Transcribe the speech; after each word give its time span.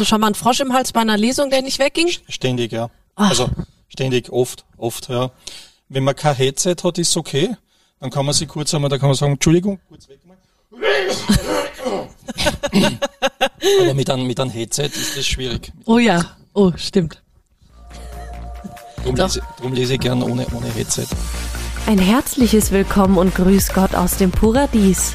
du 0.00 0.04
schon 0.04 0.20
mal 0.20 0.28
einen 0.28 0.34
Frosch 0.34 0.60
im 0.60 0.72
Hals 0.72 0.92
bei 0.92 1.00
einer 1.00 1.16
Lesung, 1.16 1.50
der 1.50 1.62
nicht 1.62 1.78
wegging? 1.78 2.08
Ständig, 2.28 2.72
ja. 2.72 2.90
Also 3.14 3.50
ständig, 3.88 4.30
oft, 4.30 4.64
oft, 4.76 5.08
ja. 5.08 5.30
Wenn 5.88 6.04
man 6.04 6.16
kein 6.16 6.34
Headset 6.34 6.76
hat, 6.82 6.98
ist 6.98 7.16
okay. 7.16 7.56
Dann 8.00 8.10
kann 8.10 8.24
man 8.24 8.34
sich 8.34 8.48
kurz 8.48 8.72
einmal, 8.72 8.88
da 8.88 8.98
kann 8.98 9.08
man 9.08 9.16
sagen, 9.16 9.32
Entschuldigung, 9.32 9.78
kurz 9.88 10.08
weg 10.08 10.20
mal. 10.24 10.36
Aber 13.82 13.94
mit 13.94 14.08
einem, 14.08 14.26
mit 14.26 14.40
einem 14.40 14.50
Headset 14.50 14.86
ist 14.86 15.16
das 15.16 15.26
schwierig. 15.26 15.72
Oh 15.84 15.98
ja, 15.98 16.24
oh, 16.54 16.72
stimmt. 16.76 17.22
Darum 18.96 19.16
lese, 19.16 19.42
darum 19.56 19.72
lese 19.72 19.94
ich 19.94 20.00
gern 20.00 20.22
ohne, 20.22 20.46
ohne 20.54 20.72
Headset. 20.72 21.06
Ein 21.86 21.98
herzliches 21.98 22.70
Willkommen 22.70 23.18
und 23.18 23.34
Grüß 23.34 23.72
Gott 23.72 23.94
aus 23.94 24.16
dem 24.16 24.30
Paradies. 24.30 25.14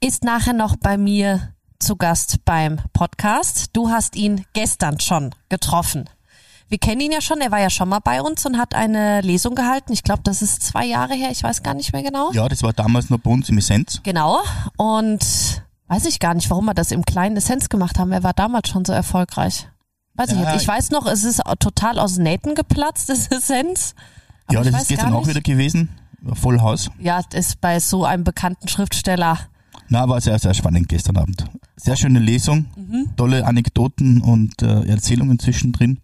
ist 0.00 0.24
nachher 0.24 0.52
noch 0.52 0.76
bei 0.76 0.96
mir 0.96 1.52
zu 1.78 1.96
Gast 1.96 2.44
beim 2.44 2.78
Podcast. 2.92 3.70
Du 3.72 3.90
hast 3.90 4.16
ihn 4.16 4.44
gestern 4.52 5.00
schon 5.00 5.34
getroffen. 5.48 6.08
Wir 6.68 6.78
kennen 6.78 7.00
ihn 7.00 7.10
ja 7.10 7.20
schon, 7.20 7.40
er 7.40 7.50
war 7.50 7.58
ja 7.58 7.70
schon 7.70 7.88
mal 7.88 7.98
bei 7.98 8.22
uns 8.22 8.46
und 8.46 8.56
hat 8.56 8.74
eine 8.74 9.22
Lesung 9.22 9.56
gehalten. 9.56 9.92
Ich 9.92 10.04
glaube, 10.04 10.22
das 10.22 10.40
ist 10.40 10.62
zwei 10.62 10.86
Jahre 10.86 11.14
her, 11.14 11.30
ich 11.32 11.42
weiß 11.42 11.64
gar 11.64 11.74
nicht 11.74 11.92
mehr 11.92 12.02
genau. 12.02 12.30
Ja, 12.32 12.48
das 12.48 12.62
war 12.62 12.72
damals 12.72 13.10
noch 13.10 13.18
bei 13.18 13.30
uns 13.30 13.48
im 13.48 13.58
Essenz. 13.58 14.00
Genau. 14.04 14.38
Und 14.76 15.20
weiß 15.88 16.04
ich 16.04 16.20
gar 16.20 16.34
nicht, 16.34 16.48
warum 16.48 16.66
wir 16.66 16.74
das 16.74 16.92
im 16.92 17.04
kleinen 17.04 17.36
Essenz 17.36 17.68
gemacht 17.68 17.98
haben. 17.98 18.12
Er 18.12 18.22
war 18.22 18.34
damals 18.34 18.68
schon 18.68 18.84
so 18.84 18.92
erfolgreich. 18.92 19.66
Weiß 20.14 20.30
ich 20.30 20.38
Ja, 20.38 20.52
jetzt. 20.52 20.62
Ich 20.62 20.68
weiß 20.68 20.90
noch, 20.90 21.06
es 21.06 21.24
ist 21.24 21.40
total 21.58 21.98
aus 21.98 22.18
Nähten 22.18 22.54
geplatzt, 22.54 23.08
das 23.08 23.26
Essenz. 23.28 23.94
Aber 24.46 24.54
ja, 24.54 24.62
ich 24.62 24.70
das 24.70 24.82
ist 24.82 24.88
gestern 24.88 25.12
auch 25.12 25.26
wieder 25.26 25.40
gewesen. 25.40 25.88
Voll 26.34 26.60
Haus. 26.60 26.90
Ja, 27.00 27.20
das 27.30 27.46
ist 27.46 27.60
bei 27.60 27.80
so 27.80 28.04
einem 28.04 28.22
bekannten 28.22 28.68
Schriftsteller. 28.68 29.38
Na, 29.92 30.08
war 30.08 30.20
sehr, 30.20 30.38
sehr 30.38 30.54
spannend 30.54 30.88
gestern 30.88 31.16
Abend. 31.16 31.44
Sehr 31.76 31.96
schöne 31.96 32.20
Lesung, 32.20 32.66
Mhm. 32.76 33.10
tolle 33.16 33.44
Anekdoten 33.44 34.20
und 34.20 34.62
äh, 34.62 34.84
Erzählungen 34.86 35.38
zwischendrin 35.40 35.98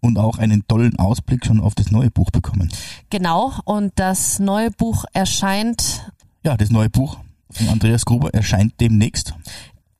und 0.00 0.18
auch 0.18 0.38
einen 0.38 0.66
tollen 0.66 0.98
Ausblick 0.98 1.44
schon 1.44 1.60
auf 1.60 1.74
das 1.74 1.90
neue 1.90 2.10
Buch 2.10 2.30
bekommen. 2.30 2.72
Genau. 3.10 3.52
Und 3.66 3.92
das 3.96 4.38
neue 4.38 4.70
Buch 4.70 5.04
erscheint, 5.12 6.10
Ja, 6.42 6.56
das 6.56 6.70
neue 6.70 6.88
Buch 6.88 7.18
von 7.50 7.68
Andreas 7.68 8.04
Gruber 8.06 8.32
erscheint 8.32 8.72
demnächst. 8.80 9.34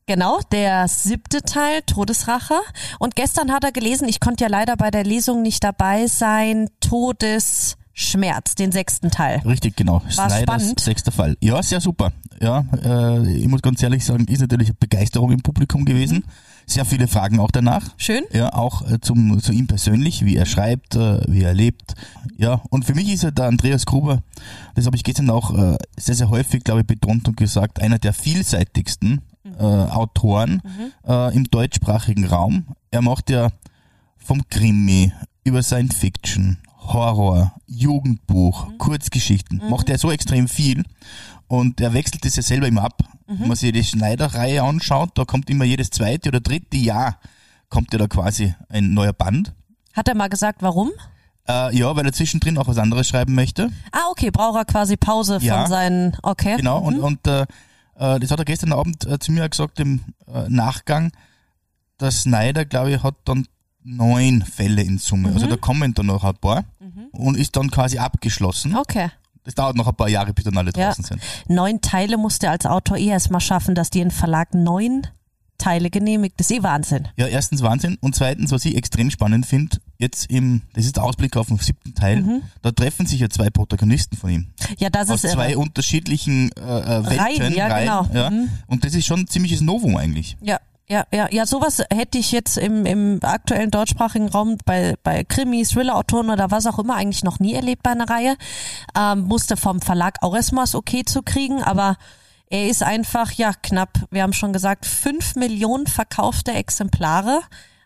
genau, 0.06 0.41
der 0.53 0.88
siebte 0.88 1.42
Teil, 1.42 1.83
Todesrache. 1.83 2.55
Und 2.98 3.14
gestern 3.14 3.53
hat 3.53 3.64
er 3.64 3.72
gelesen, 3.72 4.08
ich 4.08 4.20
konnte 4.20 4.44
ja 4.44 4.48
leider 4.50 4.77
bei 4.77 4.91
der 4.91 5.05
Lesung 5.05 5.42
nicht 5.42 5.62
dabei 5.64 6.06
sein, 6.06 6.70
Todesschmerz, 7.97 8.55
den 8.55 8.72
sechsten 8.72 9.11
Teil. 9.11 9.41
Richtig, 9.44 9.77
genau. 9.77 10.02
War 10.02 10.11
Sliders 10.11 10.42
spannend. 10.42 10.80
sechster 10.80 11.12
Fall. 11.12 11.36
Ja, 11.41 11.62
sehr 11.62 11.80
super. 11.80 12.12
Ja, 12.41 12.64
äh, 12.84 13.37
ich 13.38 13.48
muss 13.48 13.62
ganz 13.62 13.82
ehrlich 13.82 14.04
sagen, 14.04 14.26
ist 14.26 14.41
natürlich 14.41 14.69
eine 14.69 14.76
Begeisterung 14.78 15.32
im 15.32 15.41
Publikum 15.43 15.84
gewesen. 15.84 16.25
Sehr 16.66 16.84
viele 16.84 17.09
Fragen 17.09 17.38
auch 17.38 17.50
danach. 17.50 17.94
Schön. 17.97 18.25
Ja, 18.32 18.53
auch 18.53 18.88
äh, 18.91 19.00
zum, 19.00 19.41
zu 19.41 19.53
ihm 19.53 19.66
persönlich, 19.66 20.25
wie 20.25 20.37
er 20.37 20.47
schreibt, 20.47 20.94
äh, 20.97 21.21
wie 21.26 21.43
er 21.43 21.54
lebt. 21.54 21.94
Ja, 22.37 22.60
und 22.71 22.84
für 22.84 22.94
mich 22.94 23.09
ist 23.10 23.25
er 23.25 23.32
der 23.32 23.47
Andreas 23.47 23.87
Gruber, 23.87 24.22
das 24.75 24.84
habe 24.84 24.97
ich 24.97 25.04
gestern 25.04 25.31
auch 25.31 25.56
äh, 25.56 25.76
sehr, 25.97 26.16
sehr 26.16 26.28
häufig, 26.28 26.65
glaube 26.65 26.81
ich, 26.81 26.87
betont 26.87 27.28
und 27.28 27.37
gesagt, 27.37 27.81
einer 27.81 27.98
der 27.98 28.12
vielseitigsten 28.12 29.22
äh, 29.59 29.62
Autoren 29.62 30.60
äh, 31.06 31.34
im 31.34 31.44
deutschsprachigen 31.44 32.26
Raum. 32.26 32.66
Er 32.91 33.00
macht 33.00 33.31
ja 33.31 33.48
vom 34.19 34.42
Krimi 34.50 35.12
über 35.44 35.62
Science 35.62 35.97
Fiction, 35.97 36.59
Horror, 36.92 37.52
Jugendbuch, 37.66 38.69
Kurzgeschichten, 38.78 39.62
macht 39.69 39.88
er 39.88 39.98
so 39.98 40.10
extrem 40.10 40.48
viel 40.48 40.84
und 41.48 41.80
er 41.80 41.92
wechselt 41.94 42.24
das 42.24 42.36
ja 42.36 42.42
selber 42.42 42.69
immer 42.69 42.84
ab. 42.84 43.02
Wenn 43.26 43.48
man 43.48 43.56
sich 43.56 43.72
die 43.72 43.82
Schneider-Reihe 43.82 44.62
anschaut, 44.62 45.10
da 45.19 45.24
kommt 45.24 45.50
immer 45.50 45.64
jedes 45.64 45.91
zweite 45.91 46.28
oder 46.28 46.41
dritte 46.41 46.76
Jahr 46.76 47.19
kommt 47.69 47.92
ja 47.92 47.98
da 47.98 48.06
quasi 48.06 48.54
ein 48.69 48.94
neuer 48.94 49.12
Band. 49.12 49.52
Hat 49.92 50.06
er 50.06 50.14
mal 50.14 50.28
gesagt, 50.28 50.62
warum? 50.62 50.92
Äh, 51.48 51.76
ja, 51.76 51.94
weil 51.97 52.06
er 52.06 52.12
zwischendrin 52.12 52.56
auch 52.58 52.69
was 52.69 52.78
anderes 52.78 53.08
schreiben 53.08 53.34
möchte. 53.34 53.70
Ah, 53.91 54.08
okay, 54.10 54.30
braucht 54.30 54.56
er 54.56 54.64
quasi 54.64 54.97
Pause 54.97 55.38
Ja. 55.41 55.62
von 55.62 55.68
seinen, 55.70 56.16
okay. 56.22 56.56
Genau, 56.56 56.78
und, 56.78 57.00
und 57.00 57.26
äh, 57.26 57.42
äh, 57.97 58.20
das 58.20 58.30
hat 58.30 58.38
er 58.38 58.44
gestern 58.44 58.72
Abend 58.72 59.04
äh, 59.06 59.18
zu 59.18 59.32
mir 59.32 59.48
gesagt 59.48 59.80
im 59.80 60.00
äh, 60.32 60.48
Nachgang. 60.48 61.10
Der 62.00 62.10
Snyder, 62.12 62.64
glaube 62.64 62.92
ich, 62.92 63.03
hat 63.03 63.14
dann 63.24 63.47
neun 63.82 64.42
Fälle 64.42 64.82
in 64.82 64.98
Summe. 64.98 65.32
Also 65.32 65.47
da 65.47 65.56
kommen 65.56 65.94
dann 65.94 66.06
noch 66.06 66.24
ein 66.24 66.36
paar 66.36 66.64
und 67.12 67.37
ist 67.37 67.57
dann 67.57 67.71
quasi 67.71 67.99
abgeschlossen. 67.99 68.77
Okay. 68.77 69.11
Das 69.45 69.55
dauert 69.55 69.77
noch 69.77 69.87
ein 69.87 69.95
paar 69.95 70.09
Jahre, 70.09 70.33
bis 70.34 70.45
dann 70.45 70.57
alle 70.59 70.73
Ja. 70.77 70.89
draußen 70.89 71.05
sind. 71.05 71.21
Neun 71.49 71.81
Teile 71.81 72.17
musste 72.19 72.51
als 72.51 72.67
Autor 72.67 72.97
eh 72.97 73.07
erst 73.07 73.31
mal 73.31 73.41
schaffen, 73.41 73.75
dass 73.77 73.91
dir 73.91 74.05
ein 74.05 74.11
Verlag 74.11 74.55
neun 74.55 75.07
Teile 75.59 75.89
genehmigt. 75.89 76.34
Das 76.39 76.51
ist 76.51 76.57
eh 76.59 76.62
Wahnsinn. 76.62 77.09
Ja, 77.17 77.27
erstens 77.29 77.62
Wahnsinn 77.62 77.97
und 78.01 78.15
zweitens, 78.15 78.51
was 78.51 78.65
ich 78.65 78.77
extrem 78.77 79.09
spannend 79.11 79.47
finde, 79.47 79.79
jetzt 79.99 80.29
im, 80.31 80.62
das 80.75 80.84
ist 80.84 80.97
der 80.97 81.05
Ausblick 81.05 81.37
auf 81.37 81.47
den 81.47 81.57
siebten 81.59 81.95
Teil, 81.95 82.43
da 82.61 82.73
treffen 82.73 83.07
sich 83.07 83.21
ja 83.21 83.31
zwei 83.31 83.49
Protagonisten 83.49 84.17
von 84.19 84.28
ihm. 84.31 84.47
Ja, 84.78 84.91
das 84.91 85.09
Aus 85.09 85.25
ist 85.25 85.31
zwei 85.33 85.51
irre. 85.53 85.61
unterschiedlichen 85.61 86.51
äh, 86.57 86.61
äh, 86.61 87.05
Welten, 87.07 87.19
Reihen, 87.19 87.55
ja, 87.55 87.78
genau. 87.78 88.07
ja. 88.13 88.31
Mhm. 88.31 88.51
Und 88.67 88.84
das 88.84 88.95
ist 88.95 89.07
schon 89.07 89.21
ein 89.21 89.27
ziemliches 89.28 89.61
Novum 89.63 89.97
eigentlich. 89.97 90.37
Ja, 90.43 90.59
ja, 90.88 91.04
ja, 91.12 91.28
ja, 91.32 91.47
sowas 91.47 91.82
hätte 91.92 92.19
ich 92.19 92.30
jetzt 92.30 92.56
im, 92.58 92.86
im 92.86 93.19
aktuellen 93.22 93.70
deutschsprachigen 93.70 94.28
Raum 94.28 94.56
bei, 94.64 94.94
bei 95.02 95.24
Krimis, 95.24 95.70
Thriller-Autoren 95.70 96.30
oder 96.30 96.50
was 96.50 96.66
auch 96.66 96.78
immer 96.78 96.94
eigentlich 96.94 97.24
noch 97.24 97.41
nie 97.41 97.54
erlebt 97.54 97.82
bei 97.82 97.91
einer 97.91 98.08
Reihe. 98.08 98.36
Ähm, 98.97 99.22
musste 99.22 99.56
vom 99.56 99.80
Verlag 99.80 100.19
auch 100.22 100.34
erstmal 100.34 100.64
das 100.64 100.76
okay 100.76 101.04
zu 101.04 101.22
kriegen, 101.22 101.62
aber 101.62 101.97
er 102.48 102.69
ist 102.69 102.84
einfach, 102.84 103.32
ja, 103.32 103.52
knapp, 103.52 103.98
wir 104.12 104.22
haben 104.22 104.32
schon 104.32 104.52
gesagt, 104.52 104.86
fünf 104.86 105.34
Millionen 105.34 105.88
verkaufte 105.88 106.52
Exemplare. 106.52 107.41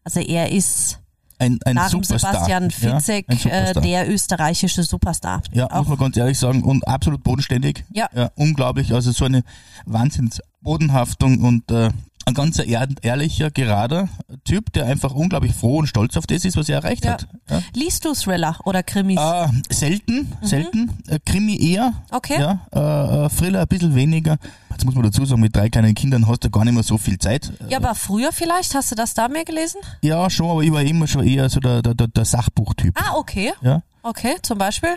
Also 0.05 0.21
er 0.21 0.51
ist 0.51 1.01
Ein, 1.39 1.59
ein 1.65 1.77
nach 1.77 1.89
Superstar. 1.89 2.35
Sebastian 2.35 2.65
ja, 2.65 2.99
Fitzek 2.99 3.27
ein 3.29 3.51
äh, 3.51 3.81
der 3.81 4.11
österreichische 4.11 4.83
Superstar. 4.83 5.43
Ja, 5.53 5.71
auch 5.71 5.79
muss 5.79 5.89
man 5.89 5.99
ganz 5.99 6.17
ehrlich 6.19 6.39
sagen, 6.39 6.63
und 6.63 6.87
absolut 6.87 7.23
bodenständig. 7.23 7.85
Ja. 7.95 8.11
ja 8.15 8.31
unglaublich. 8.35 8.93
Also 8.93 9.13
so 9.13 9.25
eine 9.25 9.43
Wahnsinnsbodenhaftung 9.87 11.41
und 11.41 11.71
äh, 11.71 11.89
ein 12.27 12.35
ganz 12.35 12.59
ehr 12.59 12.87
ehrlicher, 13.03 13.51
gerader 13.51 14.09
Typ, 14.45 14.73
der 14.73 14.87
einfach 14.87 15.13
unglaublich 15.13 15.53
froh 15.55 15.79
und 15.79 15.87
stolz 15.87 16.17
auf 16.17 16.27
das 16.27 16.45
ist, 16.45 16.57
was 16.57 16.69
er 16.69 16.77
erreicht 16.77 17.05
Ja. 17.05 17.13
hat. 17.13 17.27
Ja. 17.49 17.63
Liest 17.75 18.05
du 18.05 18.13
Thriller 18.13 18.57
oder 18.65 18.83
Krimis? 18.83 19.19
Äh, 19.19 19.49
selten, 19.71 20.33
selten. 20.43 20.91
Äh, 21.09 21.19
Krimi 21.25 21.57
eher. 21.57 21.91
Mhm. 21.91 21.95
Okay. 22.11 22.39
Ja, 22.41 22.61
äh, 22.75 23.27
äh, 23.27 23.29
Thriller 23.31 23.63
ein 23.63 23.67
bisschen 23.69 23.95
weniger. 23.95 24.37
Jetzt 24.71 24.85
muss 24.85 24.95
man 24.95 25.05
dazu 25.05 25.25
sagen, 25.25 25.41
mit 25.41 25.55
drei 25.57 25.69
kleinen 25.69 25.95
Kindern 25.95 26.27
hast 26.29 26.45
du 26.45 26.51
gar 26.51 26.65
nicht 26.65 26.75
mehr 26.75 26.83
so 26.83 26.97
viel 26.99 27.19
Zeit. 27.19 27.53
ja, 27.69 27.79
aber 27.79 27.95
früher 27.95 28.33
vielleicht, 28.33 28.75
hast 28.75 28.91
du 28.91 28.95
das 28.95 29.15
da 29.15 29.29
mehr 29.29 29.45
gelesen? 29.45 29.81
Ja, 30.03 30.31
schon, 30.31 30.51
aber 30.51 30.63
ich 30.63 30.73
war 30.73 30.83
immer 30.83 31.07
schon 31.07 31.27
eher 31.27 31.49
so 31.51 31.61
der, 31.61 31.83
der, 31.83 31.95
der, 31.95 32.07
der 32.09 32.25
Sachbuchtyp. 32.25 32.97
Ah, 32.99 33.17
okay. 33.17 33.53
Ja. 33.63 33.83
Okay, 34.03 34.37
zum 34.43 34.57
Beispiel? 34.59 34.95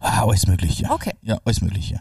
Ah, 0.00 0.22
alles 0.22 0.46
Mögliche. 0.46 0.88
Okay. 0.90 1.12
Ja, 1.22 1.38
alles 1.44 1.60
Mögliche. 1.60 2.00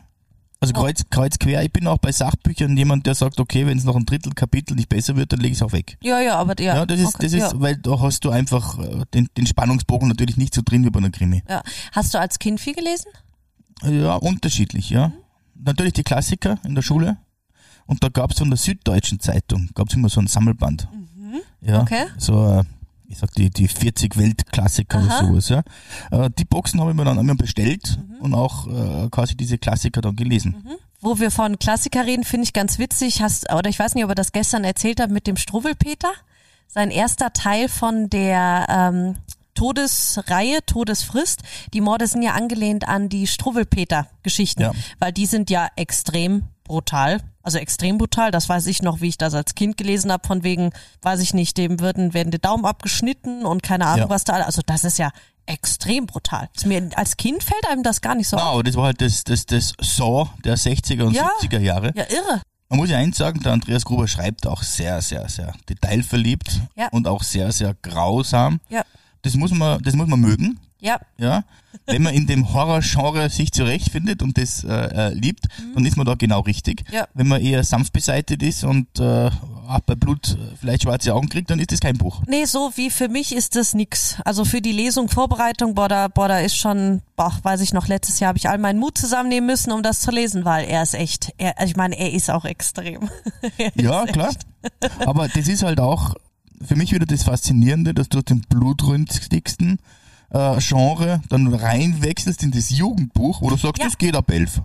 Also 0.59 0.73
kreuz, 0.73 1.03
kreuz 1.09 1.37
quer. 1.37 1.63
Ich 1.63 1.71
bin 1.71 1.85
auch 1.87 1.97
bei 1.97 2.11
Sachbüchern 2.11 2.75
jemand, 2.77 3.05
der 3.05 3.13
sagt, 3.13 3.39
okay, 3.39 3.67
wenn 3.67 3.77
es 3.77 3.83
noch 3.83 3.95
ein 3.95 4.05
Drittel 4.05 4.33
Kapitel 4.33 4.75
nicht 4.75 4.89
besser 4.89 5.15
wird, 5.15 5.31
dann 5.31 5.39
lege 5.39 5.51
ich 5.51 5.57
es 5.59 5.61
auch 5.61 5.73
weg. 5.73 5.97
Ja, 6.01 6.19
ja, 6.21 6.37
aber 6.37 6.59
ja. 6.59 6.75
Ja, 6.75 6.85
das 6.85 6.99
ist, 6.99 7.15
okay, 7.15 7.23
das 7.23 7.33
ist, 7.33 7.53
ja. 7.53 7.61
weil 7.61 7.75
da 7.75 7.99
hast 7.99 8.23
du 8.23 8.29
einfach 8.29 8.79
äh, 8.79 9.03
den, 9.13 9.27
den 9.37 9.45
Spannungsbogen 9.45 10.07
natürlich 10.07 10.37
nicht 10.37 10.55
so 10.55 10.61
drin 10.63 10.85
wie 10.85 10.89
bei 10.89 10.99
einer 10.99 11.11
Krimi. 11.11 11.43
Ja. 11.49 11.61
Hast 11.91 12.13
du 12.13 12.19
als 12.19 12.39
Kind 12.39 12.59
viel 12.59 12.73
gelesen? 12.73 13.11
Ja, 13.83 14.15
unterschiedlich, 14.15 14.89
ja. 14.89 15.09
Mhm. 15.09 15.13
Natürlich 15.65 15.93
die 15.93 16.03
Klassiker 16.03 16.57
in 16.63 16.75
der 16.75 16.81
Schule. 16.81 17.17
Und 17.85 18.03
da 18.03 18.09
gab's 18.09 18.39
von 18.39 18.49
der 18.49 18.57
Süddeutschen 18.57 19.19
Zeitung, 19.19 19.69
gab's 19.75 19.93
immer 19.93 20.09
so 20.09 20.19
ein 20.19 20.27
Sammelband. 20.27 20.87
Ja, 21.61 21.77
Mhm. 21.77 21.81
Okay. 21.81 22.05
So, 22.17 22.59
äh, 22.59 22.63
ich 23.07 23.17
sag 23.19 23.31
die, 23.33 23.49
die 23.49 23.67
40 23.67 24.17
Weltklassiker 24.17 24.97
Aha. 24.99 25.19
oder 25.19 25.27
sowas, 25.27 25.49
ja. 25.49 25.63
Äh, 26.11 26.29
die 26.37 26.45
Boxen 26.45 26.79
habe 26.81 26.91
ich 26.91 26.97
mir 26.97 27.05
dann 27.05 27.19
einmal 27.19 27.35
bestellt 27.35 27.97
Mhm. 27.97 28.15
und 28.21 28.33
auch 28.33 28.67
äh, 28.67 29.09
quasi 29.09 29.35
diese 29.35 29.57
Klassiker 29.57 30.01
dann 30.01 30.15
gelesen. 30.15 30.55
Wo 31.01 31.19
wir 31.19 31.29
von 31.31 31.59
Klassiker 31.59 32.05
reden, 32.05 32.23
finde 32.23 32.45
ich 32.45 32.53
ganz 32.53 32.79
witzig. 32.79 33.21
Hast, 33.21 33.51
oder 33.53 33.69
ich 33.69 33.77
weiß 33.77 33.93
nicht, 33.95 34.03
ob 34.03 34.09
er 34.11 34.15
das 34.15 34.31
gestern 34.31 34.63
erzählt 34.63 34.99
hat 34.99 35.11
mit 35.11 35.27
dem 35.27 35.37
Struwwelpeter. 35.37 36.11
Sein 36.67 36.89
erster 36.89 37.31
Teil 37.31 37.69
von 37.69 38.09
der 38.09 38.65
ähm, 38.69 39.15
Todesreihe, 39.53 40.59
Todesfrist. 40.65 41.41
Die 41.73 41.81
Morde 41.81 42.07
sind 42.07 42.21
ja 42.23 42.33
angelehnt 42.33 42.87
an 42.87 43.07
die 43.09 43.27
Struwwelpeter-Geschichten, 43.27 44.61
Ja. 44.61 44.71
weil 44.99 45.11
die 45.11 45.25
sind 45.25 45.49
ja 45.49 45.67
extrem 45.75 46.43
brutal, 46.65 47.21
also 47.41 47.57
extrem 47.57 47.97
brutal. 47.97 48.31
Das 48.31 48.49
weiß 48.49 48.67
ich 48.67 48.81
noch, 48.81 48.99
wie 49.01 49.07
ich 49.07 49.17
das 49.17 49.33
als 49.33 49.55
Kind 49.55 49.77
gelesen 49.77 50.11
habe, 50.11 50.27
von 50.27 50.43
wegen, 50.43 50.71
weiß 51.01 51.21
ich 51.21 51.33
nicht, 51.33 51.57
dem 51.57 51.79
würden, 51.79 52.13
werden 52.13 52.31
die 52.31 52.39
Daumen 52.41 52.65
abgeschnitten 52.65 53.45
und 53.45 53.63
keine 53.63 53.85
Ahnung, 53.85 53.99
Ja. 53.99 54.09
was 54.09 54.25
da, 54.25 54.33
also 54.33 54.61
das 54.65 54.83
ist 54.83 54.97
ja 54.99 55.11
extrem 55.45 56.07
brutal. 56.07 56.49
Mir, 56.65 56.89
als 56.95 57.17
Kind 57.17 57.43
fällt 57.43 57.67
einem 57.69 57.83
das 57.83 58.01
gar 58.01 58.15
nicht 58.15 58.27
so 58.27 58.35
auf. 58.37 58.43
aber 58.43 58.63
das 58.63 58.75
war 58.75 58.85
halt 58.85 58.99
das, 59.01 59.23
das, 59.23 59.45
das 59.45 59.73
Saw 59.79 60.27
der 60.43 60.57
60er 60.57 61.03
und 61.03 61.13
Ja. 61.13 61.29
70er 61.41 61.59
Jahre. 61.59 61.91
Ja, 61.95 62.03
irre. 62.09 62.41
Man 62.67 62.79
muss 62.79 62.89
ja 62.89 62.97
eins 62.97 63.17
sagen, 63.17 63.41
der 63.41 63.53
Andreas 63.53 63.85
Gruber 63.85 64.07
schreibt 64.07 64.47
auch 64.47 64.63
sehr, 64.63 64.99
sehr, 65.03 65.29
sehr 65.29 65.53
detailverliebt 65.69 66.61
Ja. 66.75 66.87
und 66.89 67.07
auch 67.07 67.21
sehr, 67.23 67.51
sehr 67.51 67.75
grausam. 67.83 68.59
Ja, 68.69 68.81
Das 69.21 69.35
muss 69.35 69.51
man, 69.51 69.81
das 69.83 69.93
muss 69.95 70.07
man 70.07 70.19
mögen. 70.19 70.59
Ja, 70.79 70.99
Ja, 71.17 71.43
wenn 71.87 72.03
man 72.03 72.13
in 72.13 72.27
dem 72.27 72.53
Horror-Genre 72.53 73.29
sich 73.29 73.51
zurechtfindet 73.51 74.21
und 74.21 74.37
das 74.37 74.63
äh, 74.63 74.69
äh, 74.69 75.13
liebt, 75.13 75.47
dann 75.73 75.85
ist 75.85 75.97
man 75.97 76.05
da 76.05 76.15
genau 76.15 76.41
richtig. 76.41 76.83
Ja. 76.91 77.07
Wenn 77.13 77.27
man 77.27 77.41
eher 77.41 77.63
sanft 77.63 77.93
beseitigt 77.93 78.43
ist 78.43 78.63
und 78.63 78.99
äh, 78.99 79.29
auch 79.67 79.79
bei 79.85 79.95
Blut 79.95 80.29
äh, 80.29 80.55
vielleicht 80.59 80.83
schwarze 80.83 81.13
Augen 81.13 81.29
kriegt, 81.29 81.49
dann 81.49 81.59
ist 81.59 81.71
das 81.71 81.79
kein 81.79 81.97
Buch. 81.97 82.21
Nee, 82.27 82.45
so 82.45 82.71
wie 82.75 82.89
für 82.89 83.07
mich 83.07 83.35
ist 83.35 83.55
das 83.55 83.73
nix. 83.73 84.17
Also 84.25 84.45
für 84.45 84.61
die 84.61 84.71
Lesung, 84.71 85.09
Vorbereitung, 85.09 85.75
boah, 85.75 85.87
da, 85.87 86.07
boah, 86.07 86.27
da 86.27 86.39
ist 86.39 86.55
schon, 86.57 87.01
boah, 87.15 87.33
weiß 87.41 87.61
ich 87.61 87.73
noch, 87.73 87.87
letztes 87.87 88.19
Jahr 88.19 88.29
habe 88.29 88.37
ich 88.37 88.49
all 88.49 88.57
meinen 88.57 88.79
Mut 88.79 88.97
zusammennehmen 88.97 89.47
müssen, 89.47 89.71
um 89.71 89.83
das 89.83 90.01
zu 90.01 90.11
lesen, 90.11 90.45
weil 90.45 90.65
er 90.65 90.83
ist 90.83 90.93
echt, 90.93 91.33
er, 91.37 91.59
also 91.59 91.71
ich 91.71 91.77
meine, 91.77 91.97
er 91.97 92.13
ist 92.13 92.29
auch 92.29 92.45
extrem. 92.45 93.09
Ja, 93.75 94.05
klar. 94.05 94.33
Aber 95.05 95.27
das 95.27 95.47
ist 95.47 95.63
halt 95.63 95.79
auch 95.79 96.15
für 96.63 96.75
mich 96.75 96.91
wieder 96.91 97.05
das 97.05 97.23
Faszinierende, 97.23 97.93
dass 97.93 98.09
du 98.09 98.21
dem 98.21 98.41
blutrünstigsten 98.41 99.79
äh, 100.31 100.57
Genre 100.59 101.21
dann 101.29 101.53
reinwechselst 101.53 102.43
in 102.43 102.51
das 102.51 102.69
Jugendbuch, 102.69 103.41
wo 103.41 103.49
du 103.49 103.57
sagst, 103.57 103.79
Ja. 103.79 103.85
das 103.85 103.97
geht 103.97 104.15
ab 104.15 104.29
elf. 104.31 104.61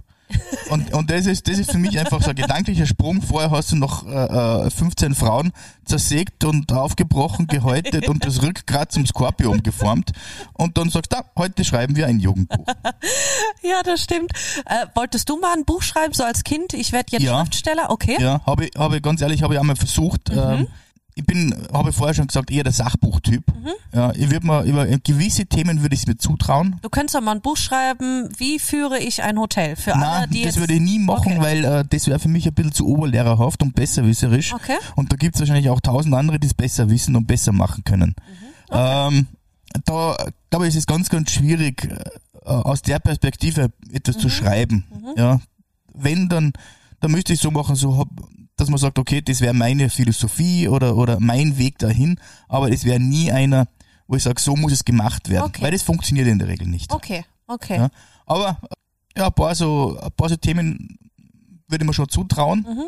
Und, 0.70 0.94
und 0.94 1.10
das 1.10 1.26
ist, 1.26 1.48
das 1.48 1.58
ist 1.58 1.72
für 1.72 1.78
mich 1.78 1.98
einfach 1.98 2.22
so 2.22 2.30
ein 2.30 2.36
gedanklicher 2.36 2.86
Sprung. 2.86 3.20
Vorher 3.20 3.50
hast 3.50 3.72
du 3.72 3.76
noch 3.76 4.06
äh, 4.06 4.66
äh, 4.66 4.70
15 4.70 5.16
Frauen 5.16 5.50
zersägt 5.84 6.44
und 6.44 6.72
aufgebrochen, 6.72 7.48
gehäutet 7.48 8.08
und 8.08 8.24
das 8.24 8.40
Rückgrat 8.40 8.92
zum 8.92 9.04
Skorpion 9.06 9.64
geformt. 9.64 10.12
Und 10.52 10.78
dann 10.78 10.88
sagst 10.88 11.12
du, 11.12 11.16
ah, 11.18 11.24
heute 11.36 11.64
schreiben 11.64 11.96
wir 11.96 12.06
ein 12.06 12.20
Jugendbuch. 12.20 12.64
Ja, 13.62 13.82
das 13.82 14.02
stimmt. 14.04 14.30
Äh, 14.66 14.86
wolltest 14.94 15.28
du 15.28 15.38
mal 15.38 15.52
ein 15.54 15.64
Buch 15.64 15.82
schreiben, 15.82 16.14
so 16.14 16.22
als 16.24 16.44
Kind? 16.44 16.72
Ich 16.74 16.92
werde 16.92 17.08
jetzt 17.10 17.22
Ja. 17.22 17.40
Schriftsteller, 17.40 17.90
okay? 17.90 18.16
Ja, 18.20 18.40
habe 18.46 18.66
ich, 18.66 18.70
habe 18.78 18.96
ich 18.96 19.02
ganz 19.02 19.20
ehrlich, 19.20 19.42
habe 19.42 19.54
ich 19.54 19.60
einmal 19.60 19.76
versucht. 19.76 20.30
Ähm, 20.30 20.66
ich 21.20 21.26
bin, 21.26 21.54
habe 21.72 21.90
ich 21.90 21.96
vorher 21.96 22.14
schon 22.14 22.26
gesagt, 22.26 22.50
eher 22.50 22.64
der 22.64 22.72
Sachbuchtyp. 22.72 23.44
Ja, 23.92 24.12
ich 24.14 24.30
würde 24.30 24.46
mir 24.46 24.62
über 24.64 24.86
gewisse 24.86 25.46
Themen 25.46 25.82
würde 25.82 25.94
ich 25.94 26.02
es 26.02 26.06
mir 26.06 26.16
zutrauen. 26.16 26.76
Du 26.82 26.88
könntest 26.88 27.14
doch 27.14 27.20
mal 27.20 27.32
ein 27.32 27.40
Buch 27.40 27.56
schreiben, 27.56 28.28
wie 28.38 28.58
führe 28.58 28.98
ich 28.98 29.22
ein 29.22 29.38
Hotel 29.38 29.76
für 29.76 29.94
alle, 29.94 30.00
Nein, 30.00 30.30
die 30.30 30.42
das 30.42 30.54
jetzt, 30.54 30.60
würde 30.60 30.74
ich 30.74 30.80
nie 30.80 30.98
machen, 30.98 31.32
Okay. 31.38 31.40
weil 31.40 31.64
äh, 31.64 31.84
das 31.88 32.06
wäre 32.06 32.18
für 32.18 32.28
mich 32.28 32.46
ein 32.46 32.54
bisschen 32.54 32.72
zu 32.72 32.86
oberlehrerhaft 32.86 33.62
und 33.62 33.74
besserwisserisch. 33.74 34.52
Okay. 34.54 34.76
Und 34.96 35.12
da 35.12 35.16
gibt 35.16 35.34
es 35.36 35.40
wahrscheinlich 35.40 35.68
auch 35.70 35.80
tausend 35.80 36.14
andere, 36.14 36.38
die 36.38 36.46
es 36.46 36.54
besser 36.54 36.88
wissen 36.90 37.14
und 37.16 37.26
besser 37.26 37.52
machen 37.52 37.84
können. 37.84 38.14
Mhm. 38.70 38.76
Ähm, 38.76 39.26
da 39.84 40.16
glaube 40.50 40.66
ich, 40.66 40.74
ist 40.74 40.80
es 40.80 40.86
ganz, 40.86 41.08
ganz 41.10 41.30
schwierig, 41.30 41.84
äh, 41.84 42.48
aus 42.48 42.82
der 42.82 42.98
Perspektive 42.98 43.70
etwas 43.92 44.16
Mhm. 44.16 44.20
zu 44.20 44.28
schreiben. 44.30 44.84
Ja, 45.16 45.40
wenn 45.94 46.28
dann, 46.28 46.52
dann 47.00 47.10
müsste 47.10 47.32
ich 47.32 47.40
so 47.40 47.50
machen, 47.50 47.76
so 47.76 47.98
hab, 47.98 48.08
dass 48.60 48.68
man 48.68 48.78
sagt, 48.78 48.98
okay, 48.98 49.20
das 49.22 49.40
wäre 49.40 49.54
meine 49.54 49.90
Philosophie 49.90 50.68
oder 50.68 50.96
oder 50.96 51.18
mein 51.20 51.56
Weg 51.58 51.78
dahin, 51.78 52.18
aber 52.48 52.70
es 52.70 52.84
wäre 52.84 53.00
nie 53.00 53.32
einer, 53.32 53.66
wo 54.06 54.16
ich 54.16 54.22
sage, 54.22 54.40
so 54.40 54.56
muss 54.56 54.72
es 54.72 54.84
gemacht 54.84 55.28
werden, 55.28 55.46
Okay. 55.46 55.62
weil 55.62 55.72
das 55.72 55.82
funktioniert 55.82 56.26
in 56.28 56.38
der 56.38 56.48
Regel 56.48 56.66
nicht. 56.68 56.92
Okay, 56.92 57.24
okay. 57.46 57.76
Ja. 57.76 57.88
Aber 58.26 58.58
ja, 59.16 59.26
ein 59.26 59.32
paar 59.32 59.54
so, 59.54 59.98
ein 60.00 60.10
paar 60.16 60.28
so 60.28 60.36
Themen 60.36 60.98
würde 61.68 61.84
mir 61.84 61.94
schon 61.94 62.08
zutrauen, 62.08 62.66
Mhm. 62.68 62.84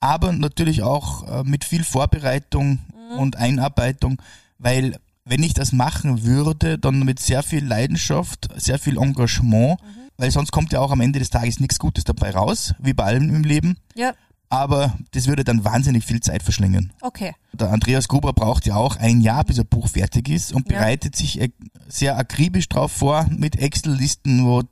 aber 0.00 0.32
natürlich 0.32 0.82
auch 0.82 1.26
äh, 1.40 1.44
mit 1.44 1.64
viel 1.64 1.84
Vorbereitung 1.84 2.80
Mhm. 3.12 3.18
und 3.18 3.36
Einarbeitung, 3.36 4.20
weil 4.58 4.98
wenn 5.24 5.42
ich 5.42 5.54
das 5.54 5.72
machen 5.72 6.24
würde, 6.24 6.78
dann 6.78 7.00
mit 7.04 7.18
sehr 7.18 7.42
viel 7.42 7.64
Leidenschaft, 7.64 8.48
sehr 8.56 8.78
viel 8.78 8.98
Engagement, 8.98 9.80
Mhm. 9.80 9.86
weil 10.18 10.30
sonst 10.30 10.52
kommt 10.52 10.72
ja 10.72 10.80
auch 10.80 10.90
am 10.90 11.00
Ende 11.00 11.18
des 11.18 11.30
Tages 11.30 11.60
nichts 11.60 11.78
Gutes 11.78 12.04
dabei 12.04 12.30
raus, 12.30 12.74
wie 12.78 12.92
bei 12.92 13.04
allem 13.04 13.34
im 13.34 13.42
Leben. 13.44 13.76
Ja, 13.94 14.12
Aber 14.54 14.94
das 15.12 15.26
würde 15.26 15.42
dann 15.44 15.64
wahnsinnig 15.64 16.04
viel 16.04 16.20
Zeit 16.20 16.42
verschlingen. 16.42 16.92
okay. 17.02 17.34
Der 17.52 17.70
Andreas 17.70 18.08
Gruber 18.08 18.32
braucht 18.32 18.66
ja 18.66 18.74
auch 18.76 18.96
ein 18.96 19.20
Jahr, 19.20 19.44
bis 19.44 19.58
ein 19.60 19.66
Buch 19.66 19.88
fertig 19.88 20.28
ist 20.28 20.52
und 20.52 20.70
Ja. 20.70 20.78
bereitet 20.78 21.14
sich 21.16 21.40
äh, 21.40 21.50
sehr 21.88 22.16
akribisch 22.18 22.68
drauf 22.68 22.90
vor 22.92 23.26
mit 23.30 23.56
Excel-Listen, 23.56 24.44
wo 24.44 24.62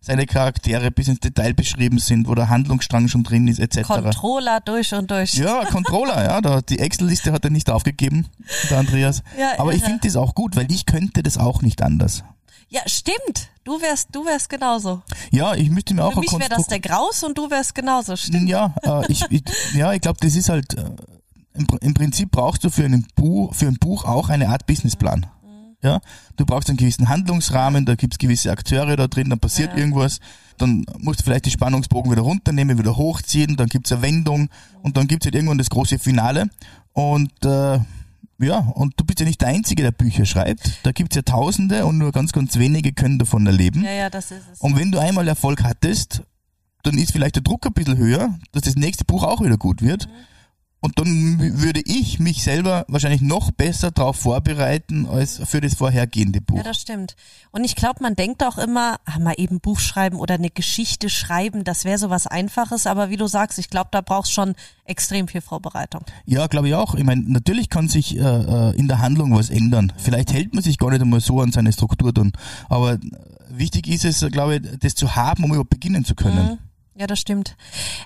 seine 0.00 0.26
Charaktere 0.26 0.90
bis 0.90 1.08
ins 1.08 1.20
Detail 1.20 1.54
beschrieben 1.54 1.98
sind, 1.98 2.28
wo 2.28 2.34
der 2.34 2.48
Handlungsstrang 2.50 3.08
schon 3.08 3.24
drin 3.24 3.48
ist, 3.48 3.58
etc. 3.58 3.82
Controller 3.88 4.60
durch 4.60 4.92
und 4.94 5.10
durch. 5.10 5.34
Ja, 5.34 5.64
Controller, 5.64 6.22
ja, 6.24 6.40
da, 6.42 6.60
die 6.60 6.78
Excel-Liste 6.78 7.32
hat 7.32 7.44
er 7.44 7.50
nicht 7.50 7.70
aufgegeben, 7.70 8.26
der 8.70 8.78
Andreas. 8.78 9.22
Ja, 9.38 9.52
Aber 9.58 9.72
ich 9.72 9.80
irre. 9.80 9.90
finde 9.90 10.06
das 10.08 10.16
auch 10.16 10.34
gut, 10.34 10.56
weil 10.56 10.70
ich 10.70 10.84
könnte 10.86 11.22
das 11.22 11.38
auch 11.38 11.62
nicht 11.62 11.80
anders. 11.82 12.22
Ja, 12.68 12.82
stimmt. 12.86 13.50
Du 13.64 13.80
wärst, 13.80 14.08
du 14.12 14.24
wärst 14.26 14.48
genauso. 14.48 15.02
Ja, 15.30 15.54
ich 15.54 15.70
müsste 15.70 15.94
mir 15.94 16.04
auch 16.04 16.12
Für 16.12 16.20
mich 16.20 16.32
wäre 16.32 16.48
das 16.50 16.66
der 16.66 16.80
Graus 16.80 17.22
und 17.22 17.38
du 17.38 17.50
wärst 17.50 17.74
genauso. 17.74 18.16
Stimmt. 18.16 18.48
Ja, 18.48 18.74
äh, 18.82 19.02
ich, 19.08 19.24
ich, 19.30 19.42
ja, 19.74 19.92
ich 19.92 20.00
glaube, 20.00 20.18
das 20.20 20.36
ist 20.36 20.48
halt, 20.48 20.74
äh, 20.74 20.84
im, 21.54 21.66
im 21.80 21.94
Prinzip 21.94 22.30
brauchst 22.30 22.64
du 22.64 22.70
für, 22.70 22.84
einen 22.84 23.06
Buch, 23.14 23.54
für 23.54 23.66
ein 23.66 23.76
Buch 23.78 24.04
auch 24.04 24.28
eine 24.28 24.48
Art 24.48 24.66
Businessplan. 24.66 25.26
Ja, 25.82 26.00
du 26.36 26.46
brauchst 26.46 26.70
einen 26.70 26.78
gewissen 26.78 27.10
Handlungsrahmen, 27.10 27.84
da 27.84 27.94
gibt's 27.94 28.16
gewisse 28.16 28.50
Akteure 28.50 28.96
da 28.96 29.06
drin, 29.06 29.28
dann 29.28 29.38
passiert 29.38 29.72
Ja. 29.72 29.78
irgendwas, 29.78 30.18
dann 30.56 30.86
musst 30.96 31.20
du 31.20 31.24
vielleicht 31.24 31.44
die 31.44 31.50
Spannungsbogen 31.50 32.10
wieder 32.10 32.22
runternehmen, 32.22 32.78
wieder 32.78 32.96
hochziehen, 32.96 33.56
dann 33.56 33.68
gibt's 33.68 33.92
eine 33.92 34.00
Wendung 34.00 34.48
und 34.82 34.96
dann 34.96 35.06
gibt's 35.08 35.26
halt 35.26 35.34
irgendwann 35.34 35.58
das 35.58 35.68
große 35.68 35.98
Finale 35.98 36.46
und 36.94 37.30
äh, 37.44 37.80
ja, 38.38 38.58
und 38.58 38.94
du 38.96 39.04
bist 39.04 39.20
ja 39.20 39.26
nicht 39.26 39.40
der 39.40 39.48
Einzige, 39.48 39.82
der 39.82 39.92
Bücher 39.92 40.24
schreibt. 40.24 40.80
Da 40.84 40.92
gibt's 40.92 41.16
ja 41.16 41.22
Tausende 41.22 41.86
und 41.86 41.98
nur 41.98 42.12
ganz, 42.12 42.32
ganz 42.32 42.58
wenige 42.58 42.92
können 42.92 43.18
davon 43.18 43.46
erleben. 43.46 43.84
Ja, 43.84 43.92
ja, 43.92 44.10
das 44.10 44.30
ist 44.30 44.44
es. 44.52 44.60
Und 44.60 44.76
wenn 44.76 44.90
du 44.90 44.98
einmal 44.98 45.26
Erfolg 45.28 45.62
hattest, 45.62 46.22
dann 46.82 46.98
ist 46.98 47.12
vielleicht 47.12 47.36
der 47.36 47.42
Druck 47.42 47.66
ein 47.66 47.72
bisschen 47.72 47.96
höher, 47.96 48.38
dass 48.52 48.62
das 48.62 48.76
nächste 48.76 49.04
Buch 49.04 49.22
auch 49.22 49.42
wieder 49.42 49.56
gut 49.56 49.82
wird. 49.82 50.08
Und 50.84 50.98
dann 50.98 51.38
würde 51.62 51.80
ich 51.86 52.20
mich 52.20 52.42
selber 52.42 52.84
wahrscheinlich 52.88 53.22
noch 53.22 53.50
besser 53.52 53.90
darauf 53.90 54.16
vorbereiten 54.16 55.06
als 55.06 55.40
für 55.46 55.62
das 55.62 55.72
vorhergehende 55.72 56.42
Buch. 56.42 56.58
Ja, 56.58 56.62
das 56.62 56.78
stimmt. 56.78 57.16
Und 57.52 57.64
ich 57.64 57.74
glaube, 57.74 58.02
man 58.02 58.16
denkt 58.16 58.44
auch 58.44 58.58
immer, 58.58 59.00
ah, 59.06 59.18
mal 59.18 59.32
eben 59.38 59.60
Buch 59.60 59.80
schreiben 59.80 60.18
oder 60.18 60.34
eine 60.34 60.50
Geschichte 60.50 61.08
schreiben, 61.08 61.64
das 61.64 61.86
wäre 61.86 61.96
so 61.96 62.10
was 62.10 62.26
Einfaches. 62.26 62.86
Aber 62.86 63.08
wie 63.08 63.16
du 63.16 63.26
sagst, 63.28 63.58
ich 63.58 63.70
glaube, 63.70 63.88
da 63.92 64.02
brauchst 64.02 64.32
schon 64.32 64.54
extrem 64.84 65.26
viel 65.26 65.40
Vorbereitung. 65.40 66.02
Ja, 66.26 66.48
glaube 66.48 66.68
ich 66.68 66.74
auch. 66.74 66.94
Ich 66.94 67.04
meine, 67.04 67.22
natürlich 67.32 67.70
kann 67.70 67.88
sich 67.88 68.18
äh, 68.18 68.20
äh, 68.20 68.76
in 68.76 68.86
der 68.86 68.98
Handlung 68.98 69.34
was 69.34 69.48
ändern. 69.48 69.90
Vielleicht 69.96 70.34
hält 70.34 70.52
man 70.52 70.62
sich 70.62 70.76
gar 70.76 70.90
nicht 70.90 71.00
einmal 71.00 71.20
so 71.20 71.40
an 71.40 71.50
seine 71.50 71.72
Struktur 71.72 72.12
dann. 72.12 72.32
Aber 72.68 72.92
äh, 72.92 72.98
wichtig 73.48 73.88
ist 73.88 74.04
es, 74.04 74.20
glaube 74.30 74.56
ich, 74.56 74.78
das 74.80 74.94
zu 74.94 75.16
haben, 75.16 75.44
um 75.44 75.50
überhaupt 75.50 75.70
beginnen 75.70 76.04
zu 76.04 76.14
können. 76.14 76.58
Ja, 76.96 77.06
das 77.06 77.18
stimmt. 77.18 77.56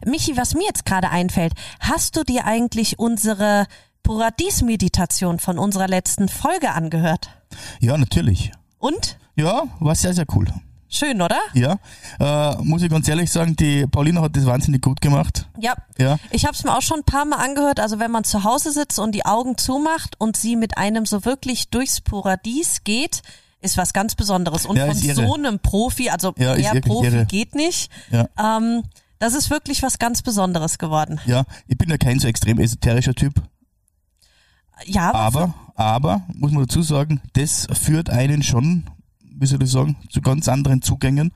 Michi, 0.07 0.37
was 0.37 0.55
mir 0.55 0.65
jetzt 0.65 0.87
gerade 0.87 1.11
einfällt, 1.11 1.53
hast 1.81 2.17
du 2.17 2.25
dir 2.25 2.47
eigentlich 2.47 2.99
unsere 2.99 3.67
Paradies-Meditation 4.03 5.39
von 5.39 5.59
unserer 5.59 5.89
letzten 5.89 6.29
Folge 6.29 6.71
angehört? 6.73 7.29
Ja, 7.81 7.99
natürlich. 7.99 8.53
Und? 8.79 9.19
Ja, 9.37 9.65
war 9.81 9.95
sehr, 9.95 10.15
sehr 10.15 10.27
cool. 10.35 10.47
Schön, 10.91 11.21
oder? 11.21 11.39
Ja, 11.53 11.77
äh, 12.19 12.57
muss 12.63 12.81
ich 12.81 12.89
ganz 12.89 13.07
ehrlich 13.09 13.31
sagen, 13.31 13.55
die 13.57 13.87
Paulina 13.87 14.23
hat 14.23 14.35
das 14.35 14.47
wahnsinnig 14.47 14.81
gut 14.81 15.03
gemacht. 15.03 15.47
Ja. 15.59 15.75
Ja. 15.99 16.19
Ich 16.31 16.47
habe 16.47 16.55
es 16.55 16.65
mir 16.65 16.75
auch 16.75 16.81
schon 16.81 17.01
ein 17.01 17.05
paar 17.05 17.27
Mal 17.27 17.37
angehört. 17.37 17.79
Also 17.79 17.99
wenn 17.99 18.11
man 18.11 18.25
zu 18.25 18.43
Hause 18.43 18.73
sitzt 18.73 18.99
und 18.99 19.15
die 19.15 19.27
Augen 19.27 19.59
zumacht 19.59 20.15
und 20.19 20.39
sie 20.39 20.57
mit 20.57 20.79
einem 20.79 21.05
so 21.05 21.27
wirklich 21.27 21.69
durchs 21.69 22.01
Paradies 22.01 22.85
geht, 22.85 23.21
ist 23.61 23.77
was 23.77 23.93
ganz 23.93 24.15
Besonderes. 24.15 24.67
Und 24.67 24.77
Ja, 24.77 24.87
von 24.87 24.97
ist 24.97 25.15
so 25.17 25.35
einem 25.35 25.59
Profi, 25.59 26.11
also 26.11 26.35
Ja, 26.39 26.55
ist 26.55 26.73
mehr 26.73 26.81
Profi 26.81 27.07
irre. 27.09 27.27
geht 27.27 27.55
nicht. 27.55 27.91
Ja. 28.11 28.29
Ähm, 28.39 28.83
das 29.19 29.35
ist 29.35 29.51
wirklich 29.51 29.83
was 29.83 29.99
ganz 29.99 30.23
Besonderes 30.23 30.79
geworden. 30.79 31.21
Ja, 31.27 31.45
ich 31.67 31.77
bin 31.77 31.91
ja 31.91 31.99
kein 31.99 32.21
so 32.21 32.29
extrem 32.29 32.59
esoterischer 32.61 33.15
Typ, 33.15 33.35
Ja, 34.87 35.13
aber, 35.13 35.55
aber, 35.75 36.23
muss 36.35 36.53
man 36.53 36.63
dazu 36.67 36.83
sagen, 36.83 37.21
das 37.33 37.67
führt 37.73 38.11
einen 38.11 38.45
schon, 38.45 38.85
wie 39.21 39.47
soll 39.47 39.61
ich 39.63 39.71
sagen, 39.73 39.97
zu 40.11 40.21
ganz 40.21 40.47
anderen 40.49 40.83
Zugängen 40.83 41.33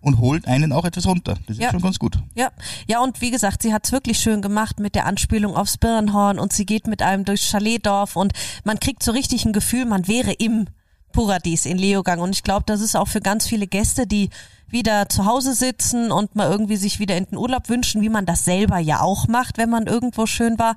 und 0.00 0.18
holt 0.18 0.48
einen 0.48 0.72
auch 0.72 0.86
etwas 0.86 1.04
runter. 1.06 1.34
Das 1.46 1.50
ist 1.50 1.58
Mhm. 1.58 1.62
Ja. 1.64 1.70
schon 1.72 1.82
ganz 1.82 1.98
gut. 1.98 2.18
Ja, 2.34 2.50
ja 2.86 3.00
und 3.02 3.20
wie 3.20 3.30
gesagt, 3.30 3.60
sie 3.60 3.74
hat's 3.74 3.92
wirklich 3.92 4.18
schön 4.18 4.40
gemacht 4.40 4.80
mit 4.80 4.94
der 4.94 5.04
Anspielung 5.04 5.54
aufs 5.54 5.76
Birnhorn 5.76 6.38
und 6.38 6.54
sie 6.54 6.64
geht 6.64 6.86
mit 6.86 7.02
einem 7.02 7.26
durchs 7.26 7.50
Chaletdorf 7.50 8.16
und 8.16 8.32
man 8.64 8.80
kriegt 8.80 9.02
so 9.02 9.12
richtig 9.12 9.44
ein 9.44 9.52
Gefühl, 9.52 9.84
man 9.84 10.08
wäre 10.08 10.32
im 10.32 10.66
Paradies 11.12 11.66
in 11.66 11.78
Leogang 11.78 12.20
und 12.20 12.34
ich 12.34 12.42
glaube, 12.42 12.64
das 12.66 12.80
ist 12.80 12.96
auch 12.96 13.08
für 13.08 13.20
ganz 13.20 13.46
viele 13.46 13.66
Gäste, 13.66 14.06
die 14.06 14.30
wieder 14.68 15.08
zu 15.08 15.26
Hause 15.26 15.54
sitzen 15.54 16.12
und 16.12 16.36
mal 16.36 16.50
irgendwie 16.50 16.76
sich 16.76 16.98
wieder 16.98 17.16
in 17.16 17.24
den 17.24 17.38
Urlaub 17.38 17.68
wünschen, 17.68 18.02
wie 18.02 18.08
man 18.08 18.26
das 18.26 18.44
selber 18.44 18.78
ja 18.78 19.00
auch 19.00 19.26
macht, 19.28 19.58
wenn 19.58 19.70
man 19.70 19.86
irgendwo 19.86 20.26
schön 20.26 20.58
war, 20.58 20.76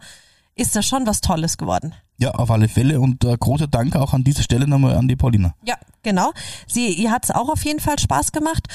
ist 0.56 0.76
das 0.76 0.86
schon 0.86 1.06
was 1.06 1.22
Tolles 1.22 1.58
geworden. 1.58 1.94
Ja, 2.18 2.32
auf 2.32 2.52
alle 2.52 2.68
Fälle 2.68 3.00
und 3.00 3.24
äh, 3.24 3.36
großer 3.38 3.68
Dank 3.68 3.96
auch 3.96 4.14
an 4.14 4.24
dieser 4.24 4.44
Stelle 4.44 4.68
nochmal 4.68 4.96
an 4.96 5.08
die 5.08 5.16
Paulina. 5.16 5.56
Ja, 5.64 5.76
genau. 6.04 6.32
Sie, 6.68 6.90
ihr 6.90 7.12
hat's 7.12 7.32
auch 7.32 7.50
auf 7.50 7.66
jeden 7.66 7.80
Fall 7.80 7.98
Spaß 8.00 8.32
gemacht. 8.32 8.68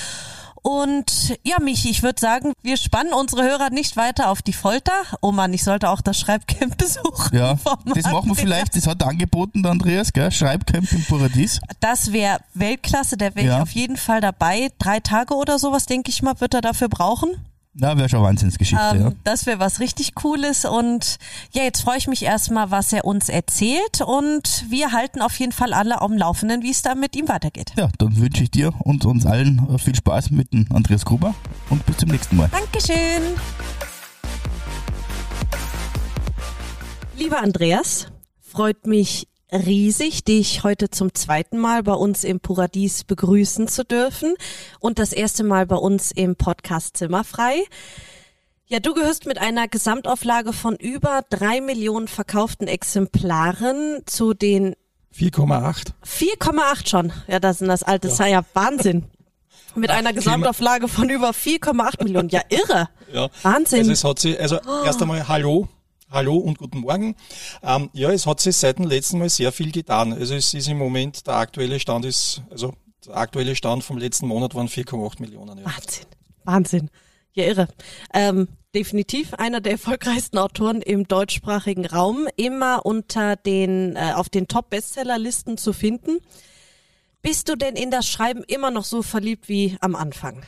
Und 0.62 1.38
ja, 1.44 1.56
Michi, 1.60 1.90
ich 1.90 2.02
würde 2.02 2.20
sagen, 2.20 2.52
wir 2.62 2.76
spannen 2.76 3.12
unsere 3.12 3.42
Hörer 3.42 3.70
nicht 3.70 3.96
weiter 3.96 4.30
auf 4.30 4.42
die 4.42 4.52
Folter. 4.52 4.92
Oh 5.20 5.32
Mann, 5.32 5.52
ich 5.52 5.64
sollte 5.64 5.88
auch 5.90 6.00
das 6.00 6.18
Schreibcamp 6.18 6.76
besuchen. 6.78 7.36
Ja, 7.36 7.56
das 7.86 8.04
machen 8.04 8.28
wir 8.28 8.34
vielleicht, 8.34 8.76
das 8.76 8.86
hat 8.86 9.02
angeboten 9.02 9.62
der 9.62 9.72
Andreas, 9.72 10.12
gell? 10.12 10.30
Schreibcamp 10.30 10.90
im 10.92 11.04
Paradies. 11.04 11.60
Das 11.80 12.12
wäre 12.12 12.38
Weltklasse, 12.54 13.16
da 13.16 13.34
wäre 13.34 13.46
Ja. 13.46 13.62
auf 13.62 13.70
jeden 13.70 13.96
Fall 13.96 14.20
dabei. 14.20 14.70
Drei 14.78 15.00
Tage 15.00 15.34
oder 15.34 15.58
sowas, 15.58 15.86
denke 15.86 16.10
ich 16.10 16.22
mal, 16.22 16.40
wird 16.40 16.54
er 16.54 16.60
dafür 16.60 16.88
brauchen. 16.88 17.30
Na, 17.80 17.96
wäre 17.96 18.08
schon 18.08 18.18
eine 18.18 18.28
Wahnsinnsgeschichte, 18.28 18.84
Ähm, 18.92 19.00
ja. 19.02 19.12
Das 19.22 19.46
wäre 19.46 19.60
was 19.60 19.78
richtig 19.78 20.16
Cooles 20.16 20.64
und 20.64 21.18
ja, 21.52 21.62
jetzt 21.62 21.82
freue 21.82 21.96
ich 21.96 22.08
mich 22.08 22.24
erstmal, 22.24 22.72
was 22.72 22.92
er 22.92 23.04
uns 23.04 23.28
erzählt 23.28 24.00
und 24.04 24.64
wir 24.68 24.90
halten 24.90 25.22
auf 25.22 25.38
jeden 25.38 25.52
Fall 25.52 25.72
alle 25.72 26.00
am 26.00 26.14
Laufenden, 26.16 26.62
wie 26.62 26.70
es 26.70 26.82
da 26.82 26.96
mit 26.96 27.14
ihm 27.14 27.28
weitergeht. 27.28 27.72
Ja, 27.76 27.88
dann 27.98 28.16
wünsche 28.16 28.42
ich 28.42 28.50
dir 28.50 28.72
und 28.80 29.04
uns 29.04 29.26
allen 29.26 29.64
äh, 29.72 29.78
viel 29.78 29.94
Spaß 29.94 30.32
mit 30.32 30.52
dem 30.52 30.66
Andreas 30.74 31.04
Gruber 31.04 31.34
und 31.70 31.86
bis 31.86 31.98
zum 31.98 32.08
nächsten 32.08 32.36
Mal. 32.36 32.48
Dankeschön. 32.50 33.22
Lieber 37.16 37.40
Andreas, 37.40 38.08
freut 38.40 38.88
mich 38.88 39.28
riesig, 39.52 40.24
dich 40.24 40.62
heute 40.62 40.90
zum 40.90 41.14
zweiten 41.14 41.58
Mal 41.58 41.82
bei 41.82 41.94
uns 41.94 42.24
im 42.24 42.40
Paradies 42.40 43.04
begrüßen 43.04 43.68
zu 43.68 43.84
dürfen 43.84 44.34
und 44.80 44.98
das 44.98 45.12
erste 45.12 45.44
Mal 45.44 45.66
bei 45.66 45.76
uns 45.76 46.12
im 46.12 46.36
Podcast 46.36 46.96
Zimmerfrei. 46.96 47.62
Ja, 48.66 48.80
du 48.80 48.92
gehörst 48.92 49.24
mit 49.24 49.38
einer 49.38 49.66
Gesamtauflage 49.66 50.52
von 50.52 50.76
über 50.76 51.22
drei 51.30 51.62
Millionen 51.62 52.08
verkauften 52.08 52.68
Exemplaren 52.68 54.02
zu 54.04 54.34
den 54.34 54.74
4,8. 55.16 55.92
4,8 56.06 56.88
schon. 56.88 57.12
Ja, 57.26 57.40
das 57.40 57.58
sind 57.58 57.68
das 57.68 57.82
alte, 57.82 58.08
das 58.08 58.20
ist 58.20 58.26
ja 58.26 58.44
Wahnsinn. 58.52 59.06
Mit 59.74 59.90
einer 59.90 60.12
Gesamtauflage 60.12 60.88
von 60.88 61.08
über 61.08 61.30
4,8 61.30 62.04
Millionen. 62.04 62.28
Ja, 62.28 62.42
irre. 62.48 62.88
Ja. 63.12 63.28
Wahnsinn. 63.42 63.80
Also 63.80 63.92
es 63.92 64.04
hat 64.04 64.18
sich, 64.18 64.38
also 64.38 64.58
erst 64.84 65.00
einmal 65.00 65.26
Hallo. 65.28 65.68
Hallo 66.10 66.38
und 66.38 66.56
guten 66.56 66.80
Morgen. 66.80 67.16
Ähm, 67.62 67.90
ja, 67.92 68.10
es 68.10 68.26
hat 68.26 68.40
sich 68.40 68.56
seit 68.56 68.78
dem 68.78 68.86
letzten 68.86 69.18
Mal 69.18 69.28
sehr 69.28 69.52
viel 69.52 69.70
getan. 69.70 70.14
Also 70.14 70.34
es 70.34 70.54
ist 70.54 70.66
im 70.66 70.78
Moment, 70.78 71.26
der 71.26 71.34
aktuelle 71.34 71.78
Stand 71.78 72.06
ist, 72.06 72.40
also 72.50 72.72
der 73.06 73.18
aktuelle 73.18 73.54
Stand 73.54 73.84
vom 73.84 73.98
letzten 73.98 74.26
Monat 74.26 74.54
waren 74.54 74.68
4,8 74.68 75.20
Millionen. 75.20 75.58
Ja. 75.58 75.66
Wahnsinn. 75.66 76.06
Wahnsinn. 76.44 76.90
Ja, 77.34 77.44
irre. 77.44 77.68
Ähm, 78.14 78.48
definitiv 78.74 79.34
einer 79.34 79.60
der 79.60 79.72
erfolgreichsten 79.78 80.38
Autoren 80.38 80.80
im 80.80 81.06
deutschsprachigen 81.06 81.84
Raum, 81.84 82.26
immer 82.36 82.86
unter 82.86 83.36
den, 83.36 83.94
äh, 83.96 84.12
auf 84.14 84.30
den 84.30 84.48
Top-Bestsellerlisten 84.48 85.58
zu 85.58 85.74
finden. 85.74 86.20
Bist 87.20 87.50
du 87.50 87.54
denn 87.54 87.76
in 87.76 87.90
das 87.90 88.06
Schreiben 88.06 88.44
immer 88.44 88.70
noch 88.70 88.84
so 88.84 89.02
verliebt 89.02 89.50
wie 89.50 89.76
am 89.82 89.94
Anfang? 89.94 90.42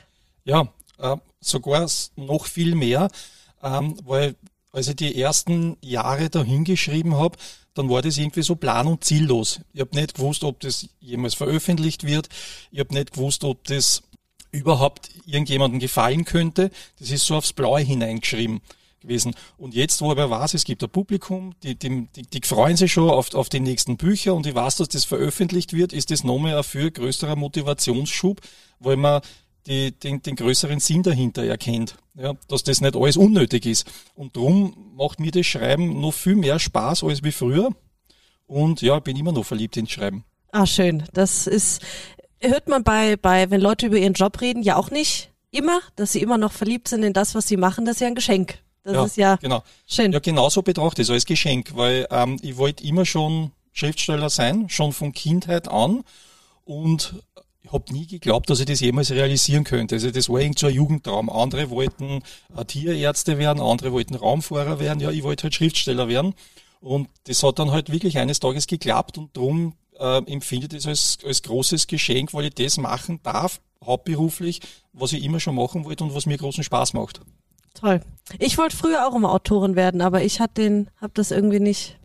Ja, 0.44 0.68
äh, 0.98 1.16
sogar 1.38 1.86
noch 2.16 2.46
viel 2.46 2.74
mehr, 2.74 3.10
ähm, 3.62 3.98
weil 4.06 4.36
als 4.72 4.88
ich 4.88 4.96
die 4.96 5.20
ersten 5.20 5.76
Jahre 5.80 6.30
dahin 6.30 6.64
geschrieben 6.64 7.16
habe, 7.16 7.36
dann 7.74 7.88
war 7.88 8.02
das 8.02 8.18
irgendwie 8.18 8.42
so 8.42 8.56
plan- 8.56 8.86
und 8.86 9.04
ziellos. 9.04 9.60
Ich 9.72 9.80
habe 9.80 9.96
nicht 9.96 10.14
gewusst, 10.14 10.44
ob 10.44 10.60
das 10.60 10.88
jemals 11.00 11.34
veröffentlicht 11.34 12.04
wird. 12.04 12.28
Ich 12.70 12.80
habe 12.80 12.94
nicht 12.94 13.12
gewusst, 13.12 13.44
ob 13.44 13.64
das 13.64 14.02
überhaupt 14.52 15.10
irgendjemandem 15.26 15.80
gefallen 15.80 16.24
könnte. 16.24 16.70
Das 16.98 17.10
ist 17.10 17.26
so 17.26 17.36
aufs 17.36 17.52
Blaue 17.52 17.80
hineingeschrieben 17.80 18.60
gewesen. 19.00 19.34
Und 19.56 19.74
jetzt, 19.74 20.02
wo 20.02 20.10
aber 20.10 20.30
weiß, 20.30 20.54
es 20.54 20.64
gibt 20.64 20.82
ein 20.82 20.90
Publikum, 20.90 21.54
die, 21.62 21.74
die, 21.74 22.08
die, 22.14 22.22
die 22.22 22.40
freuen 22.46 22.76
sich 22.76 22.92
schon 22.92 23.08
auf, 23.08 23.34
auf 23.34 23.48
die 23.48 23.60
nächsten 23.60 23.96
Bücher 23.96 24.34
und 24.34 24.46
ich 24.46 24.54
weiß, 24.54 24.76
dass 24.76 24.88
das 24.88 25.04
veröffentlicht 25.04 25.72
wird, 25.72 25.92
ist 25.92 26.10
das 26.10 26.24
nochmal 26.24 26.56
ein 26.56 26.64
viel 26.64 26.90
größerer 26.90 27.36
Motivationsschub, 27.36 28.40
weil 28.78 28.96
man 28.96 29.22
die, 29.66 29.92
den, 29.92 30.22
den 30.22 30.36
größeren 30.36 30.80
Sinn 30.80 31.02
dahinter 31.02 31.44
erkennt, 31.44 31.96
ja, 32.14 32.34
dass 32.48 32.62
das 32.62 32.80
nicht 32.80 32.96
alles 32.96 33.16
unnötig 33.16 33.66
ist. 33.66 33.86
Und 34.14 34.36
drum 34.36 34.92
macht 34.96 35.20
mir 35.20 35.30
das 35.30 35.46
Schreiben 35.46 36.00
noch 36.00 36.12
viel 36.12 36.36
mehr 36.36 36.58
Spaß 36.58 37.04
als 37.04 37.22
wie 37.22 37.32
früher. 37.32 37.70
Und 38.46 38.82
ja, 38.82 38.96
ich 38.96 39.02
bin 39.02 39.16
immer 39.16 39.32
noch 39.32 39.44
verliebt 39.44 39.76
ins 39.76 39.90
Schreiben. 39.90 40.24
Ah, 40.52 40.66
schön. 40.66 41.04
Das 41.12 41.46
ist, 41.46 41.82
hört 42.40 42.68
man 42.68 42.82
bei, 42.82 43.16
bei, 43.16 43.50
wenn 43.50 43.60
Leute 43.60 43.86
über 43.86 43.96
ihren 43.96 44.14
Job 44.14 44.40
reden, 44.40 44.62
ja 44.62 44.76
auch 44.76 44.90
nicht 44.90 45.30
immer, 45.50 45.80
dass 45.96 46.12
sie 46.12 46.20
immer 46.20 46.38
noch 46.38 46.52
verliebt 46.52 46.88
sind 46.88 47.02
in 47.02 47.12
das, 47.12 47.34
was 47.34 47.46
sie 47.46 47.56
machen. 47.56 47.84
Das 47.84 47.96
ist 47.96 48.00
ja 48.00 48.06
ein 48.08 48.14
Geschenk. 48.14 48.58
Das 48.82 49.06
ist 49.06 49.16
ja 49.16 49.36
genau. 49.36 49.62
schön. 49.86 50.12
Ja, 50.12 50.20
genauso 50.20 50.62
betrachtet, 50.62 51.06
so 51.06 51.12
als 51.12 51.26
Geschenk, 51.26 51.76
weil 51.76 52.06
ähm, 52.10 52.38
ich 52.40 52.56
wollte 52.56 52.82
immer 52.84 53.04
schon 53.04 53.52
Schriftsteller 53.72 54.30
sein, 54.30 54.68
schon 54.68 54.92
von 54.92 55.12
Kindheit 55.12 55.68
an 55.68 56.02
und 56.64 57.14
ich 57.36 57.42
habe 57.72 57.92
nie 57.92 58.06
geglaubt, 58.06 58.50
dass 58.50 58.60
ich 58.60 58.66
das 58.66 58.80
jemals 58.80 59.10
realisieren 59.10 59.64
könnte. 59.64 59.96
Also 59.96 60.10
das 60.10 60.28
war 60.28 60.40
irgend 60.40 60.58
so 60.58 60.66
ein 60.66 60.74
Jugendtraum. 60.74 61.30
Andere 61.30 61.70
wollten 61.70 62.22
äh, 62.56 62.64
Tierärzte 62.64 63.38
werden, 63.38 63.60
andere 63.60 63.92
wollten 63.92 64.14
Raumfahrer 64.14 64.80
werden, 64.80 65.00
ja, 65.00 65.10
ich 65.10 65.22
wollte 65.22 65.44
halt 65.44 65.54
Schriftsteller 65.54 66.08
werden. 66.08 66.34
Und 66.80 67.08
das 67.24 67.42
hat 67.42 67.58
dann 67.58 67.70
halt 67.70 67.92
wirklich 67.92 68.18
eines 68.18 68.40
Tages 68.40 68.66
geklappt 68.66 69.18
und 69.18 69.36
darum 69.36 69.74
äh, 69.98 70.18
empfinde 70.32 70.66
ich 70.66 70.82
das 70.82 70.86
als, 70.86 71.18
als 71.24 71.42
großes 71.42 71.86
Geschenk, 71.86 72.32
weil 72.32 72.46
ich 72.46 72.54
das 72.54 72.78
machen 72.78 73.20
darf, 73.22 73.60
hauptberuflich, 73.84 74.60
was 74.92 75.12
ich 75.12 75.22
immer 75.22 75.40
schon 75.40 75.54
machen 75.54 75.84
wollte 75.84 76.04
und 76.04 76.14
was 76.14 76.26
mir 76.26 76.38
großen 76.38 76.64
Spaß 76.64 76.94
macht. 76.94 77.20
Toll. 77.74 78.00
Ich 78.38 78.58
wollte 78.58 78.76
früher 78.76 79.06
auch 79.06 79.14
immer 79.14 79.32
Autorin 79.32 79.76
werden, 79.76 80.00
aber 80.00 80.22
ich 80.22 80.40
hatte 80.40 80.62
den, 80.62 80.90
hab 81.00 81.14
das 81.14 81.30
irgendwie 81.30 81.60
nicht 81.60 81.99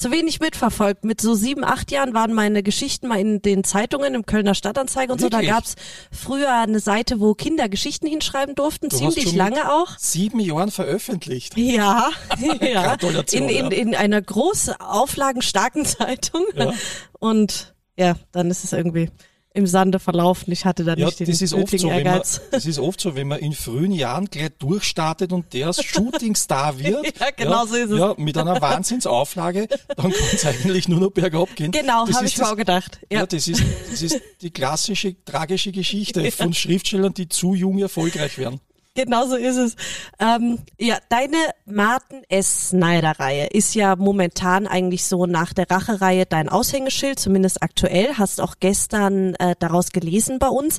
zu 0.00 0.10
wenig 0.10 0.40
mitverfolgt. 0.40 1.04
Mit 1.04 1.20
so 1.20 1.34
sieben, 1.34 1.64
acht 1.64 1.90
Jahren 1.90 2.14
waren 2.14 2.32
meine 2.32 2.62
Geschichten 2.62 3.08
mal 3.08 3.20
in 3.20 3.42
den 3.42 3.64
Zeitungen, 3.64 4.14
im 4.14 4.26
Kölner 4.26 4.54
Stadtanzeiger 4.54 5.12
und 5.12 5.20
so. 5.20 5.28
Da 5.28 5.38
Wirklich? 5.38 5.52
gab's 5.52 5.74
früher 6.10 6.52
eine 6.52 6.80
Seite, 6.80 7.20
wo 7.20 7.34
Kinder 7.34 7.68
Geschichten 7.68 8.06
hinschreiben 8.06 8.54
durften, 8.54 8.88
Du 8.88 8.96
ziemlich 8.96 9.34
lange 9.34 9.72
auch. 9.72 9.98
Sieben 9.98 10.40
Jahren 10.40 10.70
veröffentlicht. 10.70 11.56
Ja, 11.56 12.10
ja. 12.60 12.96
In, 13.32 13.48
in, 13.48 13.70
in 13.70 13.94
einer 13.94 14.20
groß 14.20 14.80
auflagenstarken 14.80 15.84
Zeitung. 15.84 16.44
Ja. 16.54 16.72
Und 17.18 17.74
ja, 17.96 18.14
dann 18.32 18.50
ist 18.50 18.64
es 18.64 18.72
irgendwie 18.72 19.10
im 19.52 19.66
Sande 19.66 19.98
verlaufen. 19.98 20.52
Ich 20.52 20.64
hatte 20.64 20.84
da 20.84 20.94
Ja, 20.94 21.06
nicht 21.06 21.20
den 21.20 21.26
das 21.26 21.42
ist 21.42 21.52
oft 21.52 21.62
nötigen 21.64 21.80
so, 21.82 21.88
wenn 21.88 21.96
man, 22.04 22.06
Ehrgeiz. 22.06 22.40
das 22.52 22.66
ist 22.66 22.78
oft 22.78 23.00
so, 23.00 23.16
wenn 23.16 23.26
man 23.28 23.40
in 23.40 23.52
frühen 23.52 23.90
Jahren 23.92 24.26
gleich 24.26 24.50
durchstartet 24.58 25.32
und 25.32 25.52
der 25.52 25.72
Shootingstar 25.82 26.78
wird. 26.78 27.18
Ja, 27.18 27.30
genau 27.36 27.66
so 27.66 27.74
ist 27.74 27.90
es. 27.90 27.98
Ja, 27.98 28.14
mit 28.16 28.36
einer 28.38 28.60
Wahnsinnsauflage, 28.60 29.66
dann 29.96 29.96
kann 29.96 30.12
es 30.32 30.44
eigentlich 30.46 30.88
nur 30.88 31.00
noch 31.00 31.10
bergab 31.10 31.54
gehen. 31.56 31.72
Genau, 31.72 32.06
habe 32.06 32.10
ich 32.10 32.20
mir 32.20 32.28
das- 32.28 32.40
auch 32.52 32.56
gedacht. 32.56 33.00
Ja, 33.10 33.20
Ja. 33.20 33.26
das 33.26 33.48
ist, 33.48 33.62
das 33.90 34.02
ist 34.02 34.20
die 34.40 34.50
klassische, 34.50 35.16
tragische 35.24 35.72
Geschichte 35.72 36.30
von 36.30 36.54
Schriftstellern, 36.54 37.12
die 37.14 37.28
zu 37.28 37.54
jung 37.54 37.78
erfolgreich 37.78 38.38
werden. 38.38 38.60
Genau 38.94 39.26
so 39.26 39.36
ist 39.36 39.56
es. 39.56 39.76
Ähm, 40.18 40.58
ja, 40.78 40.98
deine 41.08 41.36
Martin 41.64 42.24
S. 42.28 42.70
Snyder-Reihe 42.70 43.46
ist 43.46 43.74
ja 43.74 43.94
momentan 43.94 44.66
eigentlich 44.66 45.04
so 45.04 45.26
nach 45.26 45.52
der 45.52 45.70
Rache-Reihe 45.70 46.26
dein 46.26 46.48
Aushängeschild, 46.48 47.20
zumindest 47.20 47.62
aktuell. 47.62 48.14
Hast 48.18 48.40
auch 48.40 48.56
gestern 48.58 49.34
äh, 49.36 49.54
daraus 49.60 49.90
gelesen 49.90 50.40
bei 50.40 50.48
uns. 50.48 50.78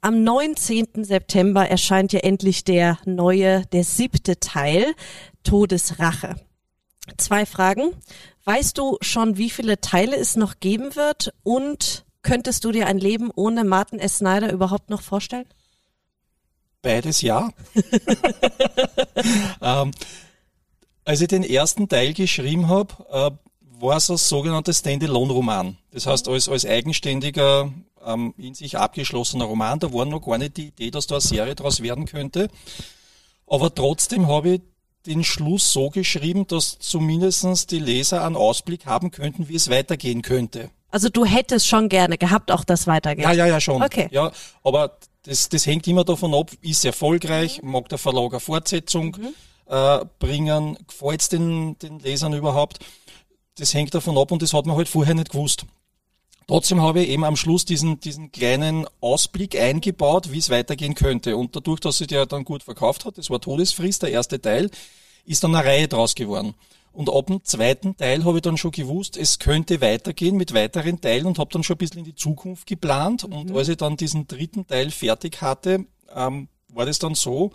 Am 0.00 0.24
19. 0.24 1.04
September 1.04 1.68
erscheint 1.68 2.12
ja 2.12 2.20
endlich 2.20 2.64
der 2.64 2.98
neue, 3.04 3.64
der 3.66 3.84
siebte 3.84 4.40
Teil, 4.40 4.94
Todesrache. 5.44 6.34
Zwei 7.16 7.46
Fragen. 7.46 7.92
Weißt 8.44 8.76
du 8.76 8.98
schon, 9.00 9.36
wie 9.36 9.50
viele 9.50 9.80
Teile 9.80 10.16
es 10.16 10.34
noch 10.34 10.58
geben 10.58 10.96
wird? 10.96 11.32
Und 11.44 12.04
könntest 12.22 12.64
du 12.64 12.72
dir 12.72 12.88
ein 12.88 12.98
Leben 12.98 13.30
ohne 13.34 13.62
Martin 13.62 14.00
S. 14.00 14.18
Snyder 14.18 14.52
überhaupt 14.52 14.90
noch 14.90 15.02
vorstellen? 15.02 15.46
Beides 16.86 17.20
ja. 17.20 17.50
ähm, 19.60 19.90
als 21.04 21.20
ich 21.20 21.26
den 21.26 21.42
ersten 21.42 21.88
Teil 21.88 22.14
geschrieben 22.14 22.68
habe, 22.68 22.94
äh, 23.10 23.30
war 23.80 23.96
es 23.96 24.08
ein 24.08 24.16
sogenanntes 24.16 24.78
Standalone-Roman. 24.78 25.78
Das 25.90 26.06
heißt, 26.06 26.28
als, 26.28 26.48
als 26.48 26.64
eigenständiger, 26.64 27.72
ähm, 28.04 28.34
in 28.38 28.54
sich 28.54 28.78
abgeschlossener 28.78 29.46
Roman, 29.46 29.80
da 29.80 29.92
war 29.92 30.04
noch 30.04 30.24
gar 30.24 30.38
nicht 30.38 30.58
die 30.58 30.68
Idee, 30.68 30.92
dass 30.92 31.08
da 31.08 31.16
eine 31.16 31.22
Serie 31.22 31.56
daraus 31.56 31.82
werden 31.82 32.06
könnte. 32.06 32.50
Aber 33.48 33.74
trotzdem 33.74 34.28
habe 34.28 34.50
ich 34.50 34.60
den 35.06 35.24
Schluss 35.24 35.72
so 35.72 35.90
geschrieben, 35.90 36.46
dass 36.46 36.78
zumindestens 36.78 37.66
die 37.66 37.80
Leser 37.80 38.24
einen 38.24 38.36
Ausblick 38.36 38.86
haben 38.86 39.10
könnten, 39.10 39.48
wie 39.48 39.56
es 39.56 39.70
weitergehen 39.70 40.22
könnte. 40.22 40.70
Also 40.90 41.08
du 41.08 41.24
hättest 41.24 41.66
schon 41.66 41.88
gerne 41.88 42.16
gehabt, 42.16 42.50
auch 42.50 42.64
das 42.64 42.86
weitergeht. 42.86 43.24
Ja, 43.24 43.32
ja, 43.32 43.46
ja, 43.46 43.60
schon. 43.60 43.82
Okay. 43.82 44.08
Ja, 44.12 44.30
aber 44.62 44.96
das, 45.24 45.48
das 45.48 45.66
hängt 45.66 45.86
immer 45.86 46.04
davon 46.04 46.34
ab, 46.34 46.50
ist 46.62 46.84
erfolgreich, 46.84 47.60
mag 47.62 47.88
der 47.88 47.98
Verlag 47.98 48.32
eine 48.32 48.40
Fortsetzung 48.40 49.16
äh, 49.66 50.04
bringen, 50.18 50.78
gefällt 50.86 51.20
es 51.20 51.28
den, 51.28 51.78
den 51.78 51.98
Lesern 51.98 52.32
überhaupt? 52.32 52.78
Das 53.58 53.74
hängt 53.74 53.94
davon 53.94 54.16
ab 54.18 54.30
und 54.30 54.42
das 54.42 54.52
hat 54.52 54.66
man 54.66 54.76
halt 54.76 54.88
vorher 54.88 55.14
nicht 55.14 55.30
gewusst. 55.30 55.66
Trotzdem 56.46 56.80
habe 56.80 57.02
ich 57.02 57.08
eben 57.08 57.24
am 57.24 57.34
Schluss 57.34 57.64
diesen, 57.64 57.98
diesen 57.98 58.30
kleinen 58.30 58.86
Ausblick 59.00 59.58
eingebaut, 59.58 60.30
wie 60.30 60.38
es 60.38 60.48
weitergehen 60.48 60.94
könnte. 60.94 61.36
Und 61.36 61.56
dadurch, 61.56 61.80
dass 61.80 61.98
sich 61.98 62.06
der 62.06 62.26
dann 62.26 62.44
gut 62.44 62.62
verkauft 62.62 63.04
hat, 63.04 63.18
das 63.18 63.30
war 63.30 63.40
Todesfrist, 63.40 64.02
der 64.02 64.12
erste 64.12 64.40
Teil, 64.40 64.70
ist 65.24 65.42
dann 65.42 65.56
eine 65.56 65.66
Reihe 65.66 65.88
draus 65.88 66.14
geworden. 66.14 66.54
Und 66.96 67.10
ab 67.10 67.26
dem 67.26 67.44
zweiten 67.44 67.94
Teil 67.98 68.24
habe 68.24 68.38
ich 68.38 68.42
dann 68.42 68.56
schon 68.56 68.70
gewusst, 68.70 69.18
es 69.18 69.38
könnte 69.38 69.82
weitergehen 69.82 70.34
mit 70.34 70.54
weiteren 70.54 70.98
Teilen 70.98 71.26
und 71.26 71.38
habe 71.38 71.50
dann 71.52 71.62
schon 71.62 71.74
ein 71.74 71.78
bisschen 71.78 71.98
in 71.98 72.06
die 72.06 72.14
Zukunft 72.14 72.66
geplant. 72.66 73.22
Und 73.22 73.54
als 73.54 73.68
ich 73.68 73.76
dann 73.76 73.98
diesen 73.98 74.26
dritten 74.26 74.66
Teil 74.66 74.90
fertig 74.90 75.42
hatte, 75.42 75.84
ähm, 76.14 76.48
war 76.68 76.86
das 76.86 76.98
dann 76.98 77.14
so, 77.14 77.52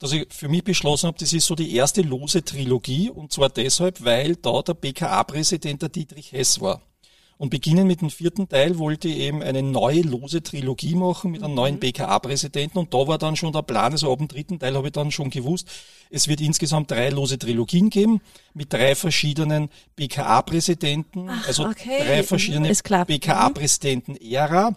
dass 0.00 0.10
ich 0.10 0.26
für 0.34 0.48
mich 0.48 0.64
beschlossen 0.64 1.06
habe, 1.06 1.18
das 1.20 1.32
ist 1.32 1.46
so 1.46 1.54
die 1.54 1.76
erste 1.76 2.02
lose 2.02 2.44
Trilogie 2.44 3.08
und 3.08 3.32
zwar 3.32 3.50
deshalb, 3.50 4.04
weil 4.04 4.34
da 4.34 4.62
der 4.62 4.74
BKA-Präsident 4.74 5.82
der 5.82 5.88
Dietrich 5.88 6.32
Hess 6.32 6.60
war. 6.60 6.82
Und 7.42 7.50
beginnen 7.50 7.88
mit 7.88 8.02
dem 8.02 8.08
vierten 8.08 8.48
Teil 8.48 8.78
wollte 8.78 9.08
ich 9.08 9.16
eben 9.16 9.42
eine 9.42 9.64
neue 9.64 10.02
lose 10.02 10.44
Trilogie 10.44 10.94
machen 10.94 11.32
mit 11.32 11.42
einem 11.42 11.54
neuen 11.54 11.80
BKA-Präsidenten 11.80 12.78
und 12.78 12.94
da 12.94 13.08
war 13.08 13.18
dann 13.18 13.34
schon 13.34 13.52
der 13.52 13.62
Plan, 13.62 13.90
also 13.90 14.12
ab 14.12 14.18
dem 14.20 14.28
dritten 14.28 14.60
Teil 14.60 14.76
habe 14.76 14.86
ich 14.86 14.92
dann 14.92 15.10
schon 15.10 15.28
gewusst, 15.28 15.66
es 16.08 16.28
wird 16.28 16.40
insgesamt 16.40 16.92
drei 16.92 17.10
lose 17.10 17.40
Trilogien 17.40 17.90
geben 17.90 18.20
mit 18.54 18.72
drei 18.72 18.94
verschiedenen 18.94 19.70
BKA-Präsidenten, 19.96 21.28
also 21.44 21.64
okay. 21.64 22.04
drei 22.06 22.22
verschiedene 22.22 22.72
klar. 22.76 23.06
BKA-Präsidenten-Ära. 23.06 24.76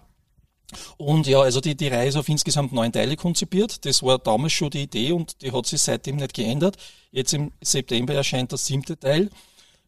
Und 0.97 1.27
ja, 1.27 1.41
also 1.41 1.61
die, 1.61 1.75
die 1.75 1.89
Reihe 1.89 2.09
ist 2.09 2.15
auf 2.15 2.27
insgesamt 2.27 2.73
neun 2.73 2.91
Teile 2.91 3.15
konzipiert. 3.15 3.85
Das 3.85 4.01
war 4.01 4.17
damals 4.17 4.53
schon 4.53 4.71
die 4.71 4.81
Idee 4.81 5.11
und 5.11 5.43
die 5.43 5.51
hat 5.51 5.67
sich 5.67 5.83
seitdem 5.83 6.15
nicht 6.15 6.33
geändert. 6.33 6.77
Jetzt 7.11 7.31
im 7.35 7.51
September 7.61 8.15
erscheint 8.15 8.51
der 8.51 8.57
siebte 8.57 8.97
Teil. 8.97 9.29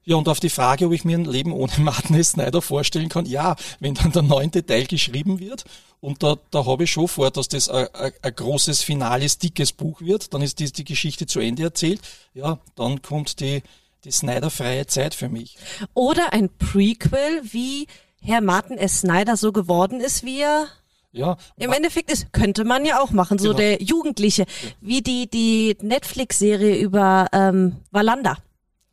Ja, 0.07 0.15
und 0.15 0.29
auf 0.29 0.39
die 0.39 0.49
Frage, 0.49 0.85
ob 0.85 0.93
ich 0.93 1.03
mir 1.03 1.17
ein 1.17 1.25
Leben 1.25 1.51
ohne 1.51 1.73
Martin 1.79 2.15
S. 2.15 2.31
Snyder 2.31 2.61
vorstellen 2.61 3.09
kann, 3.09 3.25
ja, 3.25 3.57
wenn 3.81 3.93
dann 3.93 4.13
der 4.13 4.21
neunte 4.21 4.65
Teil 4.65 4.85
geschrieben 4.85 5.39
wird 5.39 5.65
und 5.99 6.23
da, 6.23 6.37
da 6.49 6.65
habe 6.65 6.85
ich 6.85 6.91
schon 6.91 7.09
vor, 7.09 7.29
dass 7.29 7.49
das 7.49 7.67
ein, 7.67 7.87
ein, 7.93 8.13
ein 8.21 8.33
großes, 8.33 8.83
finales, 8.83 9.37
dickes 9.37 9.73
Buch 9.73 9.99
wird, 9.99 10.33
dann 10.33 10.41
ist 10.41 10.59
die, 10.59 10.71
die 10.71 10.85
Geschichte 10.85 11.25
zu 11.27 11.41
Ende 11.41 11.63
erzählt, 11.63 11.99
ja, 12.33 12.57
dann 12.75 13.01
kommt 13.01 13.41
die, 13.41 13.63
die 14.05 14.11
Snyder-freie 14.11 14.87
Zeit 14.87 15.13
für 15.13 15.27
mich. 15.27 15.57
Oder 15.93 16.31
ein 16.31 16.49
Prequel, 16.57 17.41
wie 17.43 17.87
Herr 18.21 18.39
Martin 18.39 18.77
S. 18.77 19.01
Snyder 19.01 19.35
so 19.35 19.51
geworden 19.51 19.99
ist, 19.99 20.23
wie 20.23 20.39
er 20.39 20.67
Ja, 21.11 21.35
im 21.57 21.73
Endeffekt 21.73 22.13
ist. 22.13 22.31
Könnte 22.31 22.63
man 22.63 22.85
ja 22.85 23.01
auch 23.01 23.11
machen, 23.11 23.39
so 23.39 23.49
Genau. 23.49 23.57
der 23.57 23.81
Jugendliche. 23.81 24.45
Wie 24.79 25.01
die, 25.01 25.29
die 25.29 25.75
Netflix-Serie 25.81 26.77
über 26.77 27.27
ähm, 27.33 27.75
Valanda. 27.91 28.37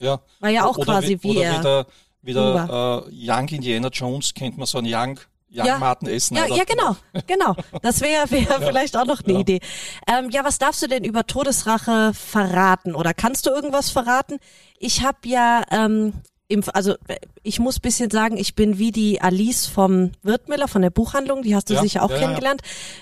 Ja. 0.04 0.20
War 0.40 0.50
ja 0.50 0.64
auch 0.64 0.76
oder 0.76 0.84
quasi 0.92 1.18
wie 1.20 1.30
oder 1.38 1.42
er 1.42 1.58
wieder, 1.58 1.86
wieder 2.22 3.04
äh, 3.08 3.30
Young 3.30 3.48
Indiana 3.48 3.88
Jones, 3.88 4.34
kennt 4.34 4.56
man 4.58 4.66
so 4.66 4.78
einen 4.78 4.86
Young, 4.92 5.18
Young 5.50 5.66
Ja. 5.66 5.78
Martin 5.78 6.08
S. 6.08 6.30
Ja, 6.30 6.46
ja, 6.46 6.64
genau, 6.64 6.96
genau. 7.26 7.54
Das 7.82 8.00
wäre 8.00 8.30
wär 8.30 8.60
vielleicht 8.60 8.96
auch 8.96 9.06
noch 9.06 9.22
eine 9.24 9.34
Ja. 9.34 9.40
Idee. 9.40 9.60
Ähm, 10.08 10.30
ja, 10.30 10.44
was 10.44 10.58
darfst 10.58 10.82
du 10.82 10.86
denn 10.88 11.04
über 11.04 11.26
Todesrache 11.26 12.12
verraten? 12.14 12.94
Oder 12.94 13.14
kannst 13.14 13.46
du 13.46 13.50
irgendwas 13.50 13.90
verraten? 13.90 14.38
Ich 14.78 15.02
habe 15.04 15.18
ja, 15.24 15.62
ähm, 15.70 16.12
im, 16.48 16.62
also 16.74 16.94
ich 17.42 17.58
muss 17.58 17.80
bisschen 17.80 18.10
sagen, 18.10 18.36
ich 18.36 18.54
bin 18.54 18.78
wie 18.78 18.92
die 18.92 19.20
Alice 19.20 19.66
vom 19.66 20.12
Wirtmüller, 20.22 20.68
von 20.68 20.82
der 20.82 20.90
Buchhandlung, 20.90 21.42
die 21.42 21.54
hast 21.54 21.70
du 21.70 21.74
Ja, 21.74 21.82
sicher 21.82 22.02
auch 22.02 22.10
ja. 22.10 22.18
kennengelernt. 22.18 22.60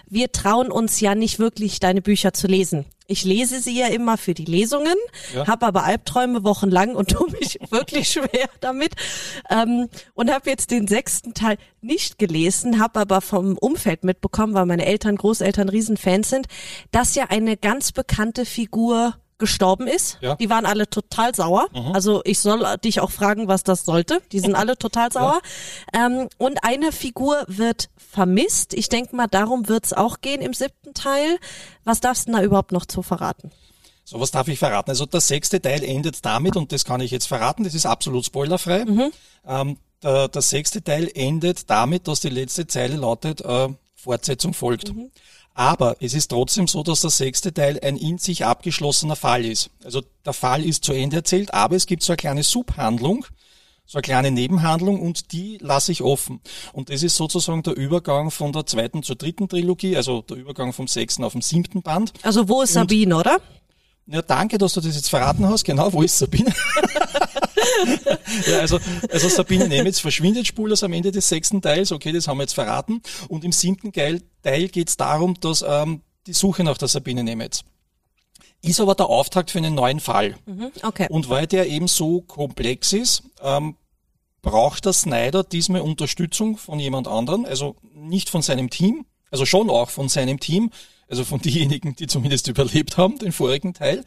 Wir 0.08 0.30
trauen 0.30 0.70
uns 0.70 1.00
ja 1.00 1.14
nicht 1.14 1.38
wirklich, 1.38 1.80
deine 1.80 2.02
Bücher 2.02 2.32
zu 2.32 2.46
lesen. 2.46 2.84
Ich 3.08 3.24
lese 3.24 3.60
sie 3.60 3.76
ja 3.78 3.88
immer 3.88 4.16
für 4.16 4.32
die 4.32 4.44
Lesungen, 4.44 4.94
Ja. 5.34 5.46
habe 5.48 5.66
aber 5.66 5.82
Albträume 5.84 6.44
wochenlang 6.44 6.94
und 6.94 7.10
tue 7.10 7.30
mich 7.32 7.58
wirklich 7.70 8.10
schwer 8.12 8.48
damit. 8.60 8.94
Ähm, 9.50 9.88
und 10.14 10.30
habe 10.30 10.48
jetzt 10.48 10.70
den 10.70 10.86
sechsten 10.86 11.34
Teil 11.34 11.58
nicht 11.80 12.18
gelesen, 12.18 12.78
habe 12.80 13.00
aber 13.00 13.20
vom 13.20 13.58
Umfeld 13.58 14.04
mitbekommen, 14.04 14.54
weil 14.54 14.66
meine 14.66 14.86
Eltern, 14.86 15.16
Großeltern 15.16 15.68
Riesenfans 15.68 16.30
sind, 16.30 16.46
dass 16.92 17.16
ja 17.16 17.24
eine 17.28 17.56
ganz 17.56 17.90
bekannte 17.90 18.46
Figur 18.46 19.14
gestorben 19.42 19.88
ist. 19.88 20.18
Ja. 20.20 20.36
Die 20.36 20.48
waren 20.50 20.66
alle 20.66 20.88
total 20.88 21.34
sauer. 21.34 21.66
Also 21.92 22.22
ich 22.24 22.38
soll 22.38 22.64
dich 22.84 23.00
auch 23.00 23.10
fragen, 23.10 23.48
was 23.48 23.64
das 23.64 23.84
sollte. 23.84 24.22
Die 24.30 24.38
sind 24.38 24.54
alle 24.62 24.78
total 24.78 25.10
sauer. 25.10 25.40
Ähm, 25.92 26.28
und 26.38 26.62
eine 26.62 26.92
Figur 26.92 27.42
wird 27.48 27.90
vermisst. 27.96 28.72
Ich 28.72 28.88
denke 28.88 29.16
mal, 29.16 29.26
darum 29.26 29.66
wird's 29.68 29.92
auch 29.92 30.20
gehen 30.20 30.40
im 30.40 30.54
siebten 30.54 30.94
Teil. 30.94 31.38
Was 31.82 31.98
darfst 31.98 32.28
du 32.28 32.32
da 32.32 32.40
überhaupt 32.40 32.70
noch 32.70 32.86
zu 32.86 33.02
verraten? 33.02 33.50
So 34.04 34.20
was 34.20 34.30
darf 34.30 34.46
ich 34.46 34.60
verraten. 34.60 34.90
Also 34.90 35.06
der 35.06 35.20
sechste 35.20 35.60
Teil 35.60 35.82
endet 35.82 36.24
damit, 36.24 36.56
und 36.56 36.70
das 36.70 36.84
kann 36.84 37.00
ich 37.00 37.10
jetzt 37.10 37.26
verraten, 37.26 37.64
das 37.64 37.74
ist 37.74 37.86
absolut 37.86 38.24
spoilerfrei. 38.24 38.84
Ähm, 39.44 39.76
der, 40.04 40.28
der 40.28 40.42
sechste 40.42 40.84
Teil 40.84 41.10
endet 41.12 41.68
damit, 41.68 42.06
dass 42.06 42.20
die 42.20 42.28
letzte 42.28 42.68
Zeile 42.68 42.94
lautet, 42.94 43.40
äh, 43.40 43.68
Fortsetzung 43.96 44.54
folgt. 44.54 44.92
Aber 45.54 45.96
es 46.00 46.14
ist 46.14 46.28
trotzdem 46.28 46.66
so, 46.66 46.82
dass 46.82 47.02
der 47.02 47.10
sechste 47.10 47.52
Teil 47.52 47.78
ein 47.82 47.96
in 47.96 48.18
sich 48.18 48.44
abgeschlossener 48.44 49.16
Fall 49.16 49.44
ist. 49.44 49.70
Also 49.84 50.02
der 50.24 50.32
Fall 50.32 50.64
ist 50.64 50.84
zu 50.84 50.92
Ende 50.92 51.16
erzählt, 51.16 51.52
aber 51.52 51.76
es 51.76 51.86
gibt 51.86 52.02
so 52.02 52.12
eine 52.12 52.16
kleine 52.16 52.42
Subhandlung, 52.42 53.26
so 53.84 53.98
eine 53.98 54.02
kleine 54.02 54.30
Nebenhandlung 54.30 55.00
und 55.00 55.32
die 55.32 55.58
lasse 55.60 55.92
ich 55.92 56.02
offen. 56.02 56.40
Und 56.72 56.88
das 56.88 57.02
ist 57.02 57.16
sozusagen 57.16 57.62
der 57.62 57.76
Übergang 57.76 58.30
von 58.30 58.52
der 58.52 58.64
zweiten 58.64 59.02
zur 59.02 59.16
dritten 59.16 59.48
Trilogie, 59.48 59.96
also 59.96 60.22
der 60.22 60.38
Übergang 60.38 60.72
vom 60.72 60.88
sechsten 60.88 61.22
auf 61.22 61.32
den 61.32 61.42
siebten 61.42 61.82
Band. 61.82 62.14
Also 62.22 62.48
wo 62.48 62.62
ist 62.62 62.72
Sabine, 62.72 63.16
oder? 63.16 63.38
Ja, 64.06 64.22
danke, 64.22 64.58
dass 64.58 64.72
du 64.72 64.80
das 64.80 64.96
jetzt 64.96 65.10
verraten 65.10 65.46
hast. 65.46 65.64
Genau, 65.64 65.92
wo 65.92 66.02
ist 66.02 66.18
Sabine? 66.18 66.52
ja, 68.46 68.58
also, 68.60 68.78
also 69.10 69.28
Sabine 69.28 69.68
Nemitz 69.68 70.00
verschwindet 70.00 70.46
spurlos 70.46 70.82
am 70.82 70.92
Ende 70.92 71.12
des 71.12 71.28
sechsten 71.28 71.62
Teils. 71.62 71.92
Okay, 71.92 72.12
das 72.12 72.28
haben 72.28 72.38
wir 72.38 72.44
jetzt 72.44 72.54
verraten. 72.54 73.02
Und 73.28 73.44
im 73.44 73.52
siebten 73.52 73.92
Teil, 73.92 74.22
Teil 74.42 74.68
geht 74.68 74.88
es 74.88 74.96
darum, 74.96 75.38
dass 75.40 75.64
ähm, 75.66 76.02
die 76.26 76.32
Suche 76.32 76.64
nach 76.64 76.78
der 76.78 76.88
Sabine 76.88 77.24
Nemitz 77.24 77.64
ist 78.62 78.80
aber 78.80 78.94
der 78.94 79.06
Auftakt 79.06 79.50
für 79.50 79.58
einen 79.58 79.74
neuen 79.74 80.00
Fall. 80.00 80.36
Okay. 80.82 81.06
Und 81.10 81.28
weil 81.28 81.46
der 81.46 81.68
eben 81.68 81.88
so 81.88 82.20
komplex 82.22 82.92
ist, 82.92 83.24
ähm, 83.42 83.76
braucht 84.40 84.84
der 84.84 84.92
Snyder 84.92 85.44
diesmal 85.44 85.80
Unterstützung 85.80 86.56
von 86.56 86.78
jemand 86.78 87.08
anderen, 87.08 87.44
also 87.44 87.76
nicht 87.94 88.30
von 88.30 88.42
seinem 88.42 88.70
Team, 88.70 89.04
also 89.30 89.46
schon 89.46 89.70
auch 89.70 89.90
von 89.90 90.08
seinem 90.08 90.40
Team, 90.40 90.70
also 91.08 91.24
von 91.24 91.40
diejenigen, 91.42 91.96
die 91.96 92.06
zumindest 92.06 92.48
überlebt 92.48 92.96
haben, 92.96 93.18
den 93.18 93.32
vorigen 93.32 93.74
Teil. 93.74 94.04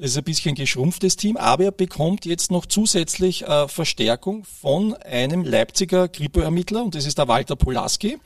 Das 0.00 0.12
ist 0.12 0.16
ein 0.16 0.22
bisschen 0.22 0.54
geschrumpftes 0.54 1.16
Team, 1.16 1.36
aber 1.36 1.64
er 1.64 1.72
bekommt 1.72 2.24
jetzt 2.24 2.52
noch 2.52 2.66
zusätzlich 2.66 3.42
äh, 3.42 3.66
Verstärkung 3.66 4.44
von 4.44 4.94
einem 4.94 5.42
Leipziger 5.42 6.06
Kripo-Ermittler 6.06 6.84
und 6.84 6.94
das 6.94 7.04
ist 7.04 7.18
der 7.18 7.26
Walter 7.26 7.56
Polaski. 7.56 8.18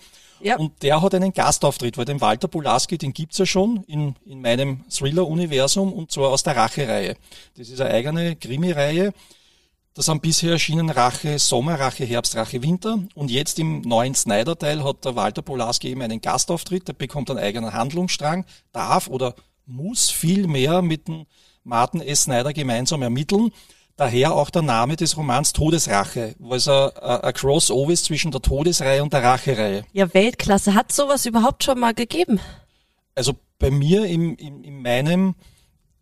Ja. 0.43 0.57
Und 0.59 0.83
der 0.83 1.01
hat 1.01 1.15
einen 1.15 1.33
Gastauftritt, 1.33 1.97
weil 1.97 2.05
den 2.05 2.21
Walter 2.21 2.47
Polaski, 2.47 2.99
den 2.99 3.15
gibt's 3.15 3.39
ja 3.39 3.47
schon 3.47 3.85
in, 3.85 4.17
in 4.27 4.43
meinem 4.43 4.85
Thriller-Universum 4.91 5.95
und 5.95 6.11
zwar 6.11 6.29
aus 6.29 6.43
der 6.43 6.57
Rache-Reihe. 6.57 7.17
Das 7.57 7.71
ist 7.71 7.81
eine 7.81 7.95
eigene 7.95 8.37
Krimi-Reihe. 8.37 9.15
Da 9.95 10.03
sind 10.03 10.21
bisher 10.21 10.53
erschienen 10.53 10.91
Rache 10.91 11.39
Sommer, 11.39 11.81
Rache 11.81 12.05
Herbst, 12.05 12.37
Rache 12.37 12.63
Winter. 12.63 12.99
Und 13.15 13.31
jetzt 13.31 13.59
im 13.59 13.81
neuen 13.81 14.15
Snyder-Teil 14.15 14.85
hat 14.85 15.07
der 15.07 15.17
Walter 15.17 15.41
Polaski 15.41 15.89
eben 15.89 16.03
einen 16.03 16.21
Gastauftritt, 16.21 16.89
der 16.89 16.93
bekommt 16.93 17.31
einen 17.31 17.39
eigenen 17.39 17.73
Handlungsstrang, 17.73 18.45
darf 18.73 19.09
oder 19.09 19.35
muss 19.65 20.11
viel 20.11 20.49
mehr 20.49 20.83
mit 20.83 21.09
dem 21.09 21.25
Martin 21.64 22.01
S. 22.01 22.22
Snyder 22.25 22.53
gemeinsam 22.53 23.03
ermitteln. 23.03 23.51
Daher 23.96 24.35
auch 24.35 24.48
der 24.51 24.62
Name 24.62 24.96
des 24.96 25.16
Romans 25.16 25.53
Todesrache, 25.53 26.35
weil 26.38 26.57
es 26.59 26.66
ein, 26.66 27.33
Crossover 27.35 27.92
ist 27.92 28.07
zwischen 28.07 28.31
der 28.31 28.40
Todesreihe 28.40 29.03
und 29.03 29.12
der 29.12 29.22
Rachereihe. 29.22 29.85
Ja, 29.92 30.12
Weltklasse. 30.14 30.75
Hat 30.75 30.90
sowas 30.92 31.27
überhaupt 31.27 31.62
schon 31.62 31.79
mal 31.79 31.92
gegeben? 31.92 32.40
Also 33.14 33.35
bei 33.59 33.70
mir 33.70 34.07
im, 34.07 34.35
im, 34.37 34.64
in 34.64 34.81
meinem, 34.83 35.35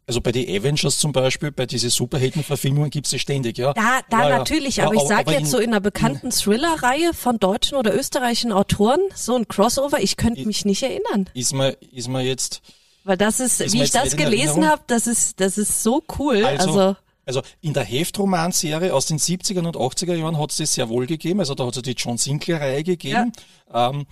also 0.06 0.20
bei 0.20 0.30
den 0.30 0.48
Avengers 0.48 0.98
zum 0.98 1.12
Beispiel, 1.12 1.50
bei 1.50 1.66
diesen 1.66 1.90
Superheldenverfilmungen 1.90 2.90
gibt's 2.90 3.12
es 3.12 3.20
ständig, 3.20 3.58
ja. 3.58 3.72
Da, 3.74 4.00
da 4.08 4.28
ja. 4.28 4.38
natürlich, 4.38 4.76
Ja, 4.76 4.86
aber 4.86 4.94
ich 4.94 5.02
sage 5.02 5.32
in- 5.32 5.40
jetzt 5.40 5.50
so 5.50 5.58
in 5.58 5.70
einer 5.70 5.80
bekannten 5.80 6.30
Thriller-Reihe 6.30 7.12
von 7.12 7.38
deutschen 7.40 7.76
oder 7.76 7.92
österreichischen 7.94 8.52
Autoren, 8.52 9.00
so 9.16 9.34
ein 9.34 9.48
Crossover, 9.48 10.00
ich 10.00 10.16
könnte 10.16 10.46
mich 10.46 10.64
nicht 10.64 10.84
erinnern. 10.84 11.28
ist 11.34 11.52
man, 11.52 11.74
ist 11.92 12.08
man 12.08 12.24
jetzt, 12.24 12.62
Weil 13.04 13.16
das 13.16 13.40
ist, 13.40 13.60
Ist 13.60 13.72
wie 13.72 13.82
ich 13.82 13.90
das 13.90 14.16
gelesen 14.16 14.68
habe, 14.68 14.82
das 14.86 15.06
ist, 15.06 15.40
das 15.40 15.58
ist 15.58 15.82
so 15.82 16.02
cool. 16.18 16.44
also, 16.44 16.70
Also, 16.78 16.96
also, 17.26 17.42
in 17.60 17.72
der 17.74 17.84
Heftromanserie 17.84 18.92
aus 18.92 19.06
den 19.06 19.18
70er 19.18 19.64
und 19.66 19.76
80er 19.76 20.14
Jahren 20.14 20.38
hat's 20.38 20.56
das 20.56 20.74
sehr 20.74 20.88
wohl 20.88 21.06
gegeben, 21.06 21.40
also 21.40 21.54
da 21.54 21.64
hat's 21.66 21.76
ja 21.76 21.82
die 21.82 21.92
John 21.92 22.18
Sinclair-Reihe 22.18 22.82
gegeben, 22.82 23.32
ähm, 23.72 24.06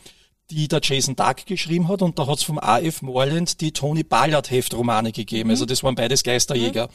die 0.50 0.68
der 0.68 0.80
Jason 0.82 1.16
Duck 1.16 1.44
geschrieben 1.44 1.88
hat 1.88 2.00
und 2.00 2.18
da 2.18 2.26
hat's 2.26 2.42
vom 2.44 2.58
A.F. 2.58 3.02
Morland 3.02 3.60
die 3.60 3.72
Tony 3.72 4.02
Ballard 4.04 4.50
Heftromane 4.50 5.12
gegeben, 5.12 5.50
also 5.50 5.66
das 5.66 5.82
waren 5.82 5.94
beides 5.94 6.22
Geisterjäger. 6.22 6.88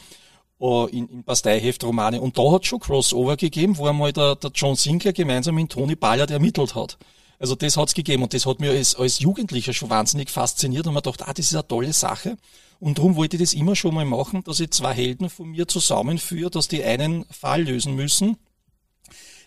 äh, 0.60 0.86
In, 0.90 1.08
in 1.08 1.24
Bastei-Heftromane. 1.24 2.20
Und 2.20 2.38
da 2.38 2.50
hat 2.52 2.64
schon 2.66 2.80
Crossover 2.80 3.36
gegeben, 3.36 3.76
wo 3.76 3.86
einmal 3.86 4.12
der, 4.12 4.36
der 4.36 4.50
John 4.54 4.76
Sinclair 4.76 5.12
gemeinsam 5.12 5.54
mit 5.56 5.70
Tony 5.72 5.94
Ballard 5.94 6.30
ermittelt 6.30 6.74
hat. 6.74 6.96
Also 7.44 7.56
das 7.56 7.76
hat's 7.76 7.92
gegeben 7.92 8.22
und 8.22 8.32
das 8.32 8.46
hat 8.46 8.58
mir 8.58 8.70
als, 8.70 8.94
als 8.94 9.18
Jugendlicher 9.18 9.74
schon 9.74 9.90
wahnsinnig 9.90 10.30
fasziniert 10.30 10.86
und 10.86 10.94
man 10.94 11.02
dachte, 11.02 11.28
ah, 11.28 11.34
das 11.34 11.44
ist 11.44 11.54
eine 11.54 11.68
tolle 11.68 11.92
Sache. 11.92 12.38
Und 12.80 12.96
darum 12.96 13.16
wollte 13.16 13.36
ich 13.36 13.42
das 13.42 13.52
immer 13.52 13.76
schon 13.76 13.92
mal 13.92 14.06
machen, 14.06 14.42
dass 14.44 14.60
ich 14.60 14.70
zwei 14.70 14.94
Helden 14.94 15.28
von 15.28 15.50
mir 15.50 15.68
zusammenführe, 15.68 16.50
dass 16.50 16.68
die 16.68 16.82
einen 16.82 17.26
Fall 17.26 17.64
lösen 17.64 17.96
müssen. 17.96 18.38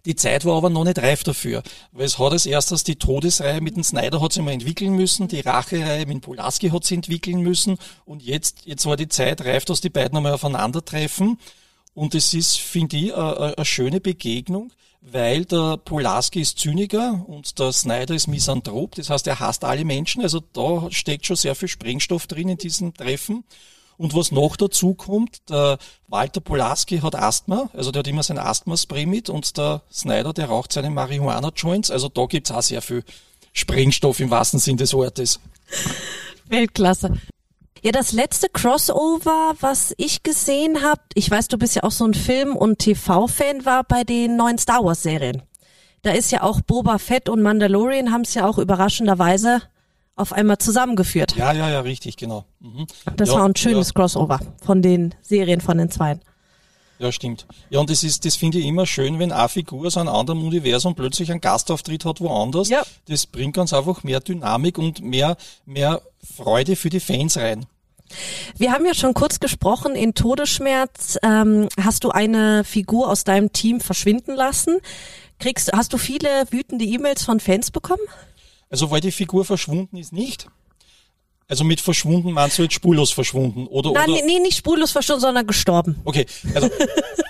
Die 0.05 0.15
Zeit 0.15 0.45
war 0.45 0.57
aber 0.57 0.69
noch 0.69 0.83
nicht 0.83 0.99
reif 0.99 1.23
dafür, 1.23 1.63
weil 1.91 2.05
es 2.05 2.19
hat 2.19 2.33
als 2.33 2.45
erstes 2.45 2.83
die 2.83 2.97
Todesreihe 2.97 3.61
mit 3.61 3.77
dem 3.77 3.83
Snyder 3.83 4.21
hat 4.21 4.31
sie 4.31 4.43
mal 4.43 4.51
entwickeln 4.51 4.93
müssen, 4.93 5.27
die 5.27 5.39
Rachereihe 5.39 6.05
mit 6.05 6.13
dem 6.17 6.21
Pulaski 6.21 6.69
hat 6.69 6.83
sie 6.83 6.93
entwickeln 6.93 7.41
müssen 7.41 7.79
und 8.05 8.21
jetzt, 8.21 8.67
jetzt 8.67 8.85
war 8.85 8.95
die 8.95 9.07
Zeit 9.07 9.41
reif, 9.41 9.65
dass 9.65 9.81
die 9.81 9.89
beiden 9.89 10.15
einmal 10.15 10.33
aufeinandertreffen. 10.33 11.39
Und 11.95 12.13
es 12.13 12.35
ist, 12.35 12.59
finde 12.59 12.95
ich, 12.95 13.15
eine 13.15 13.65
schöne 13.65 13.99
Begegnung, 13.99 14.71
weil 15.11 15.45
der 15.45 15.77
Polaski 15.77 16.41
ist 16.41 16.59
Zyniker 16.59 17.23
und 17.27 17.59
der 17.59 17.71
Snyder 17.71 18.13
ist 18.13 18.27
Misanthrop. 18.27 18.95
Das 18.95 19.09
heißt, 19.09 19.27
er 19.27 19.39
hasst 19.39 19.63
alle 19.63 19.85
Menschen. 19.85 20.21
Also 20.21 20.41
da 20.53 20.87
steckt 20.91 21.25
schon 21.25 21.35
sehr 21.35 21.55
viel 21.55 21.67
Sprengstoff 21.67 22.27
drin 22.27 22.49
in 22.49 22.57
diesem 22.57 22.93
Treffen. 22.93 23.43
Und 23.97 24.13
was 24.13 24.31
noch 24.31 24.55
dazu 24.57 24.93
kommt, 24.93 25.49
der 25.49 25.79
Walter 26.07 26.39
Polaski 26.39 26.99
hat 26.99 27.15
Asthma, 27.15 27.69
also 27.73 27.91
der 27.91 28.01
hat 28.01 28.07
immer 28.07 28.21
sein 28.21 28.37
Asthma-Spray 28.37 29.07
mit 29.07 29.29
und 29.29 29.57
der 29.57 29.81
Snyder, 29.91 30.33
der 30.33 30.49
raucht 30.49 30.71
seine 30.71 30.91
Marihuana-Joints. 30.91 31.89
Also 31.89 32.07
da 32.07 32.25
gibt's 32.27 32.51
auch 32.51 32.61
sehr 32.61 32.83
viel 32.83 33.03
Sprengstoff 33.53 34.19
im 34.19 34.29
wahrsten 34.29 34.59
Sinn 34.59 34.77
des 34.77 34.93
Wortes. 34.93 35.39
Weltklasse. 36.47 37.17
Ja, 37.81 37.91
das 37.91 38.11
letzte 38.11 38.49
Crossover, 38.49 39.55
was 39.59 39.93
ich 39.97 40.23
gesehen 40.23 40.83
habe, 40.83 41.01
ich 41.13 41.29
weiß, 41.29 41.47
du 41.47 41.57
bist 41.57 41.75
ja 41.75 41.83
auch 41.83 41.91
so 41.91 42.05
ein 42.05 42.13
Film- 42.13 42.55
und 42.55 42.79
TV-Fan, 42.79 43.65
war 43.65 43.83
bei 43.83 44.03
den 44.03 44.35
neuen 44.35 44.57
Star 44.57 44.83
Wars-Serien. 44.83 45.43
Da 46.01 46.11
ist 46.11 46.31
ja 46.31 46.43
auch 46.43 46.61
Boba 46.61 46.97
Fett 46.97 47.29
und 47.29 47.41
Mandalorian 47.41 48.11
haben 48.11 48.21
es 48.21 48.33
ja 48.33 48.47
auch 48.47 48.57
überraschenderweise 48.57 49.61
auf 50.15 50.33
einmal 50.33 50.57
zusammengeführt. 50.57 51.35
Ja, 51.35 51.53
ja, 51.53 51.69
ja, 51.69 51.81
richtig, 51.81 52.17
genau. 52.17 52.45
Mhm. 52.59 52.87
Das 53.15 53.29
ja, 53.29 53.35
war 53.35 53.45
ein 53.45 53.55
schönes 53.55 53.89
ja. 53.89 53.93
Crossover 53.93 54.39
von 54.63 54.81
den 54.81 55.13
Serien 55.21 55.61
von 55.61 55.77
den 55.77 55.91
Zweien. 55.91 56.21
Ja, 56.99 57.11
stimmt. 57.11 57.45
Ja, 57.69 57.79
und 57.79 57.89
das 57.91 58.03
ist, 58.03 58.25
das 58.25 58.35
finde 58.35 58.57
ich 58.57 58.65
immer 58.65 58.87
schön, 58.87 59.19
wenn 59.19 59.31
eine 59.31 59.49
Figur 59.49 59.85
aus 59.85 59.97
einem 59.97 60.09
anderen 60.09 60.41
Universum 60.41 60.95
plötzlich 60.95 61.29
einen 61.29 61.41
Gastauftritt 61.41 62.05
hat 62.05 62.21
woanders. 62.21 62.69
Ja. 62.69 62.81
Das 63.07 63.27
bringt 63.27 63.55
ganz 63.55 63.71
einfach 63.71 64.03
mehr 64.03 64.19
Dynamik 64.19 64.79
und 64.79 65.01
mehr, 65.01 65.37
mehr 65.65 66.01
Freude 66.35 66.75
für 66.75 66.89
die 66.89 66.99
Fans 66.99 67.37
rein. 67.37 67.65
Wir 68.57 68.71
haben 68.71 68.85
ja 68.85 68.93
schon 68.93 69.13
kurz 69.13 69.39
gesprochen, 69.39 69.95
in 69.95 70.13
Todesschmerz 70.13 71.17
ähm, 71.23 71.67
hast 71.81 72.03
du 72.03 72.09
eine 72.09 72.63
Figur 72.63 73.09
aus 73.09 73.23
deinem 73.23 73.51
Team 73.51 73.81
verschwinden 73.81 74.35
lassen. 74.35 74.77
Kriegst, 75.39 75.71
hast 75.73 75.93
du 75.93 75.97
viele 75.97 76.45
wütende 76.49 76.85
E-Mails 76.85 77.23
von 77.23 77.39
Fans 77.39 77.69
bekommen? 77.69 78.01
Also, 78.69 78.91
weil 78.91 79.01
die 79.01 79.11
Figur 79.11 79.45
verschwunden 79.45 79.97
ist, 79.97 80.13
nicht. 80.13 80.47
Also 81.49 81.63
mit 81.63 81.79
verschwunden 81.79 82.33
meinst 82.33 82.57
du 82.57 82.63
jetzt 82.63 82.73
spurlos 82.73 83.11
verschwunden 83.11 83.67
oder 83.67 83.93
Nein, 83.93 84.09
oder? 84.09 84.25
nee, 84.25 84.39
nicht 84.39 84.57
spurlos 84.57 84.91
verschwunden, 84.91 85.21
sondern 85.21 85.47
gestorben. 85.47 85.95
Okay, 86.03 86.25
also 86.53 86.69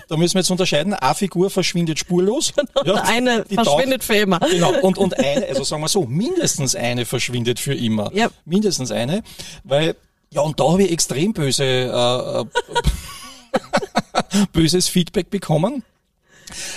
da 0.08 0.18
müssen 0.18 0.34
wir 0.34 0.40
jetzt 0.40 0.50
unterscheiden. 0.50 0.96
Eine 0.96 1.14
Figur 1.14 1.52
verschwindet 1.52 2.00
spurlos. 2.00 2.52
Und 2.84 2.90
eine 2.90 3.46
die 3.46 3.54
verschwindet 3.54 4.04
für 4.04 4.16
immer. 4.16 4.40
Genau, 4.40 4.74
und, 4.82 4.98
und 4.98 5.20
eine, 5.20 5.46
also 5.48 5.64
sagen 5.64 5.84
wir 5.84 5.88
so, 5.88 6.06
mindestens 6.06 6.76
eine 6.76 7.06
verschwindet 7.06 7.60
für 7.60 7.76
immer. 7.76 8.12
Ja. 8.14 8.30
Mindestens 8.46 8.90
eine, 8.90 9.22
weil, 9.64 9.96
ja, 10.32 10.42
und 10.42 10.60
da 10.60 10.72
habe 10.72 10.84
ich 10.84 10.92
extrem 10.92 11.34
böse, 11.34 11.64
äh, 11.64 12.42
äh, 12.42 12.46
böses 14.54 14.88
Feedback 14.88 15.30
bekommen. 15.30 15.84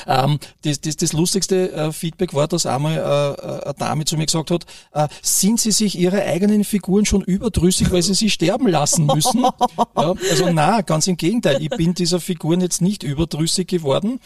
Ähm, 0.07 0.39
das, 0.63 0.81
das, 0.81 0.97
das 0.97 1.13
lustigste 1.13 1.73
äh, 1.73 1.93
Feedback 1.93 2.35
war, 2.35 2.49
dass 2.49 2.67
einmal 2.67 2.97
äh, 2.97 3.65
eine 3.65 3.75
Dame 3.75 4.05
zu 4.05 4.17
mir 4.17 4.27
gesagt 4.27 4.51
hat, 4.51 4.67
äh, 4.93 5.09
sind 5.23 5.61
Sie 5.61 5.73
sich 5.73 5.99
Ihre 5.99 6.23
eigenen 6.23 6.65
Figuren 6.65 7.07
schon 7.07 7.23
überdrüssig, 7.23 7.91
weil 7.91 8.03
Sie 8.03 8.15
sie 8.15 8.31
sterben 8.31 8.67
lassen 8.67 9.07
müssen? 9.07 9.43
ja, 9.97 10.15
also 10.31 10.51
na, 10.53 10.81
ganz 10.81 11.07
im 11.07 11.17
Gegenteil, 11.17 11.63
ich 11.63 11.71
bin 11.71 11.95
dieser 11.95 12.21
Figuren 12.21 12.61
jetzt 12.61 12.83
nicht 12.83 13.03
überdrüssig 13.03 13.69
geworden. 13.69 14.21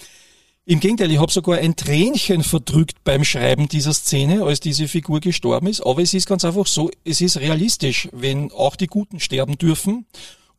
Im 0.67 0.81
Gegenteil, 0.81 1.11
ich 1.11 1.19
habe 1.19 1.31
sogar 1.31 1.59
ein 1.59 1.77
Tränchen 1.77 2.43
verdrückt 2.43 3.05
beim 3.05 3.23
Schreiben 3.23 3.69
dieser 3.69 3.93
Szene, 3.93 4.45
als 4.45 4.61
diese 4.61 4.89
Figur 4.89 5.21
gestorben 5.21 5.67
ist. 5.67 5.83
Aber 5.83 6.01
es 6.01 6.15
ist 6.15 6.27
ganz 6.27 6.43
einfach 6.43 6.67
so, 6.67 6.91
es 7.05 7.21
ist 7.21 7.37
realistisch, 7.37 8.09
wenn 8.13 8.51
auch 8.51 8.75
die 8.75 8.87
Guten 8.87 9.21
sterben 9.21 9.59
dürfen 9.59 10.07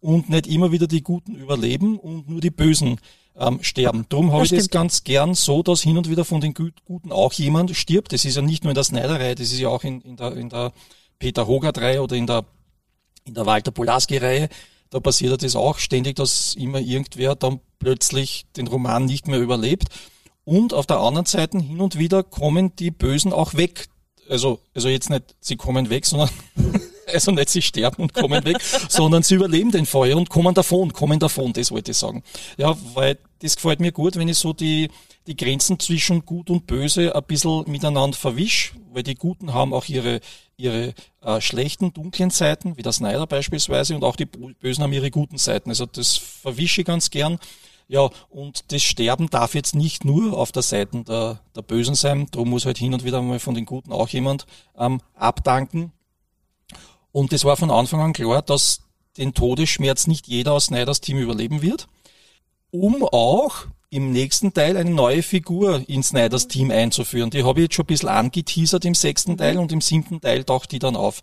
und 0.01 0.29
nicht 0.29 0.45
immer 0.45 0.71
wieder 0.71 0.85
die 0.85 1.01
Guten 1.01 1.33
überleben 1.33 1.97
und 1.97 2.29
nur 2.29 2.39
die 2.39 2.51
Bösen 2.51 2.99
ähm, 3.37 3.59
sterben. 3.61 4.05
Darum 4.09 4.31
habe 4.31 4.45
ich 4.45 4.51
das 4.51 4.69
ganz 4.69 5.03
gern 5.03 5.33
so, 5.33 5.63
dass 5.63 5.81
hin 5.81 5.97
und 5.97 6.09
wieder 6.09 6.25
von 6.25 6.41
den 6.41 6.53
Gut- 6.53 6.85
Guten 6.85 7.11
auch 7.11 7.33
jemand 7.33 7.75
stirbt. 7.75 8.13
Das 8.13 8.25
ist 8.25 8.35
ja 8.35 8.41
nicht 8.41 8.63
nur 8.63 8.71
in 8.71 8.75
der 8.75 8.83
Snyder-Reihe, 8.83 9.35
das 9.35 9.51
ist 9.51 9.59
ja 9.59 9.69
auch 9.69 9.83
in, 9.83 10.01
in 10.01 10.15
der, 10.15 10.33
in 10.35 10.49
der 10.49 10.71
Peter 11.19 11.47
Hogarth-Reihe 11.47 12.01
oder 12.01 12.15
in 12.15 12.27
der, 12.27 12.45
in 13.25 13.33
der 13.33 13.45
Walter 13.45 13.71
Polaski-Reihe. 13.71 14.49
Da 14.89 14.99
passiert 14.99 15.31
ja 15.31 15.37
das 15.37 15.55
auch 15.55 15.79
ständig, 15.79 16.15
dass 16.15 16.55
immer 16.55 16.79
irgendwer 16.79 17.35
dann 17.35 17.59
plötzlich 17.79 18.45
den 18.55 18.67
Roman 18.67 19.05
nicht 19.05 19.27
mehr 19.27 19.39
überlebt. 19.39 19.89
Und 20.45 20.73
auf 20.73 20.85
der 20.85 20.99
anderen 20.99 21.25
Seite 21.25 21.59
hin 21.59 21.81
und 21.81 21.97
wieder 21.97 22.23
kommen 22.23 22.75
die 22.75 22.91
Bösen 22.91 23.33
auch 23.33 23.55
weg. 23.55 23.87
Also, 24.29 24.59
also 24.73 24.87
jetzt 24.87 25.09
nicht, 25.09 25.35
sie 25.39 25.55
kommen 25.55 25.89
weg, 25.89 26.05
sondern 26.05 26.29
also 27.11 27.31
nicht 27.31 27.49
sie 27.49 27.61
sterben 27.61 28.03
und 28.03 28.13
kommen 28.13 28.43
weg, 28.45 28.57
sondern 28.89 29.23
sie 29.23 29.35
überleben 29.35 29.71
den 29.71 29.85
Feuer 29.85 30.17
und 30.17 30.29
kommen 30.29 30.53
davon, 30.53 30.93
kommen 30.93 31.19
davon, 31.19 31.53
das 31.53 31.71
wollte 31.71 31.91
ich 31.91 31.97
sagen. 31.97 32.23
Ja, 32.57 32.75
weil 32.93 33.17
das 33.39 33.55
gefällt 33.55 33.79
mir 33.79 33.91
gut, 33.91 34.15
wenn 34.15 34.27
ich 34.27 34.37
so 34.37 34.53
die, 34.53 34.89
die 35.27 35.35
Grenzen 35.35 35.79
zwischen 35.79 36.25
Gut 36.25 36.49
und 36.49 36.67
Böse 36.67 37.15
ein 37.15 37.23
bisschen 37.23 37.63
miteinander 37.67 38.17
verwisch, 38.17 38.73
weil 38.91 39.03
die 39.03 39.15
Guten 39.15 39.53
haben 39.53 39.73
auch 39.73 39.85
ihre, 39.85 40.19
ihre 40.57 40.93
äh, 41.21 41.41
schlechten, 41.41 41.93
dunklen 41.93 42.29
Seiten, 42.29 42.77
wie 42.77 42.83
der 42.83 42.93
Snyder 42.93 43.27
beispielsweise, 43.27 43.95
und 43.95 44.03
auch 44.03 44.15
die 44.15 44.25
Bösen 44.25 44.83
haben 44.83 44.93
ihre 44.93 45.11
guten 45.11 45.37
Seiten. 45.37 45.69
Also 45.69 45.85
das 45.85 46.17
verwische 46.17 46.81
ich 46.81 46.87
ganz 46.87 47.09
gern. 47.09 47.39
Ja, 47.87 48.09
und 48.29 48.71
das 48.71 48.81
Sterben 48.81 49.29
darf 49.29 49.53
jetzt 49.53 49.75
nicht 49.75 50.05
nur 50.05 50.35
auf 50.35 50.51
der 50.51 50.63
Seite 50.63 51.03
der, 51.03 51.39
der 51.55 51.61
Bösen 51.61 51.93
sein, 51.93 52.27
darum 52.31 52.49
muss 52.49 52.65
halt 52.65 52.79
hin 52.79 52.95
und 52.95 53.03
wieder 53.03 53.21
mal 53.21 53.39
von 53.39 53.53
den 53.53 53.65
Guten 53.65 53.91
auch 53.91 54.09
jemand 54.09 54.47
ähm, 54.77 55.01
abdanken. 55.13 55.91
Und 57.15 57.31
es 57.31 57.45
war 57.45 57.55
von 57.55 57.71
Anfang 57.71 58.01
an 58.01 58.11
klar, 58.11 58.41
dass 58.41 58.81
den 59.15 59.33
Todesschmerz 59.33 60.05
nicht 60.05 60.27
jeder 60.27 60.51
aus 60.51 60.65
Snyders 60.65 60.99
Team 60.99 61.17
überleben 61.17 61.61
wird, 61.61 61.87
um 62.71 63.05
auch 63.05 63.67
im 63.89 64.11
nächsten 64.11 64.53
Teil 64.53 64.75
eine 64.75 64.89
neue 64.89 65.23
Figur 65.23 65.81
in 65.87 66.03
Snyders 66.03 66.49
Team 66.49 66.71
einzuführen. 66.71 67.29
Die 67.29 67.45
habe 67.45 67.61
ich 67.61 67.67
jetzt 67.67 67.75
schon 67.75 67.83
ein 67.83 67.87
bisschen 67.87 68.09
angeteasert 68.09 68.83
im 68.83 68.95
sechsten 68.95 69.37
Teil 69.37 69.57
und 69.59 69.71
im 69.71 69.79
siebten 69.79 70.19
Teil 70.19 70.43
taucht 70.43 70.73
die 70.73 70.79
dann 70.79 70.97
auf. 70.97 71.21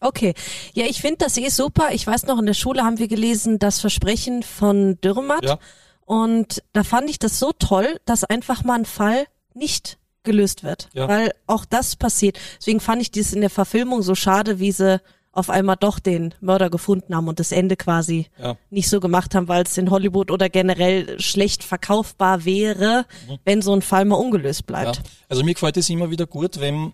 Okay. 0.00 0.34
Ja, 0.74 0.84
ich 0.84 1.00
finde 1.00 1.24
das 1.24 1.38
eh 1.38 1.48
super. 1.48 1.88
Ich 1.92 2.06
weiß 2.06 2.26
noch, 2.26 2.38
in 2.38 2.44
der 2.44 2.52
Schule 2.52 2.84
haben 2.84 2.98
wir 2.98 3.08
gelesen, 3.08 3.58
das 3.58 3.80
Versprechen 3.80 4.42
von 4.42 5.00
Dürrematt. 5.00 5.42
Ja. 5.42 5.58
Und 6.04 6.62
da 6.74 6.84
fand 6.84 7.08
ich 7.08 7.18
das 7.18 7.38
so 7.38 7.52
toll, 7.58 7.98
dass 8.04 8.24
einfach 8.24 8.62
mal 8.62 8.80
ein 8.80 8.84
Fall 8.84 9.26
nicht 9.54 9.96
gelöst 10.24 10.62
wird. 10.64 10.88
Ja. 10.92 11.08
Weil 11.08 11.32
auch 11.46 11.64
das 11.64 11.96
passiert. 11.96 12.38
Deswegen 12.58 12.80
fand 12.80 13.02
ich 13.02 13.10
dies 13.10 13.32
in 13.32 13.40
der 13.40 13.50
Verfilmung 13.50 14.02
so 14.02 14.14
schade, 14.14 14.58
wie 14.58 14.72
sie 14.72 15.00
auf 15.32 15.50
einmal 15.50 15.76
doch 15.76 16.00
den 16.00 16.34
Mörder 16.40 16.68
gefunden 16.68 17.14
haben 17.14 17.28
und 17.28 17.38
das 17.38 17.52
Ende 17.52 17.76
quasi 17.76 18.26
Ja. 18.42 18.56
nicht 18.70 18.88
so 18.88 18.98
gemacht 18.98 19.34
haben, 19.36 19.46
weil 19.46 19.62
es 19.62 19.78
in 19.78 19.90
Hollywood 19.90 20.30
oder 20.32 20.48
generell 20.48 21.20
schlecht 21.20 21.62
verkaufbar 21.62 22.44
wäre, 22.44 23.06
wenn 23.44 23.62
so 23.62 23.72
ein 23.72 23.82
Fall 23.82 24.04
mal 24.04 24.16
ungelöst 24.16 24.62
Ja. 24.62 24.66
bleibt. 24.66 25.02
Also 25.28 25.44
mir 25.44 25.54
gefällt 25.54 25.76
es 25.76 25.88
immer 25.90 26.10
wieder 26.10 26.26
gut, 26.26 26.58
wenn 26.60 26.92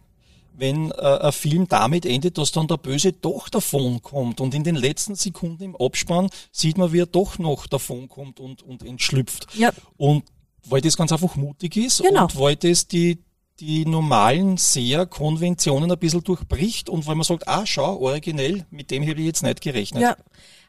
wenn 0.57 0.93
äh, 0.93 0.95
ein 0.95 1.33
Film 1.33 1.67
damit 1.67 2.07
endet, 2.07 2.39
dass 2.39 2.53
dann 2.53 2.69
der 2.69 2.77
Böse 2.77 3.13
doch 3.13 3.49
davon 3.49 4.01
kommt 4.03 4.41
und 4.41 4.55
in 4.55 4.63
den 4.63 4.77
letzten 4.77 5.17
Sekunden 5.17 5.65
im 5.65 5.75
Abspann 5.77 6.29
sieht 6.53 6.79
man, 6.79 6.93
wie 6.93 7.01
er 7.01 7.07
doch 7.07 7.41
noch 7.41 7.67
davon 7.67 8.09
kommt 8.09 8.39
und, 8.39 8.63
und 8.63 8.85
entschlüpft. 8.85 9.49
Ja. 9.57 9.73
Und 9.97 10.23
weil 10.66 10.81
das 10.81 10.96
ganz 10.96 11.12
einfach 11.12 11.37
mutig 11.37 11.77
ist 11.77 12.03
Genau. 12.03 12.22
und 12.24 12.38
weil 12.38 12.57
das 12.57 12.87
die, 12.88 13.22
die 13.61 13.85
normalen 13.87 14.57
Seher-Konventionen 14.57 15.90
ein 15.90 15.98
bisschen 15.98 16.22
durchbricht 16.24 16.88
und 16.88 17.07
weil 17.07 17.14
man 17.14 17.24
sagt, 17.24 17.46
ah, 17.46 17.64
schau, 17.66 17.98
originell, 18.00 18.66
mit 18.70 18.90
dem 18.90 19.03
hätte 19.03 19.20
ich 19.20 19.27
jetzt 19.27 19.42
nicht 19.42 19.61
gerechnet. 19.61 20.03
Ja. 20.03 20.16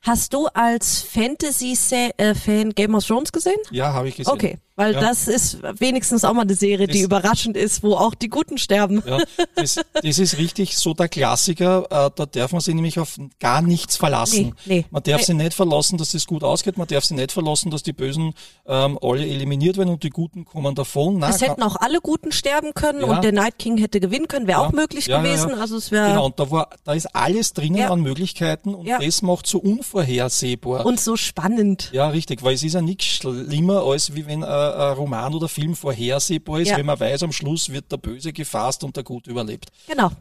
Hast 0.01 0.33
du 0.33 0.45
als 0.53 1.01
Fantasy-Fan 1.01 2.71
Game 2.75 2.95
of 2.95 3.05
Thrones 3.05 3.31
gesehen? 3.31 3.57
Ja, 3.71 3.93
habe 3.93 4.09
ich 4.09 4.15
gesehen. 4.17 4.31
Okay, 4.33 4.57
weil 4.75 4.93
Ja. 4.93 4.99
das 4.99 5.27
ist 5.27 5.59
wenigstens 5.79 6.23
auch 6.25 6.33
mal 6.33 6.41
eine 6.41 6.55
Serie, 6.55 6.87
die 6.87 6.99
Das- 6.99 7.01
überraschend 7.05 7.55
ist, 7.57 7.81
wo 7.83 7.95
auch 7.95 8.13
die 8.15 8.29
Guten 8.29 8.57
sterben. 8.57 9.01
Ja, 9.05 9.19
das, 9.55 9.79
das 10.01 10.19
ist 10.19 10.37
richtig 10.37 10.77
so 10.77 10.93
der 10.93 11.07
Klassiker, 11.07 11.83
äh, 11.89 12.09
da 12.15 12.25
darf 12.25 12.51
man 12.51 12.61
sich 12.61 12.75
nämlich 12.75 12.99
auf 12.99 13.17
gar 13.39 13.61
nichts 13.61 13.95
verlassen. 13.97 14.55
Nee, 14.65 14.77
nee. 14.77 14.85
man 14.91 15.01
darf 15.03 15.19
Nee. 15.21 15.23
sich 15.25 15.35
nicht 15.35 15.53
verlassen, 15.53 15.97
dass 15.97 16.13
es 16.13 16.25
gut 16.25 16.43
ausgeht, 16.43 16.77
man 16.77 16.87
darf 16.87 17.05
sich 17.05 17.15
nicht 17.17 17.31
verlassen, 17.31 17.71
dass 17.71 17.83
die 17.83 17.93
Bösen 17.93 18.33
ähm, 18.67 18.99
alle 19.01 19.25
eliminiert 19.27 19.77
werden 19.77 19.89
und 19.89 20.03
die 20.03 20.09
Guten 20.09 20.45
kommen 20.45 20.75
davon. 20.75 21.19
Nein, 21.19 21.29
Es 21.31 21.41
hätten 21.41 21.63
auch 21.63 21.75
alle 21.77 21.99
Guten 22.01 22.31
sterben 22.31 22.73
können 22.73 23.01
Ja. 23.01 23.07
und 23.07 23.23
der 23.23 23.31
Night 23.31 23.57
King 23.59 23.77
hätte 23.77 23.99
gewinnen 23.99 24.27
können, 24.27 24.47
wäre 24.47 24.59
auch 24.59 24.71
möglich 24.73 25.05
gewesen. 25.05 25.51
ja. 25.51 25.57
Also 25.57 25.77
es 25.77 25.91
wäre 25.91 26.09
Genau, 26.09 26.25
und 26.25 26.39
da 26.39 26.51
war, 26.51 26.69
da 26.83 26.93
ist 26.93 27.15
alles 27.15 27.53
drinnen 27.53 27.83
an 27.83 28.01
Möglichkeiten 28.01 28.73
und 28.75 28.87
das 28.89 29.21
macht 29.21 29.47
so 29.47 29.59
unvorhersehbar. 29.59 30.85
und 30.85 30.99
so 30.99 31.15
spannend. 31.15 31.89
ja, 31.93 32.09
richtig, 32.09 32.43
weil 32.43 32.55
es 32.55 32.63
ist 32.63 32.73
ja 32.73 32.81
nichts 32.81 33.05
schlimmer, 33.05 33.83
als 33.83 34.13
wie 34.15 34.25
wenn 34.25 34.43
ein 34.43 34.64
Roman 34.65 35.33
oder 35.33 35.47
Film 35.47 35.75
vorhersehbar 35.75 36.59
ist, 36.59 36.69
Ja. 36.69 36.77
wenn 36.77 36.85
man 36.85 36.99
weiß, 36.99 37.23
am 37.23 37.31
Schluss 37.31 37.69
wird 37.71 37.91
der 37.91 37.97
Böse 37.97 38.33
gefasst 38.33 38.83
und 38.83 38.95
der 38.95 39.03
Gute 39.03 39.29
überlebt. 39.29 39.69
Genau. 39.87 40.11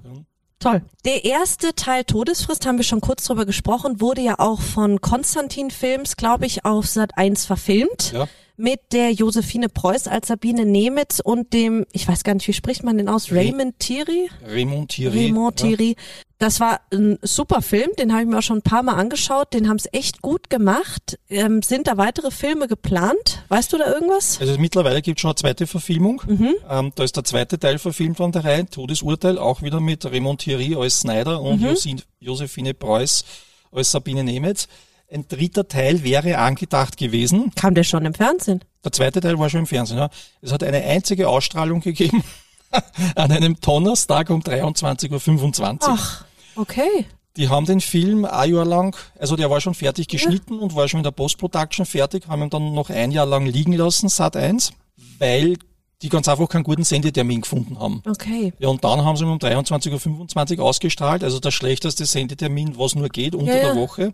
Toll. 0.61 0.83
Der 1.05 1.25
erste 1.25 1.75
Teil 1.75 2.05
Todesfrist, 2.05 2.65
haben 2.67 2.79
wir 2.79 2.85
schon 2.85 3.01
kurz 3.03 3.25
drüber 3.25 3.45
gesprochen, 3.45 4.01
wurde 4.01 4.23
ja 4.23 4.39
auch 4.39 4.61
von 4.63 5.01
Konstantin 5.01 5.71
Films, 5.71 6.17
glaube 6.17 6.47
ich, 6.47 6.65
auf 6.65 6.87
Sat 6.87 7.19
1 7.19 7.45
verfilmt. 7.45 8.13
Ja. 8.13 8.27
Mit 8.57 8.81
der 8.93 9.11
Josephine 9.13 9.69
Preuß 9.69 10.07
als 10.09 10.29
Sabine 10.29 10.65
Nemitz 10.65 11.21
und 11.23 11.53
dem, 11.53 11.87
ich 11.93 12.07
weiß 12.07 12.23
gar 12.25 12.35
nicht, 12.35 12.47
wie 12.47 12.53
spricht 12.53 12.85
man 12.85 12.97
den 12.99 13.09
aus, 13.09 13.33
Raymond 13.33 13.79
Thierry? 13.81 14.31
Raymond 14.47 14.91
Thierry. 14.91 15.27
Raymond 15.27 15.57
Thierry. 15.57 15.97
Das 16.39 16.61
war 16.61 16.81
ein 16.93 17.19
super 17.23 17.63
Film, 17.63 17.91
den 17.99 18.13
habe 18.13 18.23
ich 18.23 18.29
mir 18.29 18.39
auch 18.39 18.43
schon 18.43 18.59
ein 18.59 18.63
paar 18.63 18.83
Mal 18.83 18.95
angeschaut, 18.95 19.55
den 19.55 19.69
haben 19.69 19.77
es 19.77 19.89
echt 19.93 20.21
gut 20.21 20.51
gemacht. 20.51 21.19
Ähm, 21.31 21.63
sind 21.63 21.87
da 21.87 21.97
weitere 21.97 22.31
Filme 22.31 22.69
geplant? 22.69 23.45
Weißt 23.49 23.73
du 23.73 23.79
da 23.79 23.93
irgendwas? 23.93 24.41
Also 24.41 24.59
mittlerweile 24.59 25.01
gibt 25.01 25.19
es 25.19 25.23
schon 25.23 25.31
eine 25.31 25.37
zweite 25.37 25.67
Verfilmung. 25.67 26.23
Mhm. 26.27 26.55
Ähm, 26.69 26.93
da 26.95 27.03
ist 27.05 27.17
der 27.17 27.25
zweite 27.25 27.59
Teil 27.59 27.79
verfilmt 27.79 28.19
von 28.19 28.31
der 28.31 28.45
Reihe, 28.45 28.67
Todesurteil, 28.67 29.39
auch 29.39 29.63
wieder 29.63 29.81
mit 29.81 30.05
Raymond 30.05 30.41
Thierry 30.43 30.77
als 30.77 31.01
Snyder 31.01 31.41
und 31.41 31.61
Mhm. 31.61 31.77
Josephine 32.21 32.75
Preuß 32.75 33.25
als 33.73 33.91
Sabine 33.93 34.23
Nemetz. 34.23 34.69
Ein 35.15 35.29
dritter 35.29 35.69
Teil 35.69 36.03
wäre 36.03 36.39
angedacht 36.39 36.97
gewesen. 36.97 37.53
Kam 37.55 37.77
der 37.77 37.85
schon 37.85 38.05
im 38.05 38.15
Fernsehen? 38.15 38.65
Der 38.85 38.91
zweite 38.91 39.21
Teil 39.21 39.39
war 39.39 39.49
schon 39.49 39.61
im 39.61 39.67
Fernsehen. 39.69 39.99
Ja. 39.99 40.11
Es 40.43 40.51
hat 40.51 40.65
eine 40.65 40.83
einzige 40.83 41.29
Ausstrahlung 41.29 41.81
gegeben 41.81 42.25
an 43.15 43.31
einem 43.31 43.61
Donnerstag 43.61 44.31
um 44.31 44.41
23.25 44.41 45.61
Uhr. 45.61 45.79
Ach, 45.83 46.25
okay. 46.57 47.07
Die 47.37 47.49
haben 47.49 47.65
den 47.65 47.81
Film 47.81 48.25
ein 48.25 48.53
Jahr 48.53 48.65
lang, 48.65 48.97
also 49.17 49.37
der 49.37 49.51
war 49.51 49.61
schon 49.61 49.75
fertig 49.75 50.09
geschnitten 50.09 50.59
und 50.59 50.75
war 50.75 50.89
schon 50.89 50.99
in 50.99 51.05
der 51.05 51.13
Post-Production 51.13 51.87
fertig, 51.87 52.27
haben 52.27 52.43
ihn 52.43 52.51
dann 52.51 52.75
noch 52.75 52.91
ein 52.91 53.13
Jahr 53.13 53.27
lang 53.27 53.47
liegen 53.47 53.73
lassen, 53.73 54.09
Sat 54.09 54.37
1, 54.37 54.73
weil 55.21 55.59
die 56.03 56.09
ganz 56.09 56.29
einfach 56.29 56.49
keinen 56.49 56.65
guten 56.65 56.85
Sendetermin 56.85 57.41
gefunden 57.43 57.79
haben. 57.79 58.03
Okay. 58.07 58.53
Ja, 58.59 58.69
und 58.69 58.85
dann 58.85 59.05
haben 59.05 59.17
sie 59.17 59.25
um 59.25 59.39
23.25 59.39 60.59
Uhr 60.59 60.65
ausgestrahlt, 60.65 61.25
also 61.25 61.41
der 61.41 61.51
schlechteste 61.51 62.05
Sendetermin, 62.07 62.79
was 62.79 62.95
nur 62.95 63.09
geht, 63.09 63.35
unter 63.35 63.57
Ja, 63.57 63.63
ja. 63.69 63.73
der 63.73 63.77
Woche. 63.83 64.13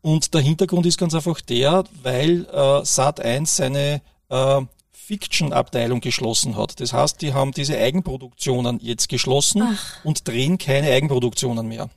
Und 0.00 0.32
der 0.34 0.40
Hintergrund 0.40 0.86
ist 0.86 0.98
ganz 0.98 1.14
einfach 1.14 1.40
der, 1.40 1.84
weil 2.02 2.46
äh, 2.52 2.84
Sat 2.84 3.20
1 3.20 3.56
seine 3.56 4.00
äh, 4.28 4.60
Fiction-Abteilung 4.90 6.00
geschlossen 6.00 6.56
hat. 6.56 6.80
Das 6.80 6.92
heißt, 6.92 7.20
die 7.20 7.34
haben 7.34 7.52
diese 7.52 7.76
Eigenproduktionen 7.76 8.78
jetzt 8.80 9.08
geschlossen 9.08 9.76
und 10.04 10.26
drehen 10.26 10.56
keine 10.58 10.90
Eigenproduktionen 10.90 11.66
mehr. 11.68 11.90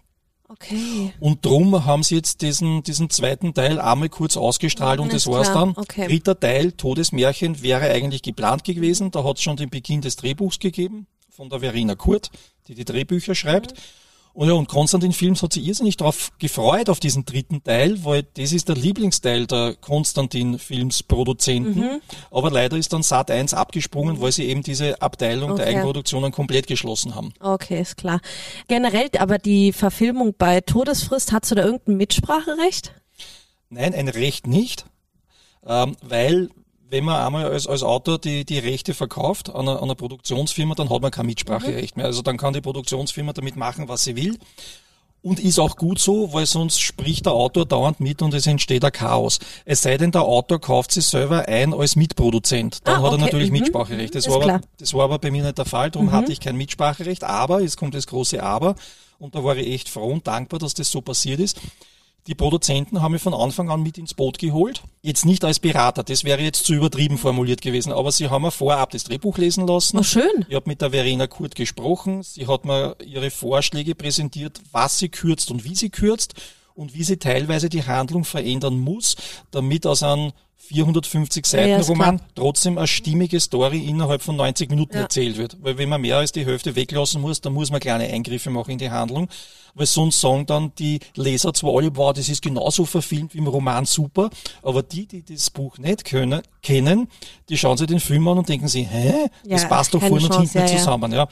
Okay. 0.48 1.12
Und 1.20 1.44
drum 1.44 1.86
haben 1.86 2.04
sie 2.04 2.16
jetzt 2.16 2.42
diesen, 2.42 2.84
diesen 2.84 3.10
zweiten 3.10 3.54
Teil 3.54 3.80
einmal 3.80 4.10
kurz 4.10 4.38
ausgestrahlt 4.38 5.00
und 5.00 5.12
das 5.12 5.26
war's 5.26 5.52
klar, 5.52 5.66
dann. 5.66 5.78
okay. 5.78 6.08
Dritter 6.08 6.40
Teil, 6.40 6.72
Todesmärchen, 6.72 7.64
wäre 7.64 7.90
eigentlich 7.90 8.22
geplant 8.22 8.64
gewesen. 8.64 9.10
Da 9.12 9.24
hat 9.24 9.38
es 9.38 9.44
schon 9.44 9.58
den 9.58 9.70
Beginn 9.70 10.02
des 10.02 10.18
Drehbuchs 10.18 10.60
gegeben 10.60 11.08
von 11.30 11.50
der 11.50 11.62
Verena 11.62 11.96
Kurt, 11.96 12.30
die 12.68 12.76
die 12.76 12.86
Drehbücher 12.86 13.34
schreibt. 13.34 13.74
Und 14.36 14.50
ja, 14.50 14.54
und 14.54 14.68
Konstantin 14.68 15.14
Films 15.14 15.42
hat 15.44 15.54
sich 15.54 15.66
irrsinnig 15.66 15.96
darauf 15.96 16.34
gefreut, 16.40 16.90
auf 16.90 17.00
diesen 17.00 17.24
dritten 17.24 17.64
Teil, 17.64 18.04
weil 18.04 18.24
das 18.34 18.52
ist 18.52 18.68
der 18.68 18.76
Lieblingsteil 18.76 19.48
der 19.48 19.76
Konstantin 19.80 20.60
Films 20.60 21.04
Produzenten. 21.04 21.80
Mhm. 21.80 22.02
Aber 22.32 22.52
leider 22.52 22.76
ist 22.76 22.92
dann 22.92 23.02
Sat 23.02 23.32
1 23.32 23.54
abgesprungen, 23.54 24.20
weil 24.20 24.34
sie 24.34 24.44
eben 24.44 24.62
diese 24.62 25.02
Abteilung 25.02 25.56
der 25.56 25.66
Okay. 25.66 25.76
Eigenproduktionen 25.76 26.34
komplett 26.34 26.68
geschlossen 26.68 27.16
haben. 27.16 27.34
Okay, 27.40 27.80
ist 27.80 27.96
klar. 27.96 28.20
Generell, 28.68 29.10
aber 29.20 29.38
die 29.38 29.72
Verfilmung 29.72 30.36
bei 30.38 30.60
Todesfrist, 30.60 31.32
hast 31.32 31.52
du 31.52 31.56
da 31.56 31.64
irgendein 31.64 31.96
Mitspracherecht? 31.96 32.94
Nein, 33.70 33.94
ein 33.94 34.10
Recht 34.10 34.48
nicht, 34.48 34.86
ähm, 35.66 35.96
weil 36.02 36.50
wenn 36.90 37.04
man 37.04 37.26
einmal 37.26 37.46
als, 37.46 37.68
als 37.68 37.84
Autor 37.84 38.20
die, 38.20 38.46
die 38.46 38.60
Rechte 38.60 38.94
verkauft 38.94 39.50
an 39.50 39.68
einer, 39.68 39.78
an 39.78 39.86
einer 39.86 39.96
Produktionsfirma, 39.96 40.76
dann 40.76 40.90
hat 40.90 41.02
man 41.02 41.12
kein 41.12 41.26
Mitspracherecht 41.26 41.98
mehr. 41.98 42.06
Also 42.06 42.22
dann 42.22 42.38
kann 42.38 42.54
die 42.54 42.62
Produktionsfirma 42.62 43.34
damit 43.34 43.56
machen, 43.56 43.88
was 43.88 44.04
sie 44.04 44.16
will. 44.16 44.38
Und 45.22 45.40
ist 45.40 45.58
auch 45.58 45.76
gut 45.76 45.98
so, 45.98 46.34
weil 46.34 46.46
sonst 46.46 46.80
spricht 46.80 47.26
der 47.26 47.34
Autor 47.34 47.66
dauernd 47.66 48.00
mit 48.00 48.22
und 48.22 48.36
es 48.36 48.46
entsteht 48.46 48.86
ein 48.86 48.92
Chaos. 48.92 49.40
Es 49.66 49.82
sei 49.82 49.98
denn, 49.98 50.12
der 50.12 50.22
Autor 50.22 50.62
kauft 50.62 50.92
sich 50.92 51.08
selber 51.08 51.48
ein 51.48 51.74
als 51.74 51.96
Mitproduzent. 51.96 52.78
Dann 52.84 52.98
Ah, 52.98 53.02
hat 53.02 53.14
er 53.14 53.18
natürlich 53.18 53.50
mhm. 53.50 53.58
Mitspracherecht. 53.60 54.14
Das 54.14 54.30
war, 54.30 54.36
aber. 54.36 54.58
Mhm. 54.60 54.62
das 54.78 54.94
war 54.94 55.06
aber 55.06 55.18
bei 55.18 55.32
mir 55.32 55.42
nicht 55.44 55.58
der 55.58 55.66
Fall, 55.66 55.90
darum 55.90 56.12
hatte 56.12 56.32
ich 56.32 56.40
kein 56.40 56.56
Mitspracherecht. 56.56 57.24
Aber, 57.24 57.62
jetzt 57.62 57.78
kommt 57.78 57.96
das 57.96 58.06
große 58.06 58.44
Aber, 58.44 58.76
und 59.18 59.34
da 59.34 59.44
war 59.44 59.58
ich 59.58 59.68
echt 59.68 59.90
froh 59.90 60.12
und 60.12 60.28
dankbar, 60.28 60.60
dass 60.60 60.76
das 60.76 60.92
so 60.92 61.02
passiert 61.02 61.40
ist. 61.40 61.60
Die 62.28 62.34
Produzenten 62.34 63.04
haben 63.04 63.12
mich 63.12 63.22
von 63.22 63.36
Anfang 63.36 63.70
an 63.70 63.84
mit 63.84 64.00
ins 64.00 64.16
Boot 64.16 64.40
geholt. 64.40 64.82
Jetzt 65.04 65.26
nicht 65.26 65.46
als 65.46 65.60
Berater, 65.60 66.02
das 66.02 66.24
wäre 66.24 66.42
jetzt 66.42 66.66
zu 66.66 66.74
übertrieben 66.74 67.20
formuliert 67.20 67.62
gewesen, 67.62 67.92
aber 67.92 68.12
sie 68.12 68.30
haben 68.30 68.42
mir 68.42 68.52
vorab 68.52 68.90
das 68.90 69.04
Drehbuch 69.04 69.38
lesen 69.38 69.68
lassen. 69.68 70.00
Oh, 70.00 70.04
schön. 70.04 70.46
Ich 70.50 70.56
habe 70.56 70.68
mit 70.68 70.82
der 70.82 70.90
Verena 70.90 71.28
Kurt 71.28 71.54
gesprochen. 71.54 72.24
Sie 72.24 72.48
hat 72.48 72.66
mir 72.66 72.96
ihre 73.06 73.30
Vorschläge 73.30 73.94
präsentiert, 73.94 74.60
was 74.72 74.98
sie 74.98 75.10
kürzt 75.10 75.52
und 75.52 75.66
wie 75.66 75.76
sie 75.76 75.92
kürzt 75.92 76.34
und 76.74 76.96
wie 76.96 77.04
sie 77.04 77.18
teilweise 77.18 77.70
die 77.70 77.84
Handlung 77.86 78.26
verändern 78.26 78.80
muss, 78.80 79.16
damit 79.52 79.86
aus 79.86 80.02
einem 80.02 80.32
450 80.68 81.46
Seiten 81.46 81.70
ja, 81.70 81.82
Roman 81.82 82.22
trotzdem 82.36 82.78
eine 82.78 82.88
stimmige 82.88 83.40
Story 83.40 83.86
innerhalb 83.88 84.22
von 84.22 84.36
90 84.36 84.70
Minuten 84.70 84.96
Ja. 84.96 85.02
erzählt 85.04 85.38
wird. 85.38 85.58
Weil 85.62 85.78
wenn 85.78 85.90
man 85.90 86.02
mehr 86.02 86.18
als 86.18 86.32
die 86.32 86.46
Hälfte 86.46 86.76
weglassen 86.76 87.22
muss, 87.22 87.42
dann 87.42 87.54
muss 87.54 87.72
man 87.72 87.80
kleine 87.80 88.06
Eingriffe 88.06 88.50
machen 88.50 88.72
in 88.72 88.78
die 88.78 88.90
Handlung. 88.90 89.28
Weil 89.78 89.86
sonst 89.88 90.22
sagen 90.22 90.46
dann 90.46 90.72
die 90.80 91.00
Leser 91.16 91.54
zwar 91.54 91.76
alle, 91.76 91.96
wow, 91.98 92.14
das 92.14 92.30
ist 92.30 92.42
genauso 92.42 92.86
verfilmt 92.86 93.34
wie 93.34 93.40
im 93.40 93.48
Roman, 93.48 93.86
super, 93.86 94.30
aber 94.64 94.82
die, 94.84 95.06
die 95.06 95.22
das 95.22 95.50
Buch 95.50 95.78
nicht 95.78 96.06
können, 96.06 96.42
kennen, 96.64 97.10
die 97.50 97.58
schauen 97.58 97.78
sich 97.78 97.88
den 97.88 98.00
Film 98.00 98.26
an 98.30 98.38
und 98.38 98.48
denken 98.48 98.70
sich, 98.70 98.88
hä? 98.90 99.28
Das 99.46 99.64
Ja, 99.64 99.68
passt 99.68 99.94
doch 99.94 100.00
vorne 100.02 100.28
und 100.28 100.34
hinten 100.40 100.62
nicht 100.64 100.78
zusammen. 100.78 101.12
Ja. 101.12 101.28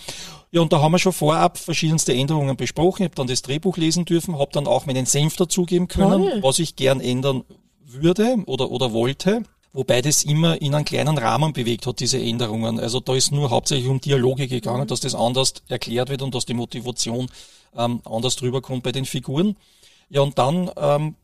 ja, 0.51 0.59
und 0.61 0.73
da 0.73 0.81
haben 0.81 0.91
wir 0.91 0.99
schon 0.99 1.13
vorab 1.13 1.57
verschiedenste 1.57 2.13
Änderungen 2.13 2.57
besprochen. 2.57 3.03
Ich 3.03 3.05
habe 3.05 3.15
dann 3.15 3.27
das 3.27 3.41
Drehbuch 3.43 3.77
lesen 3.77 4.03
dürfen, 4.03 4.37
habe 4.37 4.51
dann 4.51 4.67
auch 4.67 4.85
meinen 4.87 5.05
Senf 5.05 5.37
dazugeben 5.37 5.87
können, 5.87 6.23
Toll. 6.29 6.39
was 6.43 6.59
ich 6.59 6.75
gern 6.75 6.99
ändern 6.99 7.45
würde 7.93 8.37
oder, 8.45 8.71
oder 8.71 8.93
wollte. 8.93 9.43
Wobei 9.73 10.03
das 10.03 10.23
immer 10.23 10.61
in 10.61 10.75
einen 10.75 10.85
kleinen 10.85 11.17
Rahmen 11.17 11.51
bewegt 11.51 11.87
hat, 11.87 11.99
diese 11.99 12.19
Änderungen. 12.19 12.79
Also 12.79 12.99
da 12.99 13.15
ist 13.15 13.31
nur 13.31 13.49
hauptsächlich 13.49 13.89
um 13.89 13.99
Dialoge 13.99 14.47
gegangen, 14.47 14.87
dass 14.87 14.99
das 14.99 15.15
anders 15.15 15.55
erklärt 15.67 16.09
wird 16.09 16.21
und 16.21 16.35
dass 16.35 16.45
die 16.45 16.53
Motivation 16.53 17.27
ähm, 17.75 18.01
anders 18.05 18.35
drüber 18.35 18.61
kommt 18.61 18.83
bei 18.83 18.91
den 18.91 19.05
Figuren. 19.05 19.57
Ja, 20.09 20.21
und 20.21 20.37
dann 20.37 20.69
ähm, 20.77 21.15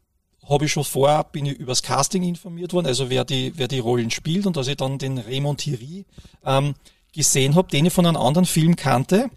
habe 0.50 0.66
ich 0.66 0.72
schon 0.72 0.84
vorab, 0.84 1.32
bin 1.32 1.46
ich 1.46 1.60
übers 1.60 1.84
Casting 1.84 2.24
informiert 2.24 2.74
worden, 2.74 2.88
also 2.88 3.12
wer 3.12 3.24
die, 3.24 3.54
wer 3.56 3.68
die 3.68 3.80
Rollen 3.80 4.10
spielt 4.10 4.48
und 4.48 4.58
dass 4.58 4.68
ich 4.68 4.78
dann 4.78 4.98
den 4.98 5.20
Raymond 5.20 5.60
Thierry 5.60 6.06
ähm, 6.44 6.74
gesehen 7.14 7.54
habe, 7.54 7.70
den 7.70 7.86
ich 7.86 7.94
von 7.94 8.08
einem 8.08 8.18
anderen 8.18 8.46
Film 8.46 8.76
kannte. 8.76 9.30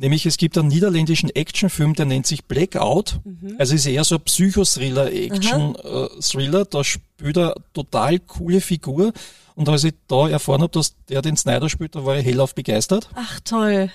Nämlich 0.00 0.26
es 0.26 0.36
gibt 0.36 0.56
einen 0.56 0.68
niederländischen 0.68 1.28
Actionfilm, 1.30 1.94
der 1.94 2.06
nennt 2.06 2.24
sich 2.24 2.44
Blackout. 2.44 3.18
Also 3.58 3.74
ist 3.74 3.84
eher 3.84 4.04
so 4.04 4.14
ein 4.14 4.20
Psychothriller-Action-Thriller. 4.20 6.66
Da 6.66 6.84
spielt 6.84 7.36
er 7.36 7.54
total 7.74 8.20
coole 8.20 8.60
Figur. 8.60 9.12
Und 9.56 9.68
als 9.68 9.82
ich 9.82 9.94
da 10.06 10.28
erfahren 10.28 10.62
habe, 10.62 10.70
dass 10.72 10.94
der 11.08 11.20
den 11.20 11.36
Snyder 11.36 11.68
spielt, 11.68 11.96
da 11.96 12.04
war 12.04 12.16
ich 12.16 12.24
hellauf 12.24 12.54
begeistert. 12.54 13.08
Ach, 13.14 13.40
toll. 13.40 13.90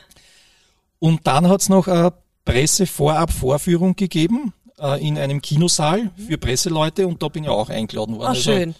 Und 0.99 1.25
dann 1.25 1.47
hat's 1.47 1.69
noch 1.69 1.87
eine 1.87 2.11
Presse-Vorab-Vorführung 2.43 3.95
gegeben 3.95 4.51
äh, 4.79 5.01
in 5.05 5.17
einem 5.17 5.41
Kinosaal 5.41 6.11
für 6.27 6.37
Presseleute 6.37 7.07
und 7.07 7.23
da 7.23 7.29
bin 7.29 7.45
ich 7.45 7.49
auch 7.49 7.69
eingeladen 7.69 8.15
worden. 8.17 8.25
Ach, 8.25 8.29
Also, 8.31 8.41
schön. 8.41 8.75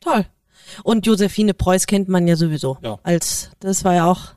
Toll. 0.00 0.24
Und 0.84 1.04
Josephine 1.06 1.54
Preuß 1.54 1.86
kennt 1.86 2.08
man 2.08 2.28
ja 2.28 2.36
sowieso. 2.36 2.78
Ja. 2.82 3.00
Als, 3.02 3.50
das 3.58 3.84
war 3.84 3.94
ja 3.94 4.08
auch, 4.08 4.34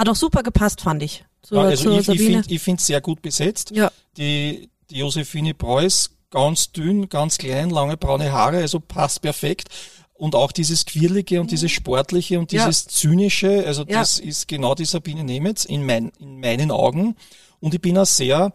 hat 0.00 0.08
auch 0.08 0.16
super 0.16 0.42
gepasst, 0.42 0.80
fand 0.80 1.02
ich. 1.02 1.24
Zur, 1.42 1.58
Ja, 1.58 1.64
also 1.68 1.90
ich, 1.98 2.08
ich 2.08 2.20
finde 2.20 2.58
finde 2.58 2.82
sehr 2.82 3.00
gut 3.00 3.22
besetzt. 3.22 3.70
Ja. 3.70 3.90
Die, 4.16 4.68
die 4.90 4.98
Josephine 4.98 5.54
Preuß, 5.54 6.10
ganz 6.30 6.72
dünn, 6.72 7.08
ganz 7.08 7.38
klein, 7.38 7.70
lange 7.70 7.96
braune 7.96 8.32
Haare, 8.32 8.58
also 8.58 8.80
passt 8.80 9.22
perfekt. 9.22 9.68
Und 10.14 10.34
auch 10.34 10.52
dieses 10.52 10.84
Quirlige 10.84 11.40
und 11.40 11.50
dieses 11.50 11.70
Sportliche 11.70 12.38
und 12.38 12.52
Mhm. 12.52 12.58
Ja. 12.58 12.66
dieses 12.66 12.86
Zynische, 12.88 13.64
also 13.66 13.84
das 13.84 14.18
ist 14.18 14.48
genau 14.48 14.74
die 14.74 14.84
Sabine 14.84 15.24
Nemetz 15.24 15.64
in, 15.64 15.84
mein, 15.86 16.12
in 16.18 16.40
meinen 16.40 16.70
Augen. 16.70 17.16
Und 17.58 17.74
ich 17.74 17.80
bin 17.80 17.96
auch 17.96 18.04
sehr 18.06 18.52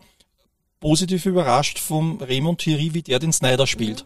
positiv 0.80 1.26
überrascht 1.26 1.80
vom 1.80 2.20
Raymond 2.22 2.60
Thierry, 2.60 2.94
wie 2.94 3.02
der 3.02 3.18
den 3.20 3.34
Snyder 3.34 3.66
spielt. 3.66 4.06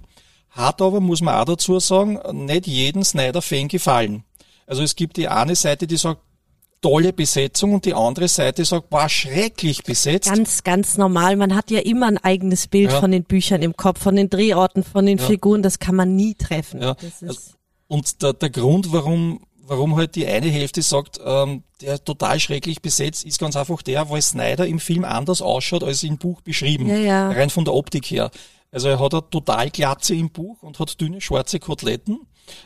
Hat 0.51 0.81
aber, 0.81 0.99
muss 1.01 1.21
man 1.21 1.35
auch 1.35 1.45
dazu 1.45 1.79
sagen, 1.79 2.19
nicht 2.45 2.67
jeden 2.67 3.03
Snyder-Fan 3.03 3.67
gefallen. 3.67 4.23
Also 4.65 4.81
es 4.83 4.95
gibt 4.95 5.17
die 5.17 5.27
eine 5.27 5.55
Seite, 5.55 5.85
die 5.87 5.97
sagt, 5.97 6.21
tolle 6.81 7.11
Besetzung 7.13 7.73
und 7.73 7.85
die 7.85 7.93
andere 7.93 8.27
Seite 8.27 8.63
sagt, 8.65 8.91
war 8.91 9.09
schrecklich 9.09 9.83
besetzt. 9.83 10.29
Ganz, 10.29 10.63
ganz 10.63 10.97
normal. 10.97 11.35
Man 11.35 11.55
hat 11.55 11.71
ja 11.71 11.79
immer 11.79 12.07
ein 12.07 12.17
eigenes 12.17 12.67
Bild 12.67 12.91
Ja. 12.91 12.99
von 12.99 13.11
den 13.11 13.23
Büchern 13.23 13.61
im 13.61 13.75
Kopf, 13.75 14.01
von 14.01 14.15
den 14.15 14.29
Drehorten, 14.29 14.83
von 14.83 15.05
den 15.05 15.17
Ja. 15.17 15.25
Figuren. 15.25 15.61
Das 15.61 15.79
kann 15.79 15.95
man 15.95 16.15
nie 16.15 16.35
treffen. 16.35 16.81
Ja, 16.81 16.93
Das 16.95 17.21
also- 17.21 17.25
ist, 17.33 17.55
Und 17.87 18.21
der, 18.21 18.33
der 18.33 18.49
Grund, 18.51 18.91
warum, 18.93 19.41
warum 19.61 19.95
halt 19.95 20.15
die 20.15 20.25
eine 20.27 20.47
Hälfte 20.47 20.81
sagt, 20.81 21.19
ähm, 21.25 21.63
der 21.81 22.03
total 22.03 22.39
schrecklich 22.39 22.81
besetzt, 22.81 23.25
ist 23.25 23.39
ganz 23.39 23.55
einfach 23.55 23.81
der, 23.81 24.09
weil 24.09 24.21
Snyder 24.21 24.67
im 24.67 24.79
Film 24.79 25.03
anders 25.05 25.41
ausschaut 25.41 25.83
als 25.83 26.03
im 26.03 26.17
Buch 26.17 26.41
beschrieben. 26.41 26.87
Ja, 26.87 26.97
ja. 26.97 27.29
Rein 27.31 27.49
von 27.49 27.65
der 27.65 27.73
Optik 27.73 28.05
her. 28.11 28.31
Also 28.71 28.89
er 28.89 28.99
hat 28.99 29.13
eine 29.15 29.27
total 29.31 29.69
Glatze 29.71 30.13
im 30.13 30.29
Buch 30.29 30.61
und 30.61 30.77
hat 30.79 31.01
dünne 31.01 31.19
schwarze 31.21 31.59
Koteletten. 31.59 32.19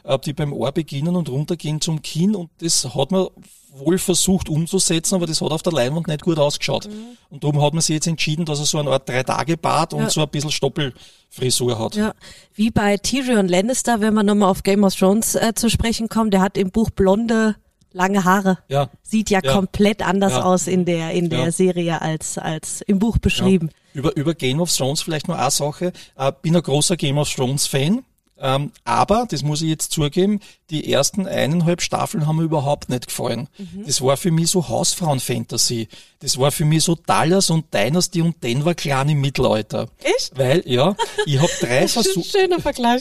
Äh, 0.04 0.18
die 0.20 0.34
beim 0.34 0.54
Ohr 0.54 0.72
beginnen 0.72 1.16
und 1.16 1.30
runtergehen 1.30 1.82
zum 1.82 2.02
Kinn 2.02 2.36
und 2.36 2.50
das 2.60 2.96
hat 2.96 3.12
man 3.12 3.28
wohl 3.74 3.98
versucht 3.98 4.50
umzusetzen, 4.50 5.16
aber 5.16 5.26
das 5.26 5.42
hat 5.42 5.52
auf 5.52 5.64
der 5.64 5.74
Leinwand 5.74 6.08
nicht 6.08 6.22
gut 6.22 6.38
ausgeschaut. 6.38 6.88
Mhm. 6.88 7.18
Und 7.30 7.44
darum 7.44 7.62
hat 7.62 7.74
man 7.74 7.82
sich 7.82 7.96
jetzt 7.96 8.08
entschieden, 8.08 8.46
dass 8.46 8.60
er 8.60 8.66
so 8.66 8.78
eine 8.78 8.92
Art 8.92 9.10
Drei-Tage-Bart 9.10 9.94
und 9.94 10.04
ja. 10.04 10.10
so 10.10 10.22
ein 10.22 10.30
bisschen 10.30 10.52
Stoppelfrisur 10.52 11.80
hat. 11.80 11.96
Ja, 11.96 12.14
wie 12.54 12.70
bei 12.70 12.98
Tyrion 12.98 13.48
Lannister, 13.48 14.00
wenn 14.00 14.14
man 14.14 14.28
nochmal 14.28 14.50
auf 14.50 14.64
Game 14.64 14.84
of 14.84 14.96
Thrones 14.96 15.36
äh, 15.36 15.54
zu 15.56 15.70
sprechen 15.70 16.08
kommt, 16.08 16.34
der 16.34 16.42
hat 16.42 16.58
im 16.58 16.70
Buch 16.70 16.92
blonde 16.92 17.56
lange 17.92 18.24
Haare. 18.24 18.60
Ja. 18.68 18.90
Sieht 19.02 19.30
ja, 19.30 19.40
ja. 19.44 19.54
komplett 19.54 20.06
anders 20.06 20.34
ja. 20.34 20.44
aus 20.44 20.68
in 20.68 20.86
der, 20.86 21.12
in 21.12 21.30
der 21.30 21.46
ja. 21.46 21.52
Serie 21.52 22.02
als, 22.02 22.38
als 22.38 22.82
im 22.82 23.00
Buch 23.00 23.18
beschrieben. 23.18 23.70
Über, 23.94 24.16
über 24.16 24.34
Game 24.34 24.60
of 24.60 24.76
Thrones 24.76 25.02
vielleicht 25.02 25.28
nur 25.28 25.40
eine 25.40 25.52
Sache. 25.52 25.94
Äh, 26.16 26.32
bin 26.42 26.56
ein 26.56 26.62
großer 26.62 26.98
Game 26.98 27.18
of 27.18 27.32
Thrones 27.32 27.68
Fan. 27.68 28.04
Ähm, 28.40 28.72
aber, 28.84 29.28
das 29.30 29.44
muss 29.44 29.62
ich 29.62 29.70
jetzt 29.70 29.92
zugeben, 29.92 30.40
die 30.70 30.92
ersten 30.92 31.28
eineinhalb 31.28 31.82
Staffeln 31.82 32.26
haben 32.26 32.38
mir 32.38 32.44
überhaupt 32.44 32.90
nicht 32.90 33.08
gefallen. 33.08 33.48
Mhm. 33.58 33.86
Das 33.86 34.02
war 34.02 34.18
für 34.18 34.32
mich 34.32 34.50
so 34.50 34.68
Hausfrauen-Fantasy. 34.68 35.88
Das 36.20 36.40
war 36.40 36.52
für 36.52 36.66
mich 36.66 36.84
so 36.84 36.96
Dallas 36.96 37.50
und 37.50 37.72
Dynasty 37.74 38.22
und 38.22 38.42
Denver 38.44 38.74
Clan 38.74 39.10
im 39.10 39.22
Mittelalter. 39.22 39.88
Echt? 40.02 40.32
Weil, 40.36 40.64
ja, 40.66 40.96
ich 41.26 41.38
habe 41.38 41.52
drei. 41.60 41.84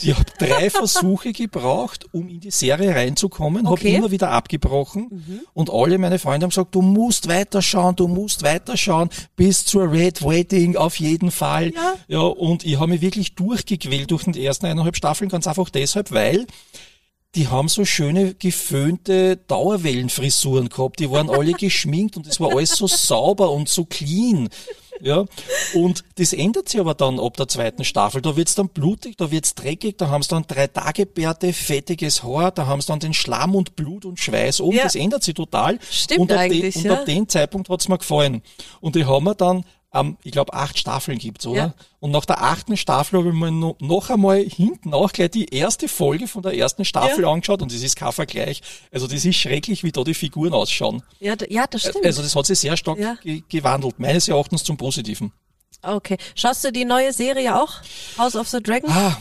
Ich 0.04 0.14
habe 0.14 0.26
drei 0.38 0.70
Versuche 0.70 1.32
gebraucht, 1.32 2.06
um 2.12 2.28
in 2.28 2.40
die 2.40 2.50
Serie 2.50 2.94
reinzukommen, 2.94 3.66
okay. 3.66 3.88
habe 3.88 3.98
immer 3.98 4.10
wieder 4.10 4.30
abgebrochen 4.30 5.08
mhm. 5.10 5.40
und 5.54 5.70
alle 5.70 5.98
meine 5.98 6.18
Freunde 6.18 6.44
haben 6.44 6.50
gesagt, 6.50 6.74
du 6.74 6.82
musst 6.82 7.28
weiterschauen, 7.28 7.96
du 7.96 8.08
musst 8.08 8.42
weiterschauen, 8.42 9.08
bis 9.36 9.64
zur 9.64 9.90
Red 9.90 10.22
Wedding 10.22 10.76
auf 10.76 10.96
jeden 10.96 11.30
Fall. 11.30 11.72
Ja, 11.72 11.94
ja 12.08 12.20
und 12.20 12.64
ich 12.64 12.78
habe 12.78 12.90
mich 12.90 13.00
wirklich 13.00 13.34
durchgequält 13.34 14.10
durch 14.10 14.24
den 14.24 14.34
ersten 14.34 14.66
eineinhalb 14.66 14.96
Staffeln, 14.96 15.21
ganz 15.28 15.46
einfach 15.46 15.70
deshalb, 15.70 16.12
weil 16.12 16.46
die 17.34 17.48
haben 17.48 17.68
so 17.68 17.84
schöne 17.84 18.34
geföhnte 18.34 19.36
Dauerwellenfrisuren 19.36 20.68
gehabt. 20.68 21.00
Die 21.00 21.10
waren 21.10 21.30
alle 21.30 21.52
geschminkt 21.58 22.16
und 22.16 22.26
es 22.26 22.40
war 22.40 22.50
alles 22.50 22.76
so 22.76 22.86
sauber 22.86 23.50
und 23.50 23.68
so 23.68 23.84
clean. 23.84 24.48
Ja, 25.00 25.24
und 25.74 26.04
das 26.16 26.32
ändert 26.32 26.68
sich 26.68 26.78
aber 26.78 26.94
dann 26.94 27.18
ab 27.18 27.36
der 27.36 27.48
zweiten 27.48 27.84
Staffel. 27.84 28.22
Da 28.22 28.36
wird's 28.36 28.54
dann 28.54 28.68
blutig, 28.68 29.16
da 29.16 29.32
wird's 29.32 29.56
dreckig, 29.56 29.98
da 29.98 30.08
haben 30.08 30.22
sie 30.22 30.28
dann 30.28 30.44
drei 30.46 30.68
Tage 30.68 31.06
Bärte, 31.06 31.52
fettiges 31.52 32.22
Haar, 32.22 32.52
da 32.52 32.66
haben 32.66 32.80
sie 32.80 32.86
dann 32.86 33.00
den 33.00 33.12
Schlamm 33.12 33.56
und 33.56 33.74
Blut 33.74 34.04
und 34.04 34.20
Schweiß 34.20 34.60
oben. 34.60 34.76
Ja. 34.76 34.84
Das 34.84 34.94
ändert 34.94 35.24
sich 35.24 35.34
total. 35.34 35.80
Stimmt 35.90 36.20
und 36.20 36.32
eigentlich, 36.32 36.76
ja. 36.76 36.92
Und 36.92 36.98
ab 36.98 37.06
dem 37.06 37.28
Zeitpunkt 37.28 37.68
hat's 37.68 37.88
mir 37.88 37.98
gefallen. 37.98 38.42
Und 38.80 38.94
die 38.94 39.04
haben 39.04 39.24
wir 39.24 39.34
dann 39.34 39.64
ähm, 39.94 40.16
ich 40.22 40.32
glaube, 40.32 40.54
acht 40.54 40.78
Staffeln 40.78 41.18
gibt's, 41.18 41.46
oder? 41.46 41.56
Ja. 41.56 41.74
Und 42.00 42.10
nach 42.10 42.24
der 42.24 42.42
achten 42.42 42.76
Staffel 42.76 43.18
habe 43.18 43.28
ich 43.28 43.34
mir 43.34 43.50
noch, 43.50 43.76
noch 43.80 44.10
einmal 44.10 44.42
hinten 44.42 44.94
auch 44.94 45.12
gleich 45.12 45.30
die 45.30 45.54
erste 45.54 45.88
Folge 45.88 46.26
von 46.26 46.42
der 46.42 46.56
ersten 46.56 46.84
Staffel 46.84 47.22
ja. 47.24 47.30
angeschaut 47.30 47.62
und 47.62 47.72
das 47.72 47.82
ist 47.82 47.96
kein 47.96 48.12
Vergleich. 48.12 48.62
Also 48.90 49.06
das 49.06 49.24
ist 49.24 49.36
schrecklich, 49.36 49.84
wie 49.84 49.92
da 49.92 50.02
die 50.02 50.14
Figuren 50.14 50.54
ausschauen. 50.54 51.02
Ja, 51.20 51.34
ja 51.48 51.66
das 51.66 51.82
stimmt. 51.82 52.04
Also 52.04 52.22
das 52.22 52.34
hat 52.34 52.46
sich 52.46 52.58
sehr 52.58 52.76
stark 52.76 52.98
ja. 52.98 53.16
ge 53.22 53.42
gewandelt, 53.48 53.98
meines 53.98 54.28
Erachtens 54.28 54.64
zum 54.64 54.76
Positiven. 54.76 55.32
Okay. 55.82 56.16
Schaust 56.34 56.64
du 56.64 56.72
die 56.72 56.84
neue 56.84 57.12
Serie 57.12 57.60
auch? 57.60 57.80
House 58.16 58.36
of 58.36 58.48
the 58.48 58.62
Dragon? 58.62 58.88
Ah, 58.90 59.16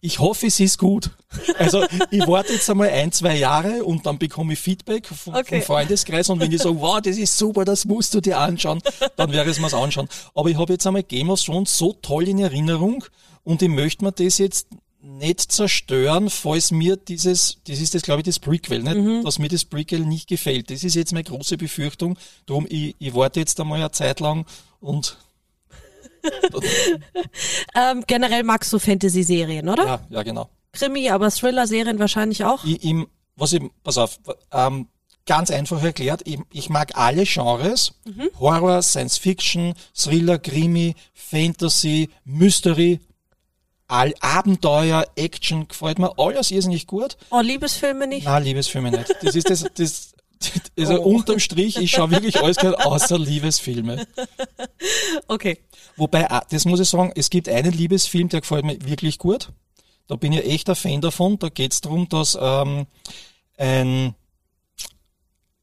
ich 0.00 0.18
hoffe, 0.18 0.46
es 0.46 0.58
ist 0.60 0.78
gut. 0.78 1.10
Also 1.58 1.84
ich 2.10 2.26
warte 2.26 2.52
jetzt 2.54 2.68
einmal 2.70 2.88
ein, 2.88 3.12
zwei 3.12 3.36
Jahre 3.36 3.84
und 3.84 4.06
dann 4.06 4.18
bekomme 4.18 4.54
ich 4.54 4.58
Feedback 4.58 5.06
vom, 5.06 5.34
okay. 5.34 5.60
vom 5.60 5.62
Freundeskreis 5.62 6.30
und 6.30 6.40
wenn 6.40 6.50
die 6.50 6.58
sagen, 6.58 6.80
wow, 6.80 7.00
das 7.00 7.16
ist 7.18 7.36
super, 7.36 7.64
das 7.64 7.84
musst 7.84 8.14
du 8.14 8.20
dir 8.20 8.38
anschauen, 8.38 8.80
dann 9.16 9.32
werde 9.32 9.50
ich 9.50 9.58
es 9.58 9.62
mir 9.62 9.76
anschauen. 9.76 10.08
Aber 10.34 10.48
ich 10.48 10.56
habe 10.56 10.72
jetzt 10.72 10.86
einmal 10.86 11.02
Game 11.02 11.30
of 11.30 11.42
Thrones 11.42 11.76
so 11.76 11.92
toll 11.92 12.28
in 12.28 12.38
Erinnerung 12.38 13.04
und 13.44 13.62
ich 13.62 13.68
möchte 13.68 14.04
mir 14.04 14.12
das 14.12 14.38
jetzt 14.38 14.68
nicht 15.02 15.40
zerstören, 15.52 16.28
falls 16.28 16.70
mir 16.70 16.96
dieses, 16.96 17.58
das 17.66 17.80
ist 17.80 17.94
das 17.94 18.02
glaube 18.02 18.20
ich 18.20 18.26
das 18.26 18.38
Prequel, 18.38 18.82
nicht? 18.82 18.96
Mhm. 18.96 19.24
dass 19.24 19.38
mir 19.38 19.48
das 19.48 19.64
Prequel 19.64 20.00
nicht 20.00 20.28
gefällt. 20.28 20.70
Das 20.70 20.82
ist 20.82 20.94
jetzt 20.94 21.12
meine 21.12 21.24
große 21.24 21.56
Befürchtung. 21.56 22.18
Darum, 22.46 22.66
ich, 22.68 22.96
ich 22.98 23.14
warte 23.14 23.40
jetzt 23.40 23.58
einmal 23.60 23.78
eine 23.78 23.92
Zeit 23.92 24.20
lang 24.20 24.46
und 24.80 25.16
ähm, 27.74 28.04
generell 28.06 28.42
magst 28.42 28.72
du 28.72 28.78
Fantasy-Serien, 28.78 29.68
oder? 29.68 29.86
Ja, 29.86 30.00
ja, 30.10 30.22
genau. 30.22 30.48
Krimi, 30.72 31.10
aber 31.10 31.30
Thriller-Serien 31.30 31.98
wahrscheinlich 31.98 32.44
auch? 32.44 32.64
Ich, 32.64 32.84
ich, 32.84 32.94
was 33.36 33.52
ich, 33.52 33.62
pass 33.82 33.98
auf, 33.98 34.18
ähm, 34.52 34.88
ganz 35.26 35.50
einfach 35.50 35.82
erklärt, 35.82 36.22
ich, 36.24 36.40
ich 36.52 36.70
mag 36.70 36.96
alle 36.96 37.24
Genres. 37.24 37.92
Mhm. 38.04 38.30
Horror, 38.38 38.82
Science 38.82 39.18
Fiction, 39.18 39.74
Thriller, 39.94 40.38
Krimi, 40.38 40.94
Fantasy, 41.12 42.10
Mystery, 42.24 43.00
all 43.86 44.14
Abenteuer, 44.20 45.06
Action, 45.16 45.68
gefällt 45.68 45.98
mir 45.98 46.18
alles 46.18 46.50
irrsinnig 46.50 46.86
gut. 46.86 47.16
Oh, 47.30 47.40
Liebesfilme 47.40 48.06
nicht? 48.06 48.24
Nein, 48.24 48.44
Liebesfilme 48.44 48.90
nicht. 48.90 49.14
Das 49.22 49.34
ist 49.34 49.50
das, 49.50 49.64
das, 49.74 50.14
also 50.78 51.00
oh. 51.00 51.16
unterm 51.16 51.38
Strich, 51.38 51.76
ich 51.76 51.90
schaue 51.90 52.10
wirklich 52.10 52.40
alles 52.42 52.56
gern 52.56 52.74
außer 52.74 53.18
Liebesfilme. 53.18 54.06
Okay. 55.28 55.58
Wobei, 55.96 56.30
ah, 56.30 56.42
das 56.50 56.64
muss 56.64 56.80
ich 56.80 56.88
sagen, 56.88 57.12
es 57.14 57.30
gibt 57.30 57.48
einen 57.48 57.72
Liebesfilm, 57.72 58.28
der 58.28 58.40
gefällt 58.40 58.64
mir 58.64 58.78
wirklich 58.86 59.18
gut. 59.18 59.52
Da 60.06 60.16
bin 60.16 60.32
ich 60.32 60.44
echt 60.44 60.68
ein 60.68 60.76
Fan 60.76 61.00
davon. 61.00 61.38
Da 61.38 61.50
geht 61.50 61.72
es 61.72 61.80
darum, 61.82 62.08
dass 62.08 62.38
ähm, 62.40 62.86
ein, 63.56 64.14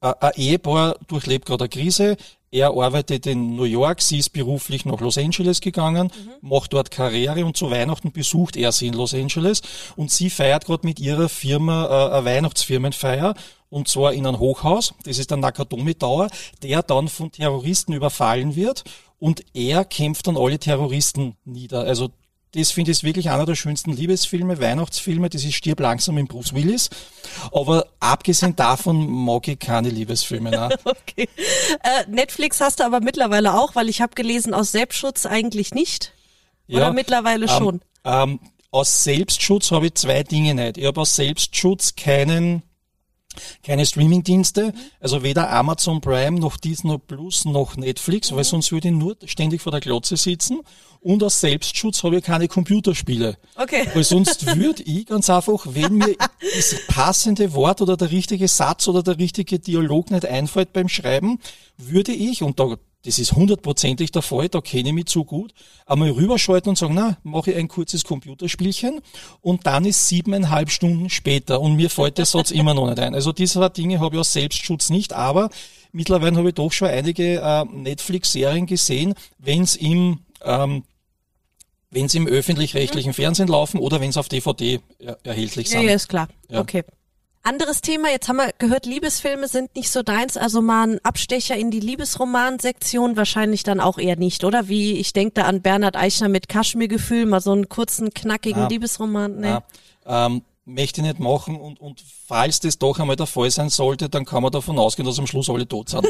ein 0.00 0.32
Ehepaar 0.36 0.96
durchlebt 1.08 1.46
gerade 1.46 1.64
eine 1.64 1.68
Krise. 1.68 2.16
Er 2.50 2.70
arbeitet 2.70 3.26
in 3.26 3.56
New 3.56 3.64
York, 3.64 4.00
sie 4.00 4.18
ist 4.18 4.30
beruflich 4.30 4.84
nach 4.84 5.00
Los 5.00 5.18
Angeles 5.18 5.60
gegangen, 5.60 6.10
mhm. 6.14 6.48
macht 6.48 6.72
dort 6.72 6.90
Karriere 6.90 7.44
und 7.44 7.56
zu 7.56 7.70
Weihnachten 7.70 8.10
besucht 8.12 8.56
er 8.56 8.72
sie 8.72 8.86
in 8.86 8.94
Los 8.94 9.12
Angeles 9.14 9.60
und 9.96 10.10
sie 10.10 10.30
feiert 10.30 10.64
gerade 10.64 10.86
mit 10.86 10.98
ihrer 10.98 11.28
Firma 11.28 11.84
äh, 11.84 12.14
eine 12.14 12.24
Weihnachtsfirmenfeier 12.24 13.34
und 13.70 13.88
zwar 13.88 14.14
in 14.14 14.26
einem 14.26 14.38
Hochhaus, 14.38 14.94
das 15.04 15.18
ist 15.18 15.30
der 15.30 15.36
Nakatomi 15.36 15.94
Tower, 15.94 16.28
der 16.62 16.82
dann 16.82 17.08
von 17.08 17.30
Terroristen 17.30 17.92
überfallen 17.92 18.56
wird 18.56 18.84
und 19.18 19.44
er 19.52 19.84
kämpft 19.84 20.26
dann 20.26 20.36
alle 20.36 20.58
Terroristen 20.58 21.36
nieder. 21.44 21.80
Also 21.80 22.10
das 22.58 22.72
finde 22.72 22.90
ich 22.90 23.04
wirklich 23.04 23.30
einer 23.30 23.46
der 23.46 23.54
schönsten 23.54 23.92
Liebesfilme, 23.92 24.60
Weihnachtsfilme, 24.60 25.30
das 25.30 25.44
ist 25.44 25.54
Stirb 25.54 25.80
langsam 25.80 26.16
mit 26.16 26.28
Bruce 26.28 26.54
Willis. 26.54 26.90
Aber 27.52 27.86
abgesehen 28.00 28.56
davon 28.56 29.08
mag 29.08 29.46
ich 29.46 29.58
keine 29.58 29.90
Liebesfilme. 29.90 30.50
Ne? 30.50 30.68
okay. 30.84 31.28
Äh, 31.82 32.10
Netflix 32.10 32.60
hast 32.60 32.80
du 32.80 32.84
aber 32.84 33.00
mittlerweile 33.00 33.54
auch, 33.54 33.76
weil 33.76 33.88
ich 33.88 34.00
habe 34.00 34.14
gelesen, 34.14 34.54
aus 34.54 34.72
Selbstschutz 34.72 35.24
eigentlich 35.24 35.72
nicht. 35.72 36.12
Oder 36.68 36.80
ja, 36.80 36.92
mittlerweile 36.92 37.46
ähm, 37.46 37.50
schon? 37.56 37.80
Ähm, 38.04 38.40
aus 38.70 39.04
Selbstschutz 39.04 39.70
habe 39.70 39.86
ich 39.86 39.94
zwei 39.94 40.22
Dinge 40.24 40.54
nicht. 40.54 40.78
Ich 40.78 40.86
habe 40.86 41.00
aus 41.00 41.16
Selbstschutz 41.16 41.94
keinen 41.94 42.62
keine 43.62 43.86
Streamingdienste, 43.86 44.72
also 45.00 45.22
weder 45.22 45.50
Amazon 45.50 46.00
Prime 46.00 46.38
noch 46.38 46.56
Disney 46.56 46.98
Plus 46.98 47.44
noch 47.44 47.76
Netflix, 47.76 48.30
mhm. 48.30 48.36
weil 48.36 48.44
sonst 48.44 48.72
würde 48.72 48.88
ich 48.88 48.94
nur 48.94 49.16
ständig 49.24 49.62
vor 49.62 49.72
der 49.72 49.80
Glotze 49.80 50.16
sitzen. 50.16 50.60
Und 51.00 51.22
aus 51.22 51.40
Selbstschutz 51.40 52.02
habe 52.02 52.18
ich 52.18 52.24
keine 52.24 52.48
Computerspiele. 52.48 53.38
Okay. 53.54 53.88
Weil 53.94 54.02
sonst 54.02 54.56
würde 54.56 54.82
ich 54.82 55.06
ganz 55.06 55.30
einfach, 55.30 55.64
wenn 55.66 55.94
mir 55.94 56.16
das 56.56 56.74
passende 56.88 57.52
Wort 57.52 57.80
oder 57.80 57.96
der 57.96 58.10
richtige 58.10 58.48
Satz 58.48 58.88
oder 58.88 59.04
der 59.04 59.18
richtige 59.18 59.60
Dialog 59.60 60.10
nicht 60.10 60.26
einfällt 60.26 60.72
beim 60.72 60.88
Schreiben, 60.88 61.38
würde 61.76 62.12
ich, 62.12 62.42
und 62.42 62.58
da 62.58 62.76
das 63.04 63.18
ist 63.18 63.32
hundertprozentig 63.32 64.10
der 64.10 64.22
Fall, 64.22 64.48
da 64.48 64.60
kenne 64.60 64.88
ich 64.88 64.94
mich 64.94 65.06
zu 65.06 65.24
gut, 65.24 65.52
einmal 65.86 66.10
rüberschalten 66.10 66.70
und 66.70 66.76
sagen, 66.76 66.94
na, 66.94 67.16
mache 67.22 67.52
ich 67.52 67.56
ein 67.56 67.68
kurzes 67.68 68.04
Computerspielchen 68.04 69.00
und 69.40 69.66
dann 69.66 69.84
ist 69.84 70.08
siebeneinhalb 70.08 70.70
Stunden 70.70 71.08
später 71.08 71.60
und 71.60 71.76
mir 71.76 71.90
fällt 71.90 72.18
der 72.18 72.26
Satz 72.26 72.50
immer 72.50 72.74
noch 72.74 72.86
nicht 72.86 72.98
ein. 72.98 73.14
Also 73.14 73.32
diese 73.32 73.70
Dinge 73.70 74.00
habe 74.00 74.16
ich 74.16 74.20
aus 74.20 74.32
Selbstschutz 74.32 74.90
nicht, 74.90 75.12
aber 75.12 75.48
mittlerweile 75.92 76.36
habe 76.36 76.48
ich 76.48 76.54
doch 76.54 76.72
schon 76.72 76.88
einige 76.88 77.40
äh, 77.40 77.64
Netflix-Serien 77.64 78.66
gesehen, 78.66 79.14
wenn 79.38 79.62
es 79.62 79.76
im 79.76 80.20
ähm, 80.42 80.84
wenn 81.90 82.08
sie 82.08 82.18
im 82.18 82.26
öffentlich-rechtlichen 82.26 83.14
Fernsehen 83.14 83.48
laufen 83.48 83.78
oder 83.78 84.00
wenn 84.00 84.12
sie 84.12 84.20
auf 84.20 84.28
DVD 84.28 84.80
er 84.98 85.18
erhältlich 85.22 85.70
sind. 85.70 85.82
Ja, 85.82 85.88
ja, 85.88 85.94
ist 85.94 86.08
klar. 86.08 86.28
Ja. 86.50 86.60
Okay. 86.60 86.84
Anderes 87.42 87.80
Thema, 87.80 88.10
jetzt 88.10 88.28
haben 88.28 88.36
wir 88.36 88.50
gehört, 88.58 88.84
Liebesfilme 88.84 89.48
sind 89.48 89.74
nicht 89.74 89.90
so 89.90 90.02
deins, 90.02 90.36
also 90.36 90.60
mal 90.60 90.88
ein 90.88 91.04
Abstecher 91.04 91.56
in 91.56 91.70
die 91.70 91.80
Liebesromansektion 91.80 93.16
wahrscheinlich 93.16 93.62
dann 93.62 93.80
auch 93.80 93.98
eher 93.98 94.16
nicht, 94.16 94.44
oder? 94.44 94.68
Wie, 94.68 94.92
ich 94.92 95.12
denke 95.12 95.34
da 95.34 95.42
an 95.44 95.62
Bernhard 95.62 95.96
Eichner 95.96 96.28
mit 96.28 96.48
Kaschmirgefühl, 96.48 97.26
mal 97.26 97.40
so 97.40 97.52
einen 97.52 97.68
kurzen, 97.68 98.12
knackigen 98.12 98.62
ja. 98.62 98.68
Liebesroman, 98.68 99.40
ne? 99.40 99.62
Ja. 100.06 100.26
Ähm, 100.26 100.42
möchte 100.68 101.00
ich 101.00 101.06
nicht 101.06 101.18
machen 101.18 101.56
und, 101.56 101.80
und 101.80 102.04
falls 102.26 102.60
das 102.60 102.78
doch 102.78 102.98
einmal 103.00 103.16
der 103.16 103.26
Fall 103.26 103.50
sein 103.50 103.70
sollte, 103.70 104.10
dann 104.10 104.26
kann 104.26 104.42
man 104.42 104.52
davon 104.52 104.78
ausgehen, 104.78 105.06
dass 105.06 105.18
am 105.18 105.26
Schluss 105.26 105.48
alle 105.48 105.66
tot 105.66 105.88
sind. 105.88 106.06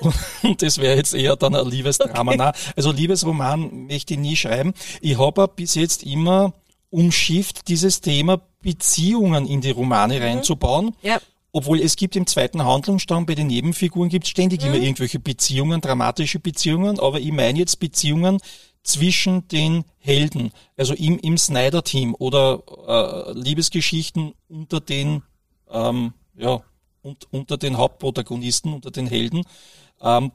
und 0.42 0.60
das 0.62 0.78
wäre 0.78 0.96
jetzt 0.96 1.14
eher 1.14 1.36
dann 1.36 1.54
ein 1.54 1.66
Liebesdrama. 1.66 2.32
Okay. 2.32 2.52
also 2.74 2.90
Liebesroman 2.90 3.86
möchte 3.86 4.14
ich 4.14 4.20
nie 4.20 4.34
schreiben. 4.34 4.74
Ich 5.00 5.16
habe 5.18 5.48
bis 5.54 5.76
jetzt 5.76 6.02
immer 6.02 6.54
umschifft, 6.90 7.68
dieses 7.68 8.00
Thema 8.00 8.40
Beziehungen 8.62 9.46
in 9.46 9.60
die 9.60 9.70
Romane 9.70 10.16
mhm. 10.16 10.22
reinzubauen. 10.22 10.96
Ja. 11.02 11.20
Obwohl 11.52 11.80
es 11.80 11.96
gibt 11.96 12.14
im 12.14 12.26
zweiten 12.26 12.64
Handlungsstamm 12.64 13.26
bei 13.26 13.34
den 13.34 13.48
Nebenfiguren 13.48 14.08
gibt 14.08 14.26
ständig 14.26 14.60
mhm. 14.60 14.68
immer 14.68 14.76
irgendwelche 14.76 15.18
Beziehungen, 15.18 15.80
dramatische 15.80 16.38
Beziehungen, 16.38 17.00
aber 17.00 17.18
ich 17.18 17.32
meine 17.32 17.58
jetzt 17.58 17.80
Beziehungen, 17.80 18.38
zwischen 18.82 19.46
den 19.48 19.84
Helden, 19.98 20.52
also 20.76 20.94
im, 20.94 21.18
im 21.18 21.36
Snyder-Team 21.36 22.14
oder 22.18 22.62
äh, 22.86 23.32
Liebesgeschichten 23.38 24.32
unter 24.48 24.80
den, 24.80 25.22
ähm, 25.70 26.14
ja, 26.34 26.62
und, 27.02 27.26
unter 27.30 27.58
den 27.58 27.76
Hauptprotagonisten, 27.76 28.72
unter 28.72 28.90
den 28.90 29.06
Helden. 29.06 29.44
Ähm, 30.00 30.32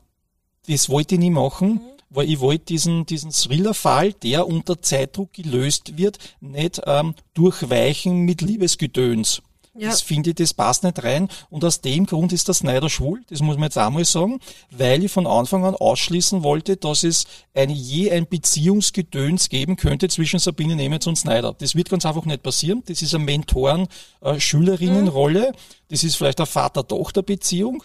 das 0.67 0.89
wollte 0.89 1.15
ich 1.15 1.21
nie 1.21 1.31
machen, 1.31 1.73
mhm. 1.73 1.81
Weil 2.15 2.29
ich 2.29 2.39
wollte 2.39 2.65
diesen, 2.65 3.05
diesen 3.05 3.31
Thriller-Fall, 3.31 4.13
der 4.13 4.47
unter 4.47 4.81
Zeitdruck 4.81 5.33
gelöst 5.33 5.97
wird, 5.97 6.17
nicht 6.39 6.81
ähm, 6.85 7.15
durchweichen 7.33 8.21
mit 8.21 8.41
Liebesgedöns. 8.41 9.41
Ja. 9.77 9.89
Das 9.89 10.01
finde 10.01 10.29
ich, 10.29 10.37
das 10.37 10.53
passt 10.53 10.83
nicht 10.83 11.03
rein. 11.03 11.27
Und 11.49 11.65
aus 11.65 11.81
dem 11.81 12.05
Grund 12.05 12.31
ist 12.31 12.47
der 12.47 12.55
Snyder 12.55 12.89
schwul, 12.89 13.23
das 13.27 13.41
muss 13.41 13.57
man 13.57 13.65
jetzt 13.65 13.77
einmal 13.77 14.05
sagen, 14.05 14.39
weil 14.71 15.03
ich 15.03 15.11
von 15.11 15.27
Anfang 15.27 15.65
an 15.65 15.75
ausschließen 15.75 16.43
wollte, 16.43 16.77
dass 16.77 17.03
es 17.03 17.25
eine, 17.53 17.73
je 17.73 18.09
ein 18.11 18.25
Beziehungsgedöns 18.27 19.49
geben 19.49 19.75
könnte 19.75 20.07
zwischen 20.07 20.39
Sabine 20.39 20.77
Nemetz 20.77 21.07
und 21.07 21.17
Snyder. 21.17 21.53
Das 21.57 21.75
wird 21.75 21.89
ganz 21.89 22.05
einfach 22.05 22.23
nicht 22.23 22.41
passieren. 22.41 22.83
Das 22.85 23.01
ist 23.01 23.13
eine 23.13 23.25
Mentoren-Schülerinnenrolle. 23.25 25.49
Äh, 25.49 25.53
das 25.89 26.05
ist 26.05 26.15
vielleicht 26.15 26.39
eine 26.39 26.47
Vater-Tochter-Beziehung. 26.47 27.83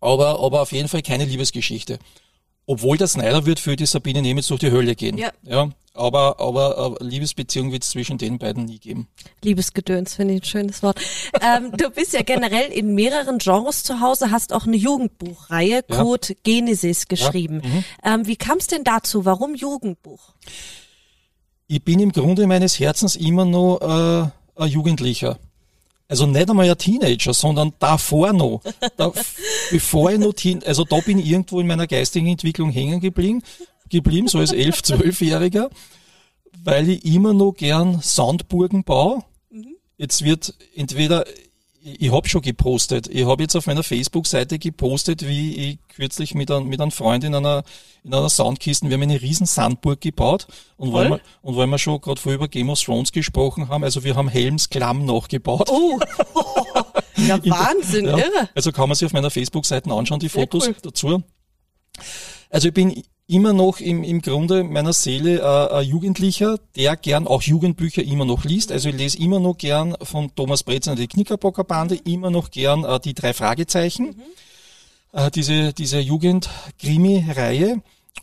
Aber, 0.00 0.40
aber 0.40 0.62
auf 0.62 0.72
jeden 0.72 0.88
Fall 0.88 1.02
keine 1.02 1.24
Liebesgeschichte. 1.24 2.00
Obwohl 2.70 2.96
der 2.96 3.08
Snyder 3.08 3.46
wird 3.46 3.58
für 3.58 3.74
die 3.74 3.84
Sabine 3.84 4.22
Nemetz 4.22 4.46
durch 4.46 4.60
die 4.60 4.70
Hölle 4.70 4.94
gehen. 4.94 5.18
Ja. 5.18 5.32
ja 5.42 5.70
aber, 5.92 6.38
aber 6.38 6.96
äh, 7.00 7.04
Liebesbeziehung 7.04 7.72
wird 7.72 7.82
es 7.82 7.90
zwischen 7.90 8.16
den 8.16 8.38
beiden 8.38 8.64
nie 8.64 8.78
geben. 8.78 9.08
Liebesgedöns 9.42 10.14
finde 10.14 10.34
ich 10.34 10.42
ein 10.42 10.44
schönes 10.44 10.80
Wort. 10.84 11.00
ähm, 11.42 11.72
du 11.76 11.90
bist 11.90 12.12
ja 12.12 12.22
generell 12.22 12.70
in 12.70 12.94
mehreren 12.94 13.38
Genres 13.38 13.82
zu 13.82 14.00
Hause, 14.00 14.30
hast 14.30 14.52
auch 14.52 14.68
eine 14.68 14.76
Jugendbuchreihe, 14.76 15.82
ja. 15.90 15.96
Code 15.96 16.36
Genesis, 16.44 17.08
geschrieben. 17.08 17.60
Ja. 17.64 17.68
Mhm. 17.68 17.84
Ähm, 18.20 18.26
wie 18.28 18.36
kam 18.36 18.58
es 18.58 18.68
denn 18.68 18.84
dazu? 18.84 19.24
Warum 19.24 19.56
Jugendbuch? 19.56 20.34
Ich 21.66 21.82
bin 21.82 21.98
im 21.98 22.12
Grunde 22.12 22.46
meines 22.46 22.78
Herzens 22.78 23.16
immer 23.16 23.46
noch 23.46 23.80
äh, 23.80 24.62
ein 24.62 24.68
Jugendlicher. 24.70 25.40
Also 26.10 26.26
nicht 26.26 26.50
einmal 26.50 26.68
ein 26.68 26.76
Teenager, 26.76 27.32
sondern 27.32 27.72
davor 27.78 28.32
noch. 28.32 28.62
Da, 28.96 29.12
bevor 29.70 30.10
ich 30.10 30.18
noch 30.18 30.32
Teen, 30.32 30.60
also 30.64 30.82
da 30.84 30.98
bin 30.98 31.20
ich 31.20 31.26
irgendwo 31.26 31.60
in 31.60 31.68
meiner 31.68 31.86
geistigen 31.86 32.26
Entwicklung 32.26 32.70
hängen 32.70 32.98
geblieben, 32.98 33.44
geblieben, 33.88 34.26
so 34.26 34.40
als 34.40 34.50
elf, 34.50 34.82
zwölfjähriger, 34.82 35.70
weil 36.64 36.88
ich 36.88 37.04
immer 37.04 37.32
noch 37.32 37.52
gern 37.52 38.00
Sandburgen 38.02 38.82
baue. 38.82 39.22
Mhm. 39.50 39.76
Jetzt 39.98 40.24
wird 40.24 40.52
entweder 40.74 41.26
ich 41.82 42.12
habe 42.12 42.28
schon 42.28 42.42
gepostet. 42.42 43.08
Ich 43.08 43.24
habe 43.24 43.42
jetzt 43.42 43.56
auf 43.56 43.66
meiner 43.66 43.82
Facebook-Seite 43.82 44.58
gepostet, 44.58 45.26
wie 45.26 45.56
ich 45.56 45.78
kürzlich 45.88 46.34
mit, 46.34 46.50
ein, 46.50 46.66
mit 46.66 46.80
einem 46.80 46.90
Freund 46.90 47.24
in 47.24 47.34
einer, 47.34 47.62
in 48.04 48.12
einer 48.12 48.28
Soundkiste, 48.28 48.88
wir 48.88 48.94
haben 48.94 49.02
eine 49.02 49.20
riesen 49.20 49.46
Sandburg 49.46 50.00
gebaut 50.00 50.46
und 50.76 50.92
weil 50.92 51.10
wir, 51.10 51.20
und 51.42 51.56
weil 51.56 51.66
wir 51.66 51.78
schon 51.78 52.00
gerade 52.00 52.20
vorher 52.20 52.36
über 52.36 52.48
Game 52.48 52.68
of 52.68 52.80
Thrones 52.80 53.12
gesprochen 53.12 53.68
haben, 53.68 53.82
also 53.84 54.04
wir 54.04 54.14
haben 54.14 54.28
Helms 54.28 54.68
Klamm 54.68 55.06
nachgebaut. 55.06 55.68
Oh, 55.70 55.98
ja 57.16 57.38
Wahnsinn, 57.44 58.06
ja, 58.06 58.18
irre. 58.18 58.48
Also 58.54 58.72
kann 58.72 58.88
man 58.88 58.96
sich 58.96 59.06
auf 59.06 59.12
meiner 59.12 59.30
Facebook-Seite 59.30 59.90
anschauen, 59.90 60.20
die 60.20 60.28
Fotos 60.28 60.68
cool. 60.68 60.76
dazu. 60.82 61.22
Also 62.50 62.68
ich 62.68 62.74
bin 62.74 63.02
immer 63.30 63.52
noch 63.52 63.80
im, 63.80 64.02
im 64.02 64.20
Grunde 64.20 64.64
meiner 64.64 64.92
Seele 64.92 65.38
äh, 65.38 65.74
ein 65.74 65.86
Jugendlicher, 65.86 66.58
der 66.76 66.96
gern 66.96 67.26
auch 67.26 67.42
Jugendbücher 67.42 68.02
immer 68.02 68.24
noch 68.24 68.44
liest. 68.44 68.72
Also 68.72 68.88
ich 68.88 68.96
lese 68.96 69.18
immer 69.18 69.38
noch 69.38 69.56
gern 69.56 69.96
von 70.02 70.34
Thomas 70.34 70.64
Brezner 70.64 70.96
die 70.96 71.06
Knickerbocker 71.06 71.64
Bande, 71.64 71.94
immer 71.94 72.30
noch 72.30 72.50
gern 72.50 72.84
äh, 72.84 72.98
die 72.98 73.14
drei 73.14 73.32
Fragezeichen, 73.32 74.06
mhm. 74.06 75.18
äh, 75.18 75.30
diese, 75.30 75.72
diese 75.72 76.00
Jugend-Krimi-Reihe. 76.00 77.80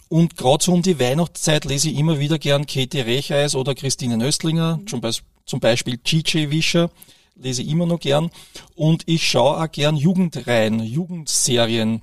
Und 0.10 0.38
gerade 0.38 0.64
so 0.64 0.74
um 0.74 0.82
die 0.82 1.00
Weihnachtszeit 1.00 1.66
lese 1.66 1.90
ich 1.90 1.98
immer 1.98 2.20
wieder 2.20 2.38
gern 2.38 2.66
Käthe 2.66 3.06
Recheis 3.06 3.56
oder 3.56 3.76
Christine 3.76 4.18
Nöstlinger, 4.18 4.78
mhm. 4.78 4.88
zum, 4.88 5.02
Be 5.02 5.12
zum 5.46 5.60
Beispiel 5.62 5.98
G.J. 5.98 6.52
Wischer 6.52 6.90
lese 7.36 7.62
ich 7.62 7.70
immer 7.70 7.86
noch 7.86 8.00
gern. 8.00 8.30
Und 8.76 9.04
ich 9.06 9.28
schaue 9.28 9.64
auch 9.64 9.72
gern 9.72 9.96
Jugendreihen, 9.96 10.82
Jugendserien 10.82 12.02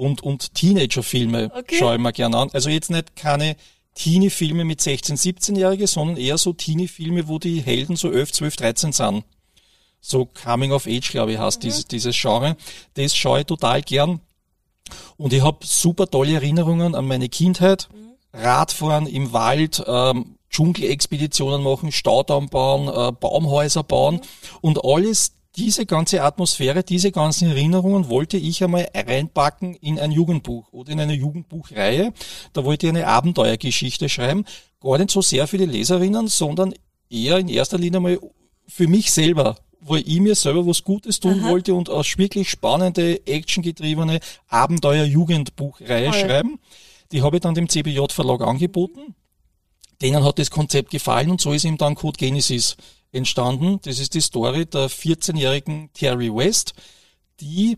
und, 0.00 0.22
und 0.22 0.54
Teenager-Filme 0.54 1.52
okay. 1.54 1.76
schaue 1.78 1.94
ich 1.94 2.00
mir 2.00 2.12
gerne 2.12 2.38
an. 2.38 2.50
Also 2.52 2.70
jetzt 2.70 2.90
nicht 2.90 3.16
keine 3.16 3.56
Teenie-Filme 3.94 4.64
mit 4.64 4.80
16-, 4.80 5.20
17-Jährige, 5.20 5.86
sondern 5.86 6.16
eher 6.16 6.38
so 6.38 6.52
Teenie-Filme, 6.52 7.28
wo 7.28 7.38
die 7.38 7.60
Helden 7.60 7.96
so 7.96 8.10
11, 8.10 8.32
12, 8.32 8.56
13 8.56 8.92
sind. 8.92 9.24
So 10.00 10.24
Coming 10.24 10.72
of 10.72 10.86
Age, 10.86 11.10
glaube 11.10 11.32
ich, 11.32 11.38
heißt 11.38 11.58
mhm. 11.58 11.62
dieses, 11.62 11.86
dieses 11.86 12.18
Genre. 12.18 12.56
Das 12.94 13.14
schaue 13.14 13.40
ich 13.40 13.46
total 13.46 13.82
gern. 13.82 14.20
Und 15.18 15.34
ich 15.34 15.42
habe 15.42 15.58
super 15.66 16.06
tolle 16.06 16.34
Erinnerungen 16.34 16.94
an 16.94 17.06
meine 17.06 17.28
Kindheit. 17.28 17.88
Mhm. 17.92 18.10
Radfahren 18.32 19.06
im 19.06 19.32
Wald, 19.32 19.84
ähm, 19.86 20.36
Dschungelexpeditionen 20.50 21.62
machen, 21.62 21.92
Staudamm 21.92 22.48
bauen, 22.48 22.88
äh, 22.88 23.12
Baumhäuser 23.12 23.82
bauen 23.82 24.16
mhm. 24.16 24.20
und 24.62 24.84
alles 24.84 25.32
diese 25.56 25.84
ganze 25.84 26.22
Atmosphäre, 26.22 26.84
diese 26.84 27.10
ganzen 27.10 27.48
Erinnerungen 27.48 28.08
wollte 28.08 28.36
ich 28.36 28.62
einmal 28.62 28.88
reinpacken 28.94 29.74
in 29.74 29.98
ein 29.98 30.12
Jugendbuch 30.12 30.72
oder 30.72 30.92
in 30.92 31.00
eine 31.00 31.14
Jugendbuchreihe. 31.14 32.12
Da 32.52 32.64
wollte 32.64 32.86
ich 32.86 32.90
eine 32.90 33.06
Abenteuergeschichte 33.06 34.08
schreiben. 34.08 34.44
Gar 34.80 34.98
nicht 34.98 35.10
so 35.10 35.22
sehr 35.22 35.46
für 35.48 35.58
die 35.58 35.66
Leserinnen, 35.66 36.28
sondern 36.28 36.74
eher 37.10 37.38
in 37.38 37.48
erster 37.48 37.78
Linie 37.78 38.00
mal 38.00 38.18
für 38.68 38.86
mich 38.86 39.10
selber, 39.10 39.56
wo 39.80 39.96
ich 39.96 40.20
mir 40.20 40.36
selber 40.36 40.66
was 40.66 40.84
Gutes 40.84 41.18
tun 41.18 41.40
Aha. 41.40 41.50
wollte 41.50 41.74
und 41.74 41.90
aus 41.90 42.16
wirklich 42.16 42.48
spannende, 42.48 43.26
actiongetriebene 43.26 44.20
Abenteuer-Jugendbuchreihe 44.48 46.12
schreiben. 46.12 46.60
Die 47.10 47.22
habe 47.22 47.36
ich 47.36 47.42
dann 47.42 47.54
dem 47.54 47.68
CBJ-Verlag 47.68 48.42
angeboten. 48.42 49.16
Denen 50.00 50.24
hat 50.24 50.38
das 50.38 50.50
Konzept 50.50 50.90
gefallen 50.90 51.30
und 51.30 51.40
so 51.40 51.52
ist 51.52 51.64
ihm 51.64 51.76
dann 51.76 51.96
Code 51.96 52.16
Genesis 52.16 52.76
entstanden. 53.12 53.80
Das 53.82 53.98
ist 53.98 54.14
die 54.14 54.20
Story 54.20 54.66
der 54.66 54.88
14-jährigen 54.88 55.90
Terry 55.92 56.34
West, 56.34 56.74
die 57.40 57.76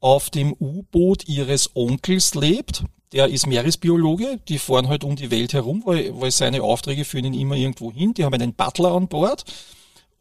auf 0.00 0.30
dem 0.30 0.54
U-Boot 0.58 1.28
ihres 1.28 1.74
Onkels 1.74 2.34
lebt. 2.34 2.84
Der 3.12 3.28
ist 3.28 3.46
Meeresbiologe, 3.46 4.40
die 4.48 4.58
fahren 4.58 4.88
halt 4.88 5.04
um 5.04 5.16
die 5.16 5.30
Welt 5.30 5.52
herum, 5.52 5.82
weil, 5.86 6.20
weil 6.20 6.30
seine 6.30 6.62
Aufträge 6.62 7.04
führen 7.04 7.26
ihn 7.26 7.40
immer 7.40 7.54
irgendwo 7.54 7.92
hin. 7.92 8.12
Die 8.12 8.24
haben 8.24 8.34
einen 8.34 8.54
Butler 8.54 8.92
an 8.92 9.08
Bord 9.08 9.44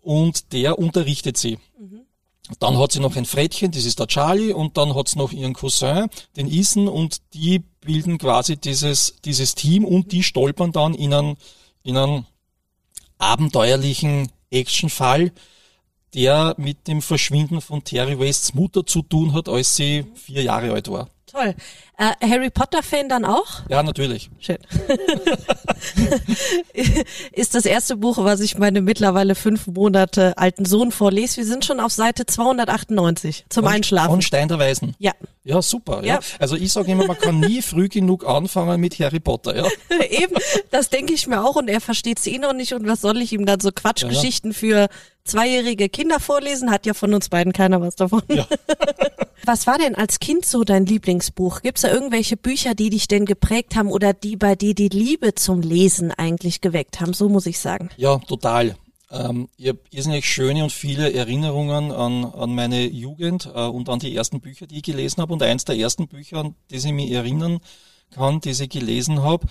und 0.01 0.53
der 0.53 0.78
unterrichtet 0.78 1.38
sie. 1.38 1.57
Mhm. 1.80 2.01
Dann 2.59 2.78
hat 2.78 2.91
sie 2.91 2.99
noch 2.99 3.16
ein 3.16 3.26
Frettchen, 3.26 3.72
das 3.72 3.86
ist 3.86 3.99
der 3.99 4.07
Charlie, 4.07 4.51
und 4.53 4.78
dann 4.78 4.95
hat 4.95 5.07
sie 5.07 5.18
noch 5.18 5.32
ihren 5.32 5.53
Cousin, 5.53 6.09
den 6.36 6.47
Isen, 6.47 6.88
und 6.89 7.22
die 7.34 7.59
bilden 7.82 8.18
quasi 8.18 8.57
dieses, 8.57 9.16
dieses 9.24 9.55
Team 9.55 9.86
und 9.86 10.11
die 10.11 10.24
stolpern 10.24 10.74
dann 10.74 10.93
in 10.93 11.14
einen, 11.14 11.38
in 11.84 11.97
einen 11.97 12.28
abenteuerlichen 13.18 14.30
Actionfall, 14.53 15.31
der 16.13 16.55
mit 16.57 16.87
dem 16.87 17.01
Verschwinden 17.01 17.61
von 17.61 17.83
Terry 17.83 18.19
Wests 18.19 18.53
Mutter 18.53 18.85
zu 18.85 19.01
tun 19.01 19.33
hat, 19.33 19.49
als 19.49 19.75
sie 19.75 20.05
vier 20.15 20.43
Jahre 20.43 20.71
alt 20.73 20.89
war. 20.89 21.09
Toll. 21.25 21.55
Äh, 21.97 22.27
Harry 22.27 22.49
Potter-Fan 22.49 23.07
dann 23.07 23.23
auch? 23.23 23.61
Ja, 23.69 23.83
natürlich. 23.83 24.31
Schön. 24.39 24.57
ist 27.31 27.53
das 27.53 27.65
erste 27.65 27.97
Buch, 27.97 28.17
was 28.17 28.39
ich 28.39 28.57
meinem 28.57 28.83
mittlerweile 28.83 29.35
fünf 29.35 29.67
Monate 29.67 30.35
alten 30.37 30.65
Sohn 30.65 30.91
vorlese. 30.91 31.37
Wir 31.37 31.45
sind 31.45 31.65
schon 31.65 31.79
auf 31.79 31.91
Seite 31.91 32.25
298 32.25 33.45
zum 33.49 33.65
von, 33.65 33.73
Einschlafen. 33.73 34.09
Von 34.09 34.21
Stein 34.23 34.47
der 34.47 34.57
Weisen. 34.57 34.95
Ja. 34.97 35.11
Ja, 35.43 35.61
super. 35.61 35.99
Ja. 36.03 36.15
ja. 36.15 36.19
Also 36.39 36.55
ich 36.55 36.71
sage 36.71 36.91
immer, 36.91 37.05
man 37.05 37.17
kann 37.17 37.39
nie 37.39 37.61
früh 37.61 37.89
genug 37.89 38.25
anfangen 38.25 38.79
mit 38.79 38.97
Harry 38.99 39.19
Potter. 39.19 39.55
Ja. 39.55 39.65
Eben, 40.09 40.35
das 40.71 40.89
denke 40.89 41.13
ich 41.13 41.27
mir 41.27 41.43
auch 41.43 41.57
und 41.57 41.67
er 41.67 41.81
versteht 41.81 42.19
es 42.19 42.27
eh 42.27 42.37
noch 42.37 42.53
nicht 42.53 42.73
und 42.73 42.87
was 42.87 43.01
soll 43.01 43.21
ich 43.21 43.33
ihm 43.33 43.45
dann 43.45 43.59
so 43.59 43.71
Quatschgeschichten 43.71 44.51
ja, 44.51 44.55
ja. 44.55 44.59
für 44.59 44.89
zweijährige 45.25 45.89
Kinder 45.89 46.19
vorlesen? 46.19 46.71
Hat 46.71 46.85
ja 46.85 46.93
von 46.93 47.13
uns 47.13 47.29
beiden 47.29 47.51
keiner 47.51 47.81
was 47.81 47.95
davon. 47.95 48.23
Ja. 48.29 48.47
was 49.45 49.67
war 49.67 49.77
denn 49.77 49.95
als 49.95 50.19
Kind 50.19 50.45
so 50.45 50.63
dein 50.63 50.85
Lieblingsbuch? 50.85 51.61
Gibt's 51.61 51.82
da 51.84 51.91
irgendwelche 51.91 52.38
Bücher, 52.38 52.75
die 52.75 52.89
dich 52.89 53.07
denn 53.07 53.25
geprägt 53.25 53.75
haben 53.75 53.89
oder 53.89 54.13
die 54.13 54.36
bei 54.36 54.55
dir 54.55 54.73
die 54.73 54.89
Liebe 54.89 55.36
zum 55.36 55.61
Lesen 55.61 56.11
eigentlich 56.11 56.61
geweckt 56.61 57.01
haben? 57.01 57.13
So 57.13 57.29
muss 57.29 57.45
ich 57.45 57.59
sagen. 57.59 57.89
Ja, 57.97 58.17
total. 58.19 58.75
Ähm, 59.11 59.49
ich 59.57 59.69
habe 59.69 59.79
irrsinnig 59.91 60.25
schöne 60.25 60.63
und 60.63 60.71
viele 60.71 61.13
Erinnerungen 61.13 61.91
an, 61.91 62.25
an 62.25 62.55
meine 62.55 62.86
Jugend 62.86 63.49
äh, 63.53 63.65
und 63.65 63.89
an 63.89 63.99
die 63.99 64.15
ersten 64.15 64.41
Bücher, 64.41 64.65
die 64.65 64.77
ich 64.77 64.84
gelesen 64.84 65.21
habe. 65.21 65.34
Und 65.34 65.43
eins 65.43 65.65
der 65.65 65.77
ersten 65.77 66.07
Bücher, 66.07 66.38
an 66.38 66.55
die 66.71 66.75
ich 66.75 66.91
mich 66.91 67.11
erinnern 67.11 67.59
kann, 68.11 68.41
die 68.41 68.49
ich 68.49 68.69
gelesen 68.69 69.21
habe, 69.21 69.47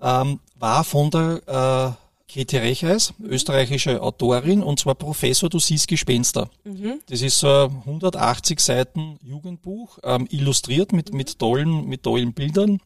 ähm, 0.00 0.40
war 0.54 0.84
von 0.84 1.10
der 1.10 1.96
äh, 1.98 2.05
Käthe 2.28 2.60
Recheis, 2.60 3.14
österreichische 3.22 4.02
Autorin, 4.02 4.62
und 4.62 4.80
zwar 4.80 4.94
Professor, 4.96 5.48
du 5.48 5.58
siehst 5.58 5.88
Gespenster. 5.88 6.50
Mhm. 6.64 7.00
Das 7.08 7.22
ist 7.22 7.38
so 7.38 7.48
ein 7.48 7.82
180 7.84 8.60
Seiten 8.60 9.18
Jugendbuch, 9.22 9.98
ähm, 10.02 10.26
illustriert 10.30 10.92
mit, 10.92 11.14
mit, 11.14 11.38
tollen, 11.38 11.86
mit 11.86 12.02
tollen 12.02 12.32
Bildern. 12.32 12.80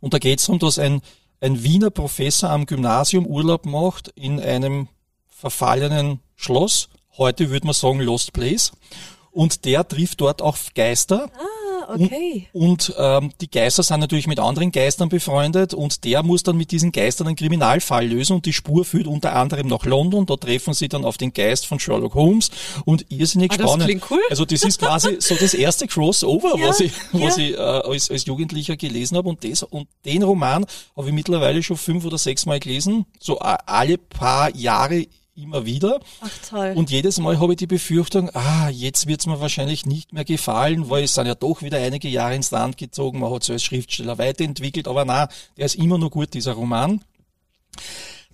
Und 0.00 0.14
da 0.14 0.18
geht 0.18 0.40
es 0.40 0.46
darum, 0.46 0.58
dass 0.58 0.78
ein 0.78 1.00
ein 1.40 1.62
Wiener 1.62 1.90
Professor 1.90 2.50
am 2.50 2.66
Gymnasium 2.66 3.26
Urlaub 3.26 3.66
macht 3.66 4.08
in 4.08 4.40
einem 4.40 4.88
verfallenen 5.28 6.20
Schloss. 6.34 6.88
Heute 7.16 7.50
würde 7.50 7.66
man 7.66 7.74
sagen 7.74 8.00
Lost 8.00 8.32
Place. 8.32 8.72
Und 9.30 9.64
der 9.64 9.86
trifft 9.86 10.20
dort 10.20 10.42
auch 10.42 10.56
Geister. 10.74 11.30
Ah, 11.34 11.57
okay. 11.88 12.48
Und, 12.52 12.90
und 12.90 12.94
ähm, 12.98 13.32
die 13.40 13.50
Geister 13.50 13.82
sind 13.82 14.00
natürlich 14.00 14.26
mit 14.26 14.38
anderen 14.38 14.70
Geistern 14.72 15.08
befreundet 15.08 15.74
und 15.74 16.04
der 16.04 16.22
muss 16.22 16.42
dann 16.42 16.56
mit 16.56 16.70
diesen 16.70 16.92
Geistern 16.92 17.26
einen 17.26 17.36
Kriminalfall 17.36 18.06
lösen 18.06 18.34
und 18.34 18.46
die 18.46 18.52
Spur 18.52 18.84
führt 18.84 19.06
unter 19.06 19.34
anderem 19.34 19.66
nach 19.68 19.84
London. 19.84 20.26
Da 20.26 20.36
treffen 20.36 20.74
sie 20.74 20.88
dann 20.88 21.04
auf 21.04 21.16
den 21.18 21.32
Geist 21.32 21.66
von 21.66 21.80
Sherlock 21.80 22.14
Holmes 22.14 22.50
und 22.84 23.06
irrsinnig 23.10 23.52
Ah, 23.52 23.56
das 23.56 23.66
spannend. 23.66 23.86
klingt 23.86 24.10
cool. 24.10 24.20
Also 24.30 24.44
das 24.44 24.62
ist 24.62 24.78
quasi 24.80 25.16
so 25.20 25.34
das 25.34 25.54
erste 25.54 25.86
Crossover, 25.86 26.54
Ja, 26.58 26.68
was 26.68 26.80
ich, 26.80 26.92
was 27.12 27.36
ja. 27.36 27.44
ich 27.44 27.52
äh, 27.54 27.56
als, 27.58 28.10
als 28.10 28.26
Jugendlicher 28.26 28.76
gelesen 28.76 29.16
habe 29.16 29.28
und 29.28 29.44
das 29.44 29.62
und 29.62 29.88
den 30.04 30.22
Roman 30.22 30.66
habe 30.96 31.08
ich 31.08 31.14
mittlerweile 31.14 31.62
schon 31.62 31.76
fünf 31.76 32.04
oder 32.04 32.18
sechs 32.18 32.46
Mal 32.46 32.60
gelesen, 32.60 33.06
so 33.18 33.38
alle 33.38 33.98
paar 33.98 34.54
Jahre 34.54 35.06
immer 35.42 35.64
wieder. 35.64 36.00
Ach 36.20 36.30
toll. 36.48 36.74
Und 36.76 36.90
jedes 36.90 37.18
Mal 37.18 37.40
habe 37.40 37.52
ich 37.52 37.58
die 37.58 37.66
Befürchtung, 37.66 38.30
ah, 38.34 38.68
jetzt 38.68 39.06
wird's 39.06 39.26
mir 39.26 39.40
wahrscheinlich 39.40 39.86
nicht 39.86 40.12
mehr 40.12 40.24
gefallen, 40.24 40.90
weil 40.90 41.04
es 41.04 41.14
sind 41.14 41.26
ja 41.26 41.34
doch 41.34 41.62
wieder 41.62 41.78
einige 41.78 42.08
Jahre 42.08 42.34
ins 42.34 42.50
Land 42.50 42.76
gezogen, 42.76 43.20
man 43.20 43.32
hat 43.32 43.44
sich 43.44 43.52
als 43.52 43.64
Schriftsteller 43.64 44.18
weiterentwickelt, 44.18 44.88
aber 44.88 45.04
na, 45.04 45.28
der 45.56 45.66
ist 45.66 45.76
immer 45.76 45.98
noch 45.98 46.10
gut, 46.10 46.34
dieser 46.34 46.52
Roman. 46.52 47.02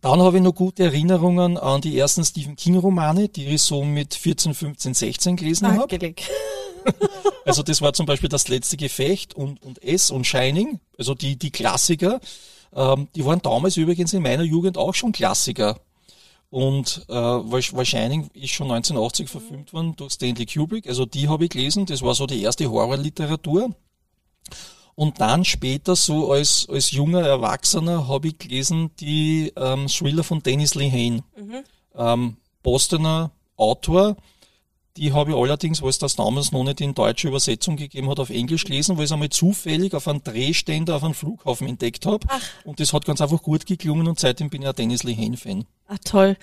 Dann 0.01 0.21
habe 0.21 0.37
ich 0.37 0.43
noch 0.43 0.55
gute 0.55 0.85
Erinnerungen 0.85 1.57
an 1.57 1.81
die 1.81 1.99
ersten 1.99 2.25
Stephen 2.25 2.57
King 2.57 2.77
Romane, 2.77 3.29
die 3.29 3.47
ich 3.47 3.63
so 3.63 3.85
mit 3.85 4.15
14, 4.15 4.53
15, 4.53 4.95
16 4.95 5.37
gelesen 5.37 5.69
habe. 5.69 5.87
Also 7.47 7.63
das 7.63 7.83
war 7.83 7.93
zum 7.93 8.07
Beispiel 8.07 8.29
das 8.29 8.49
letzte 8.49 8.77
Gefecht 8.77 9.35
und, 9.35 9.63
und 9.63 9.83
S 9.83 10.11
und 10.11 10.27
Shining, 10.27 10.81
also 10.99 11.15
die, 11.15 11.37
die 11.37 11.51
Klassiker. 11.51 12.21
Ähm, 12.75 13.09
die 13.15 13.25
waren 13.25 13.41
damals 13.43 13.77
übrigens 13.77 14.13
in 14.13 14.23
meiner 14.23 14.43
Jugend 14.43 14.79
auch 14.79 14.95
schon 14.95 15.13
Klassiker. 15.13 15.79
Und 16.55 17.05
äh, 17.09 17.85
Shining 17.85 18.31
ist 18.33 18.51
schon 18.53 18.71
1980 18.71 19.29
verfilmt 19.29 19.73
worden 19.73 19.97
durch 19.97 20.13
Stanley 20.13 20.47
Kubrick, 20.47 20.87
also 20.87 21.05
die 21.05 21.29
habe 21.29 21.47
ich 21.47 21.51
gelesen, 21.51 21.85
das 21.85 22.01
war 22.01 22.15
so 22.15 22.29
die 22.29 22.41
erste 22.43 22.71
Horrorliteratur. 22.71 23.75
Und 24.95 25.21
dann 25.21 25.45
später, 25.45 25.97
so 25.97 26.31
als, 26.31 26.69
als 26.71 26.93
junger 26.93 27.23
Erwachsener, 27.23 28.07
habe 28.07 28.29
ich 28.29 28.39
gelesen 28.39 28.93
die 29.01 29.53
ähm, 29.57 29.89
Thriller 29.89 30.23
von 30.23 30.45
Dennis 30.45 30.77
Lehane. 30.77 31.25
Ähm, 31.97 32.37
Bostoner 32.63 33.33
Autor, 33.57 34.17
die 34.97 35.12
habe 35.12 35.32
ich 35.32 35.36
allerdings, 35.36 35.82
weil 35.82 35.90
es 35.90 35.99
das 35.99 36.14
damals 36.14 36.53
noch 36.53 36.62
nicht 36.62 36.80
in 36.80 36.95
deutsche 36.95 37.28
Übersetzung 37.28 37.76
gegeben 37.76 38.09
hat, 38.09 38.20
auf 38.20 38.30
Englisch 38.30 38.64
gelesen, 38.64 38.97
weil 38.97 39.05
ich 39.05 39.09
es 39.09 39.12
einmal 39.12 39.28
zufällig 39.28 39.92
auf 39.95 40.07
einem 40.07 40.22
Drehständer 40.22 40.97
auf 40.97 41.05
einem 41.05 41.14
Flughafen 41.14 41.66
entdeckt 41.66 42.07
habe. 42.07 42.26
Und 42.64 42.78
das 42.78 42.92
hat 42.92 43.05
ganz 43.05 43.20
einfach 43.20 43.42
gut 43.42 43.66
geklungen 43.66 44.07
und 44.07 44.20
seitdem 44.20 44.51
bin 44.51 44.62
ich 44.62 44.68
ein 44.68 44.74
Dennis 44.74 45.03
Lehane-Fan. 45.03 45.64
Ach 45.88 45.99
toll. 46.05 46.36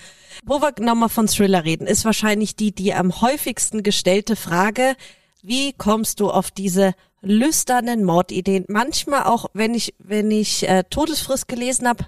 Wo 0.44 0.60
wir 0.60 0.72
nochmal 0.80 1.08
von 1.08 1.28
Thriller 1.28 1.64
reden, 1.64 1.86
ist 1.86 2.04
wahrscheinlich 2.04 2.54
die, 2.54 2.72
die 2.72 2.92
am 2.92 3.22
häufigsten 3.22 3.82
gestellte 3.82 4.36
Frage. 4.36 4.96
Wie 5.42 5.72
kommst 5.72 6.20
du 6.20 6.30
auf 6.30 6.50
diese 6.50 6.94
lüsternen 7.22 8.04
Mordideen? 8.04 8.66
Manchmal 8.68 9.24
auch, 9.24 9.46
wenn 9.54 9.74
ich, 9.74 9.94
wenn 9.98 10.30
ich 10.30 10.68
äh, 10.68 10.84
Todesfrist 10.88 11.48
gelesen 11.48 11.88
habe, 11.88 12.06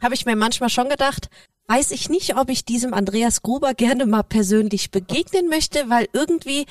habe 0.00 0.14
ich 0.14 0.26
mir 0.26 0.36
manchmal 0.36 0.68
schon 0.68 0.88
gedacht, 0.88 1.30
weiß 1.72 1.92
ich 1.92 2.10
nicht, 2.10 2.36
ob 2.36 2.50
ich 2.50 2.66
diesem 2.66 2.92
Andreas 2.92 3.40
Gruber 3.40 3.72
gerne 3.72 4.04
mal 4.04 4.22
persönlich 4.22 4.90
begegnen 4.90 5.48
möchte, 5.48 5.88
weil 5.88 6.06
irgendwie, 6.12 6.66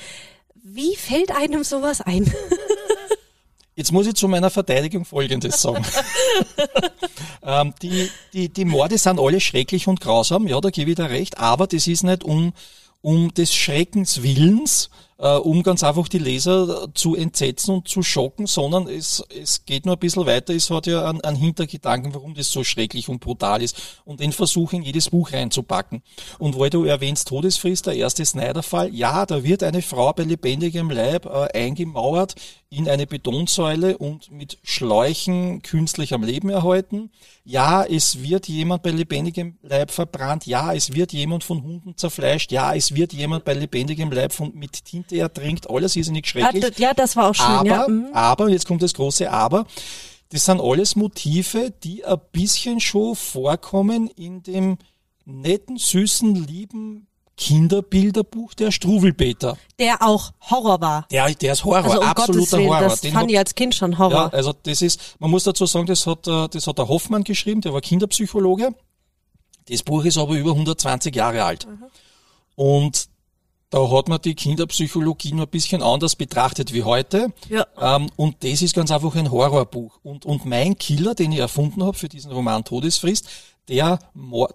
wie 0.54 0.94
fällt 0.94 1.32
einem 1.32 1.64
sowas 1.64 2.00
ein? 2.00 2.32
Jetzt 3.74 3.90
muss 3.90 4.06
ich 4.06 4.14
zu 4.14 4.28
meiner 4.28 4.50
Verteidigung 4.50 5.04
Folgendes 5.04 5.60
sagen. 5.60 5.84
ähm, 7.42 7.74
die, 7.82 8.10
die, 8.32 8.48
die 8.48 8.64
Morde 8.64 8.96
sind 8.96 9.18
alle 9.18 9.40
schrecklich 9.40 9.88
und 9.88 10.00
grausam, 10.00 10.46
ja, 10.46 10.60
da 10.60 10.70
gebe 10.70 10.90
ich 10.90 10.96
dir 10.96 11.10
recht, 11.10 11.38
aber 11.38 11.66
das 11.66 11.88
ist 11.88 12.04
nicht 12.04 12.22
um, 12.22 12.52
um 13.00 13.34
des 13.34 13.52
Schreckens 13.52 14.22
Willens, 14.22 14.88
äh, 15.22 15.36
um 15.36 15.62
ganz 15.62 15.84
einfach 15.84 16.08
die 16.08 16.18
Leser 16.18 16.92
zu 16.94 17.14
entsetzen 17.14 17.76
und 17.76 17.88
zu 17.88 18.02
schocken, 18.02 18.46
sondern 18.48 18.88
es, 18.88 19.24
es 19.40 19.64
geht 19.64 19.86
nur 19.86 19.94
ein 19.94 20.00
bisschen 20.00 20.26
weiter. 20.26 20.52
Es 20.52 20.68
hat 20.68 20.88
ja 20.88 21.08
einen, 21.08 21.20
einen 21.20 21.36
Hintergedanken, 21.36 22.12
warum 22.12 22.34
das 22.34 22.50
so 22.50 22.64
schrecklich 22.64 23.08
und 23.08 23.20
brutal 23.20 23.62
ist. 23.62 24.00
Und 24.04 24.18
den 24.18 24.32
versuche 24.32 24.74
in 24.74 24.82
jedes 24.82 25.10
Buch 25.10 25.32
reinzupacken. 25.32 26.02
Und 26.40 26.58
weil 26.58 26.70
du 26.70 26.84
erwähnst 26.84 27.28
Todesfrist, 27.28 27.86
der 27.86 27.94
erste 27.94 28.24
Snyder-Fall, 28.24 28.92
ja, 28.92 29.24
da 29.24 29.44
wird 29.44 29.62
eine 29.62 29.80
Frau 29.80 30.12
bei 30.12 30.24
lebendigem 30.24 30.90
Leib 30.90 31.26
äh, 31.26 31.56
eingemauert 31.56 32.34
in 32.72 32.88
eine 32.88 33.06
Betonsäule 33.06 33.98
und 33.98 34.30
mit 34.30 34.58
Schläuchen 34.62 35.60
künstlich 35.60 36.14
am 36.14 36.24
Leben 36.24 36.48
erhalten. 36.48 37.10
Ja, 37.44 37.84
es 37.84 38.22
wird 38.22 38.48
jemand 38.48 38.82
bei 38.82 38.90
lebendigem 38.90 39.58
Leib 39.62 39.90
verbrannt. 39.90 40.46
Ja, 40.46 40.72
es 40.72 40.94
wird 40.94 41.12
jemand 41.12 41.44
von 41.44 41.62
Hunden 41.62 41.98
zerfleischt. 41.98 42.50
Ja, 42.50 42.74
es 42.74 42.94
wird 42.94 43.12
jemand 43.12 43.44
bei 43.44 43.52
lebendigem 43.52 44.10
Leib 44.10 44.32
von, 44.32 44.54
mit 44.54 44.86
Tinte 44.86 45.11
ertrinkt. 45.12 45.68
Alles 45.70 45.96
ist 45.96 46.10
nicht 46.10 46.26
schrecklich. 46.26 46.78
ja, 46.78 46.94
das 46.94 47.16
war 47.16 47.30
auch 47.30 47.34
schön, 47.34 47.46
Aber, 47.46 47.68
ja. 47.68 47.88
mhm. 47.88 48.08
aber, 48.12 48.48
jetzt 48.48 48.66
kommt 48.66 48.82
das 48.82 48.94
große 48.94 49.30
Aber, 49.30 49.66
das 50.30 50.44
sind 50.46 50.60
alles 50.60 50.96
Motive, 50.96 51.72
die 51.82 52.04
ein 52.04 52.20
bisschen 52.32 52.80
schon 52.80 53.14
vorkommen 53.14 54.08
in 54.16 54.42
dem 54.42 54.78
netten, 55.24 55.76
süßen, 55.76 56.34
lieben 56.34 57.06
Kinderbilderbuch 57.36 58.54
der 58.54 58.70
Struwelpeter. 58.70 59.56
Der 59.78 60.02
auch 60.02 60.32
Horror 60.50 60.80
war. 60.80 61.06
Der, 61.10 61.28
der 61.34 61.52
ist 61.54 61.64
Horror, 61.64 61.84
Also 61.84 62.00
um 62.00 62.06
absoluter 62.06 62.58
Willen, 62.58 62.68
Horror. 62.68 62.80
das 62.82 63.00
Den 63.00 63.12
fand 63.12 63.30
ich 63.30 63.38
als 63.38 63.54
Kind 63.54 63.74
schon 63.74 63.98
Horror. 63.98 64.12
ja, 64.12 64.28
also 64.28 64.52
das 64.62 64.82
ist, 64.82 65.16
man 65.18 65.30
muss 65.30 65.44
dazu 65.44 65.66
sagen, 65.66 65.86
das 65.86 66.06
hat, 66.06 66.26
äh, 66.26 66.48
das 66.48 66.66
hat 66.66 66.78
der 66.78 66.88
Hoffmann 66.88 67.24
geschrieben, 67.24 67.60
der 67.60 67.72
war 67.72 67.80
Kinderpsychologe. 67.80 68.74
Das 69.68 69.82
Buch 69.82 70.04
ist 70.04 70.18
aber 70.18 70.34
über 70.34 70.50
120 70.50 71.14
Jahre 71.14 71.44
alt. 71.44 71.66
Und 72.54 73.08
da 73.72 73.90
hat 73.90 74.08
man 74.08 74.20
die 74.20 74.34
Kinderpsychologie 74.34 75.32
noch 75.32 75.44
ein 75.44 75.50
bisschen 75.50 75.82
anders 75.82 76.14
betrachtet 76.14 76.74
wie 76.74 76.82
heute. 76.82 77.32
Ja. 77.48 77.66
Ähm, 77.80 78.10
und 78.16 78.44
das 78.44 78.60
ist 78.60 78.74
ganz 78.74 78.90
einfach 78.90 79.14
ein 79.16 79.30
Horrorbuch. 79.30 79.98
Und, 80.02 80.26
und 80.26 80.44
mein 80.44 80.76
Killer, 80.76 81.14
den 81.14 81.32
ich 81.32 81.38
erfunden 81.38 81.82
habe 81.82 81.96
für 81.96 82.10
diesen 82.10 82.32
Roman 82.32 82.64
Todesfrist, 82.64 83.28
der, 83.68 83.98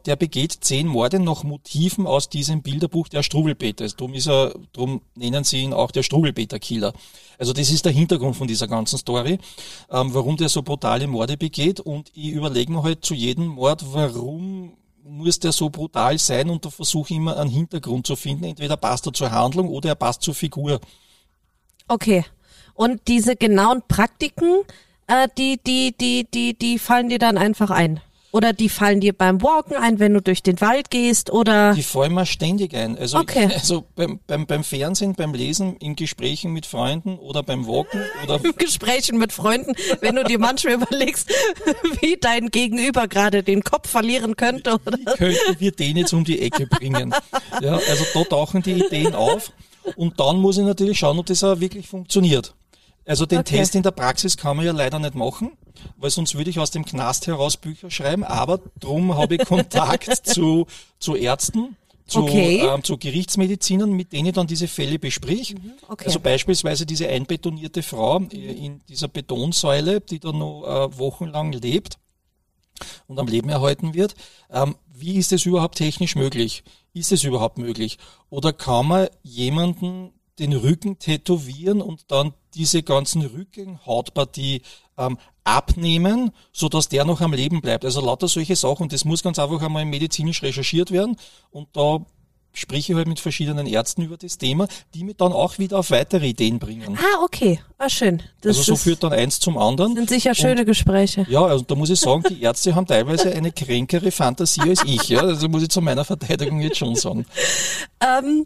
der 0.06 0.16
begeht 0.18 0.52
zehn 0.62 0.86
Morde 0.86 1.20
nach 1.20 1.44
Motiven 1.44 2.06
aus 2.06 2.30
diesem 2.30 2.62
Bilderbuch 2.62 3.08
der 3.08 3.24
Struwelpeter. 3.24 3.86
Also 3.86 3.98
Drum 3.98 4.14
ist 4.14 4.28
er, 4.28 4.54
drum 4.72 5.02
nennen 5.16 5.44
sie 5.44 5.64
ihn 5.64 5.74
auch 5.74 5.90
der 5.90 6.04
Struwelpeter-Killer. 6.04 6.94
Also 7.40 7.54
das 7.54 7.72
ist 7.72 7.86
der 7.86 7.94
Hintergrund 7.94 8.36
von 8.36 8.48
dieser 8.48 8.68
ganzen 8.68 9.00
Story, 9.00 9.40
ähm, 9.90 10.14
warum 10.14 10.38
der 10.38 10.50
so 10.50 10.62
brutale 10.62 11.08
Morde 11.08 11.38
begeht. 11.38 11.80
Und 11.80 12.12
ich 12.14 12.34
überlege 12.34 12.72
mir 12.72 12.84
halt 12.84 13.04
zu 13.04 13.16
jedem 13.16 13.48
Mord, 13.48 13.84
warum 13.94 14.74
muss 15.08 15.40
der 15.40 15.52
so 15.52 15.70
brutal 15.70 16.18
sein 16.18 16.50
und 16.50 16.66
da 16.66 16.70
versuche 16.70 17.14
immer 17.14 17.38
einen 17.38 17.50
Hintergrund 17.50 18.06
zu 18.06 18.16
finden. 18.16 18.44
Entweder 18.44 18.78
passt 18.78 19.06
er 19.06 19.14
zur 19.14 19.32
Handlung 19.32 19.70
oder 19.70 19.90
er 19.90 19.96
passt 19.96 20.22
zur 20.22 20.36
Figur. 20.36 20.80
Okay. 21.88 22.26
Und 22.74 23.08
diese 23.08 23.36
genauen 23.36 23.82
Praktiken, 23.88 24.64
äh, 25.08 25.28
die, 25.38 25.60
die, 25.66 25.96
die, 25.98 26.30
die, 26.30 26.58
die 26.58 26.80
fallen 26.80 27.10
dir 27.10 27.20
dann 27.20 27.38
einfach 27.38 27.72
ein. 27.72 28.02
Oder 28.32 28.52
die 28.52 28.68
fallen 28.68 29.00
dir 29.00 29.14
beim 29.14 29.42
Walken 29.42 29.78
ein, 29.78 30.00
wenn 30.00 30.14
du 30.14 30.22
durch 30.22 30.44
den 30.44 30.60
Wald 30.60 30.90
gehst, 30.90 31.32
oder 31.32 31.74
Die 31.74 31.84
fallen 31.84 32.14
mir 32.14 32.26
ständig 32.26 32.76
ein. 32.76 32.98
Also, 32.98 33.20
Okay. 33.20 33.50
also 33.54 33.86
beim, 33.96 34.20
beim, 34.28 34.46
beim 34.46 34.64
Fernsehen, 34.64 35.16
beim 35.16 35.34
Lesen, 35.34 35.78
in 35.78 35.96
Gesprächen 35.96 36.52
mit 36.52 36.66
Freunden 36.66 37.18
oder 37.18 37.42
beim 37.42 37.66
Walken 37.68 38.02
oder 38.24 38.40
Gesprächen 38.58 39.18
mit 39.18 39.32
Freunden, 39.32 39.74
wenn 40.02 40.16
du 40.16 40.24
dir 40.26 40.40
manchmal 40.40 40.74
überlegst, 40.82 41.30
wie 42.02 42.18
dein 42.20 42.50
Gegenüber 42.50 43.08
gerade 43.08 43.44
den 43.44 43.64
Kopf 43.64 43.90
verlieren 43.90 44.36
könnte. 44.36 44.78
Oder? 44.86 44.98
könnten 45.16 45.60
wir 45.60 45.72
den 45.72 45.98
jetzt 45.98 46.14
um 46.14 46.24
die 46.26 46.42
Ecke 46.42 46.68
bringen. 46.68 47.16
Ja, 47.62 47.76
also 47.76 48.06
da 48.14 48.24
tauchen 48.26 48.62
die 48.62 48.74
Ideen 48.74 49.16
auf 49.16 49.52
und 49.96 50.20
dann 50.20 50.38
muss 50.38 50.58
ich 50.58 50.66
natürlich 50.66 51.00
schauen, 51.00 51.18
ob 51.18 51.26
das 51.28 51.44
auch 51.44 51.60
wirklich 51.60 51.88
funktioniert. 51.88 52.54
Also 53.08 53.26
den 53.26 53.40
Okay. 53.40 53.58
Test 53.58 53.74
in 53.76 53.84
der 53.84 53.92
Praxis 53.92 54.36
kann 54.38 54.58
man 54.58 54.66
ja 54.66 54.74
leider 54.74 55.00
nicht 55.00 55.16
machen, 55.16 55.54
weil 55.96 56.10
sonst 56.12 56.36
würde 56.36 56.50
ich 56.50 56.60
aus 56.60 56.72
dem 56.72 56.86
Knast 56.86 57.26
heraus 57.28 57.56
Bücher 57.58 57.90
schreiben, 57.90 58.24
aber 58.24 58.60
drum 58.80 59.16
habe 59.16 59.36
ich 59.36 59.46
Kontakt 59.46 60.14
zu, 60.28 60.68
zu 61.00 61.16
Ärzten, 61.16 61.78
zu, 62.06 62.24
Okay. 62.24 62.60
ähm, 62.68 62.84
zu 62.84 62.98
Gerichtsmedizinern, 62.98 63.92
mit 63.92 64.12
denen 64.14 64.28
ich 64.28 64.34
dann 64.34 64.48
diese 64.48 64.68
Fälle 64.68 65.00
besprich. 65.00 65.56
okay. 65.88 66.06
Also 66.06 66.20
beispielsweise 66.20 66.86
diese 66.86 67.08
einbetonierte 67.08 67.82
Frau 67.82 68.18
in 68.20 68.82
dieser 68.90 69.08
Betonsäule, 69.08 70.02
die 70.02 70.20
da 70.20 70.32
noch 70.34 70.64
äh, 70.66 70.98
wochenlang 71.00 71.54
lebt 71.54 71.98
und 73.08 73.20
am 73.20 73.28
Leben 73.28 73.50
erhalten 73.50 73.94
wird. 73.94 74.16
Ähm, 74.52 74.76
wie 74.94 75.16
ist 75.16 75.32
es 75.32 75.46
überhaupt 75.46 75.78
technisch 75.78 76.16
möglich? 76.16 76.64
Ist 76.94 77.12
es 77.12 77.24
überhaupt 77.24 77.58
möglich? 77.58 77.98
Oder 78.30 78.52
kann 78.54 78.88
man 78.88 79.08
jemanden 79.24 80.12
den 80.40 80.54
Rücken 80.54 81.00
tätowieren 81.00 81.82
und 81.82 82.12
dann 82.12 82.34
diese 82.54 82.84
ganzen 82.84 83.22
Rückenhautpartie 83.24 84.62
ähm, 84.98 85.18
abnehmen, 85.44 86.32
so 86.52 86.70
dass 86.70 86.90
der 86.90 87.06
noch 87.06 87.22
am 87.22 87.34
Leben 87.34 87.62
bleibt? 87.62 87.86
Also 87.86 88.02
lauter 88.02 88.28
solche 88.28 88.56
Sachen. 88.56 88.84
Und 88.84 88.94
das 88.94 89.06
muss 89.06 89.24
ganz 89.24 89.40
einfach 89.40 89.62
einmal 89.62 89.86
medizinisch 89.86 90.42
recherchiert 90.44 90.92
werden. 90.92 91.18
Und 91.52 91.68
da 91.74 92.00
spreche 92.54 92.92
ich 92.94 92.98
halt 92.98 93.08
mit 93.08 93.20
verschiedenen 93.20 93.68
Ärzten 93.68 94.02
über 94.02 94.18
das 94.18 94.40
Thema, 94.40 94.68
die 94.96 95.04
mich 95.04 95.18
dann 95.18 95.32
auch 95.32 95.60
wieder 95.60 95.78
auf 95.78 95.92
weitere 95.92 96.30
Ideen 96.30 96.58
bringen. 96.58 96.98
Ah, 96.98 97.24
okay. 97.24 97.60
Ah, 97.78 97.88
schön. 97.88 98.24
Das 98.42 98.58
Also 98.58 98.74
so 98.74 98.76
führt 98.76 99.04
dann 99.04 99.14
eins 99.14 99.40
zum 99.40 99.60
anderen. 99.60 99.94
sind 99.96 100.10
sicher 100.10 100.34
schöne 100.34 100.66
Gespräche. 100.66 101.28
Ja, 101.30 101.46
also 101.46 101.64
da 101.64 101.76
muss 101.76 101.92
ich 101.92 102.00
sagen, 102.00 102.24
die 102.28 102.42
Ärzte 102.42 102.74
haben 102.74 102.88
teilweise 102.88 103.32
eine 103.32 103.52
kränkere 103.52 104.10
Fantasie 104.10 104.62
als 104.62 104.84
ich. 104.86 105.08
Ja, 105.10 105.20
also 105.20 105.48
muss 105.48 105.62
ich 105.62 105.70
zu 105.70 105.82
meiner 105.82 106.04
Verteidigung 106.04 106.60
jetzt 106.62 106.78
schon 106.78 106.96
sagen. 106.96 107.26
Ähm, 108.00 108.46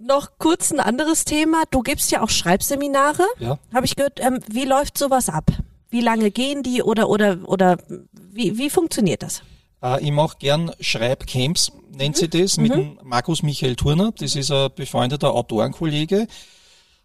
noch 0.00 0.38
kurz 0.38 0.72
ein 0.72 0.80
anderes 0.80 1.24
Thema. 1.24 1.62
Du 1.70 1.82
gibst 1.82 2.10
ja 2.10 2.22
auch 2.22 2.30
Schreibseminare. 2.30 3.24
Ja. 3.38 3.58
Habe 3.72 3.86
ich 3.86 3.96
gehört. 3.96 4.20
Ähm, 4.20 4.40
wie 4.48 4.64
läuft 4.64 4.98
sowas 4.98 5.28
ab? 5.28 5.50
Wie 5.88 6.00
lange 6.00 6.30
gehen 6.30 6.62
die 6.62 6.82
oder 6.82 7.08
oder 7.08 7.38
oder 7.44 7.78
wie, 8.12 8.58
wie 8.58 8.70
funktioniert 8.70 9.22
das? 9.22 9.42
Äh, 9.82 10.04
ich 10.04 10.12
mache 10.12 10.36
gern 10.38 10.72
Schreibcamps, 10.80 11.72
nennt 11.92 12.16
sie 12.16 12.28
das, 12.28 12.56
mit 12.56 12.74
dem 12.74 12.98
Markus 13.02 13.42
Michael 13.42 13.76
Turner. 13.76 14.12
Das 14.18 14.36
ist 14.36 14.50
ein 14.50 14.70
befreundeter 14.74 15.32
Autorenkollege 15.32 16.26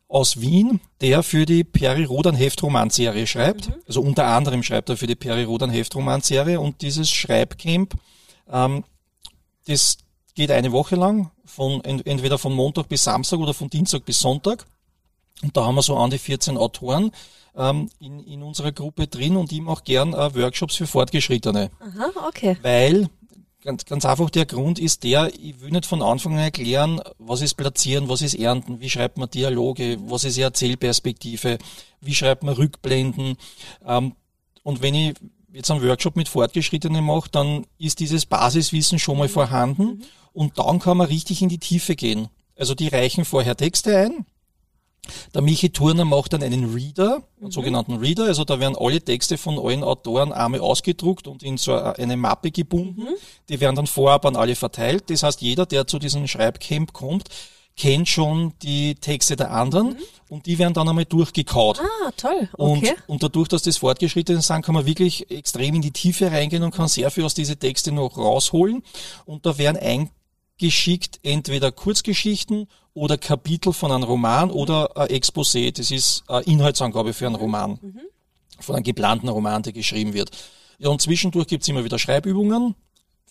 aus 0.07 0.41
Wien, 0.41 0.81
der 0.99 1.23
für 1.23 1.45
die 1.45 1.63
Peri 1.63 2.03
Rodan 2.03 2.35
Heftromanserie 2.35 3.25
schreibt. 3.27 3.69
Also 3.87 4.01
unter 4.01 4.25
anderem 4.25 4.61
schreibt 4.61 4.89
er 4.89 4.97
für 4.97 5.07
die 5.07 5.15
Peri 5.15 5.43
Rodan 5.43 5.69
Heftromanserie 5.69 6.59
und 6.59 6.81
dieses 6.81 7.09
Schreibcamp, 7.09 7.93
ähm, 8.51 8.83
das 9.67 9.97
geht 10.35 10.51
eine 10.51 10.71
Woche 10.71 10.95
lang, 10.95 11.31
von 11.45 11.83
ent- 11.83 12.05
entweder 12.07 12.37
von 12.37 12.53
Montag 12.53 12.87
bis 12.89 13.03
Samstag 13.03 13.39
oder 13.39 13.53
von 13.53 13.69
Dienstag 13.69 14.05
bis 14.05 14.19
Sonntag. 14.19 14.65
Und 15.43 15.55
da 15.57 15.65
haben 15.65 15.75
wir 15.75 15.81
so 15.81 15.97
an 15.97 16.09
die 16.11 16.17
14 16.19 16.57
Autoren 16.57 17.11
ähm, 17.55 17.89
in, 17.99 18.19
in 18.21 18.43
unserer 18.43 18.71
Gruppe 18.71 19.07
drin 19.07 19.35
und 19.35 19.51
ich 19.51 19.61
mache 19.61 19.83
gern 19.83 20.13
äh, 20.13 20.35
Workshops 20.35 20.75
für 20.75 20.87
Fortgeschrittene. 20.87 21.71
Aha, 21.79 22.27
okay. 22.27 22.57
Weil 22.61 23.09
ganz, 23.63 23.85
ganz 23.85 24.05
einfach 24.05 24.29
der 24.29 24.45
Grund 24.45 24.79
ist 24.79 25.03
der, 25.03 25.31
ich 25.33 25.59
will 25.61 25.71
nicht 25.71 25.85
von 25.85 26.01
Anfang 26.01 26.33
an 26.33 26.39
erklären, 26.39 27.01
was 27.17 27.41
ist 27.41 27.55
Platzieren, 27.55 28.07
was 28.07 28.21
ist 28.21 28.35
Ernten, 28.35 28.79
wie 28.79 28.89
schreibt 28.89 29.17
man 29.17 29.29
Dialoge, 29.29 29.97
was 30.07 30.23
ist 30.23 30.37
Erzählperspektive, 30.37 31.57
wie 32.01 32.15
schreibt 32.15 32.43
man 32.43 32.53
Rückblenden. 32.55 33.35
Ähm, 33.85 34.15
und 34.63 34.81
wenn 34.81 34.93
ich 34.95 35.15
jetzt 35.53 35.71
einen 35.71 35.83
Workshop 35.83 36.15
mit 36.15 36.29
Fortgeschrittenen 36.29 37.03
mache, 37.03 37.29
dann 37.31 37.65
ist 37.77 37.99
dieses 37.99 38.25
Basiswissen 38.25 38.99
schon 38.99 39.17
mal 39.17 39.29
vorhanden 39.29 40.03
und 40.33 40.57
dann 40.57 40.79
kann 40.79 40.97
man 40.97 41.07
richtig 41.07 41.41
in 41.41 41.49
die 41.49 41.59
Tiefe 41.59 41.95
gehen. 41.95 42.27
Also 42.55 42.75
die 42.75 42.87
reichen 42.87 43.25
vorher 43.25 43.57
Texte 43.57 43.97
ein, 43.97 44.25
der 45.33 45.41
Michi 45.41 45.71
Turner 45.71 46.05
macht 46.05 46.33
dann 46.33 46.43
einen 46.43 46.73
Reader, 46.73 47.23
einen 47.41 47.51
sogenannten 47.51 47.95
Reader. 47.95 48.25
Also 48.25 48.45
da 48.45 48.59
werden 48.59 48.75
alle 48.79 49.01
Texte 49.01 49.37
von 49.37 49.57
allen 49.57 49.83
Autoren 49.83 50.31
einmal 50.31 50.59
ausgedruckt 50.59 51.27
und 51.27 51.43
in 51.43 51.57
so 51.57 51.73
eine 51.73 52.17
Mappe 52.17 52.51
gebunden. 52.51 53.07
Die 53.49 53.59
werden 53.59 53.75
dann 53.75 53.87
vorab 53.87 54.25
an 54.25 54.35
alle 54.35 54.55
verteilt. 54.55 55.09
Das 55.09 55.23
heißt, 55.23 55.41
jeder, 55.41 55.65
der 55.65 55.87
zu 55.87 55.97
diesem 55.99 56.27
Schreibcamp 56.27 56.93
kommt, 56.93 57.29
kennt 57.77 58.07
schon 58.09 58.53
die 58.61 58.95
Texte 58.95 59.35
der 59.35 59.51
anderen 59.51 59.97
und 60.29 60.45
die 60.45 60.59
werden 60.59 60.73
dann 60.73 60.87
einmal 60.87 61.05
durchgekaut. 61.05 61.79
Ah, 61.79 62.11
toll. 62.17 62.49
Und, 62.57 62.79
Okay. 62.79 62.93
und 63.07 63.23
dadurch, 63.23 63.47
dass 63.47 63.63
das 63.63 63.77
Fortgeschrittene 63.77 64.41
sind, 64.41 64.61
kann 64.63 64.75
man 64.75 64.85
wirklich 64.85 65.29
extrem 65.31 65.75
in 65.75 65.81
die 65.81 65.91
Tiefe 65.91 66.31
reingehen 66.31 66.63
und 66.63 66.73
kann 66.75 66.87
sehr 66.87 67.09
viel 67.11 67.23
aus 67.25 67.33
diese 67.33 67.57
Texte 67.57 67.91
noch 67.91 68.17
rausholen. 68.17 68.83
Und 69.25 69.45
da 69.45 69.57
werden 69.57 69.77
eingeschickt 70.59 71.19
entweder 71.23 71.71
Kurzgeschichten 71.71 72.67
oder 72.93 73.17
Kapitel 73.17 73.73
von 73.73 73.91
einem 73.91 74.03
Roman 74.03 74.51
oder 74.51 74.95
ein 74.97 75.07
Exposé. 75.07 75.71
Das 75.75 75.91
ist 75.91 76.23
eine 76.29 76.43
Inhaltsangabe 76.43 77.13
für 77.13 77.25
einen 77.25 77.35
Roman. 77.35 77.79
Von 78.59 78.75
einem 78.75 78.83
geplanten 78.83 79.29
Roman, 79.29 79.63
der 79.63 79.73
geschrieben 79.73 80.13
wird. 80.13 80.31
Ja, 80.77 80.89
und 80.89 81.01
zwischendurch 81.01 81.47
gibt's 81.47 81.67
immer 81.67 81.83
wieder 81.83 81.97
Schreibübungen. 81.97 82.75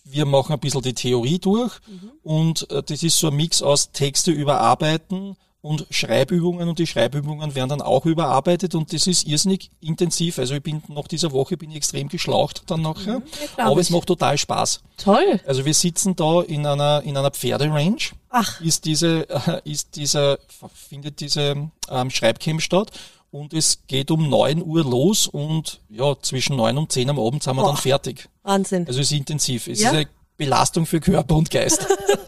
Wir 0.05 0.27
machen 0.27 0.53
ein 0.53 0.61
bisschen 0.61 0.83
die 0.83 0.95
Theorie 0.95 1.39
durch 1.39 1.79
und 2.23 2.71
äh, 2.71 2.83
das 2.83 3.03
ist 3.03 3.19
so 3.19 3.29
ein 3.29 3.37
Mix 3.37 3.63
aus 3.63 3.93
Texte 3.93 4.31
überarbeiten 4.31 5.37
und 5.63 5.87
Schreibübungen 5.91 6.69
und 6.69 6.79
die 6.79 6.87
Schreibübungen 6.87 7.55
werden 7.55 7.69
dann 7.69 7.83
auch 7.83 8.07
überarbeitet 8.07 8.75
und 8.75 8.93
das 8.93 9.07
ist 9.07 9.27
irrsinnig 9.27 9.71
intensiv. 9.81 10.39
Also 10.39 10.55
ich 10.55 10.63
bin 10.63 10.83
nach 10.89 11.07
dieser 11.07 11.33
Woche 11.33 11.57
bin 11.57 11.71
ich 11.71 11.77
extrem 11.77 12.09
geschlaucht 12.09 12.63
dann 12.67 12.83
nachher, 12.83 13.23
glaub 13.57 13.69
aber 13.69 13.81
es 13.81 13.91
macht 13.91 14.09
total 14.09 14.39
Spaß. 14.39 14.81
Toll. 14.97 15.41
Also 15.47 15.65
wir 15.65 15.75
sitzen 15.75 16.17
da 16.17 16.41
in 16.41 16.65
einer 16.65 17.03
in 17.05 17.17
einer 17.17 17.31
Pferderange. 17.31 18.13
Ach. 18.31 18.61
Ist 18.61 18.87
diese 18.87 19.27
ist 19.65 19.97
dieser 19.97 20.39
findet 20.75 21.21
diese 21.21 21.71
ähm, 21.91 22.11
Schreibcamp 22.11 22.63
statt 22.63 22.91
und 23.31 23.53
es 23.55 23.83
geht 23.87 24.11
um 24.11 24.29
9 24.29 24.63
Uhr 24.63 24.83
los 24.85 25.27
und 25.27 25.81
ja 25.89 26.15
zwischen 26.21 26.57
9 26.57 26.77
und 26.79 26.91
10 26.93 27.11
am 27.11 27.19
Abend 27.19 27.43
sind 27.43 27.57
wir 27.57 27.63
dann 27.63 27.75
Boah. 27.75 27.81
fertig. 27.81 28.29
Wahnsinn. 28.43 28.87
Also 28.87 29.01
es 29.01 29.11
ist 29.13 29.17
intensiv. 29.19 29.67
Es 29.69 29.81
Ja. 29.81 29.91
ist 29.91 29.97
eine 29.97 30.09
Belastung 30.37 30.87
für 30.87 31.01
Körper 31.01 31.37
und 31.37 31.51
Geist. 31.51 31.87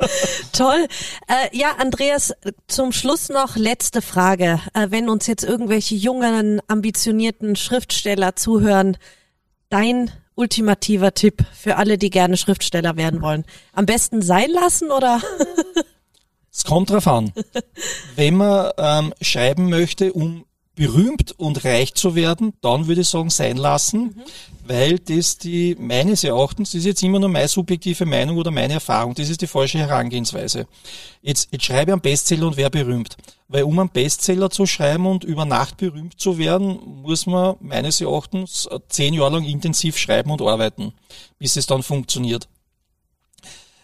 Toll. 0.53 0.87
Äh, 1.29 1.57
ja, 1.57 1.77
Andreas, 1.79 2.35
zum 2.69 2.93
Schluss 2.93 3.31
noch 3.31 3.57
letzte 3.57 4.03
Frage. 4.03 4.61
Äh, 4.75 4.89
wenn 4.91 5.09
uns 5.09 5.27
jetzt 5.27 5.45
irgendwelche 5.45 5.95
jungen, 5.95 6.61
ambitionierten 6.69 7.57
Schriftsteller 7.57 8.37
zuhören, 8.37 8.99
dein 9.71 10.11
ultimativer 10.35 11.15
Tipp 11.15 11.45
für 11.55 11.77
alle, 11.77 11.97
die 11.99 12.11
gerne 12.11 12.37
Schriftsteller 12.37 12.97
werden 12.97 13.23
wollen. 13.23 13.45
Am 13.73 13.87
besten 13.87 14.23
sein 14.23 14.51
lassen 14.51 14.91
oder? 14.91 15.21
Es 16.55 16.65
kommt 16.65 16.91
drauf 16.91 17.07
an. 17.09 17.33
Wenn 18.15 18.37
man 18.37 18.73
ähm, 18.77 19.15
schreiben 19.23 19.71
möchte, 19.71 20.13
um 20.13 20.45
berühmt 20.75 21.33
und 21.39 21.65
reich 21.65 21.95
zu 21.95 22.15
werden, 22.15 22.55
dann 22.63 22.87
würde 22.87 23.03
ich 23.03 23.09
sagen, 23.09 23.29
sein 23.29 23.59
lassen, 23.59 24.23
weil 24.65 24.99
das 24.99 25.37
die, 25.37 25.77
meines 25.79 26.25
Erachtens, 26.25 26.71
das 26.71 26.81
ist 26.81 26.87
jetzt 26.87 27.03
immer 27.03 27.19
nur 27.19 27.29
meine 27.29 27.49
subjektive 27.49 28.07
Meinung 28.07 28.39
oder 28.39 28.51
meine 28.51 28.75
Erfahrung, 28.75 29.15
das 29.15 29.29
ist 29.29 29.43
die 29.43 29.47
falsche 29.47 29.79
Herangehensweise. 29.79 30.67
Jetzt, 31.21 31.49
jetzt 31.53 31.65
schreibe 31.65 31.91
ich 31.91 31.93
einen 31.93 32.01
Bestseller 32.01 32.47
und 32.47 32.57
wer 32.57 32.71
berühmt. 32.71 33.17
Weil 33.49 33.65
um 33.65 33.79
einen 33.79 33.91
Bestseller 33.91 34.49
zu 34.49 34.65
schreiben 34.65 35.07
und 35.07 35.25
über 35.25 35.45
Nacht 35.45 35.77
berühmt 35.77 36.19
zu 36.19 36.39
werden, 36.39 36.79
muss 37.03 37.27
man 37.27 37.57
meines 37.61 38.01
Erachtens 38.01 38.67
zehn 38.89 39.13
Jahre 39.13 39.35
lang 39.35 39.45
intensiv 39.45 39.99
schreiben 39.99 40.31
und 40.31 40.41
arbeiten, 40.41 40.95
bis 41.39 41.57
es 41.57 41.67
dann 41.67 41.83
funktioniert. 41.83 42.49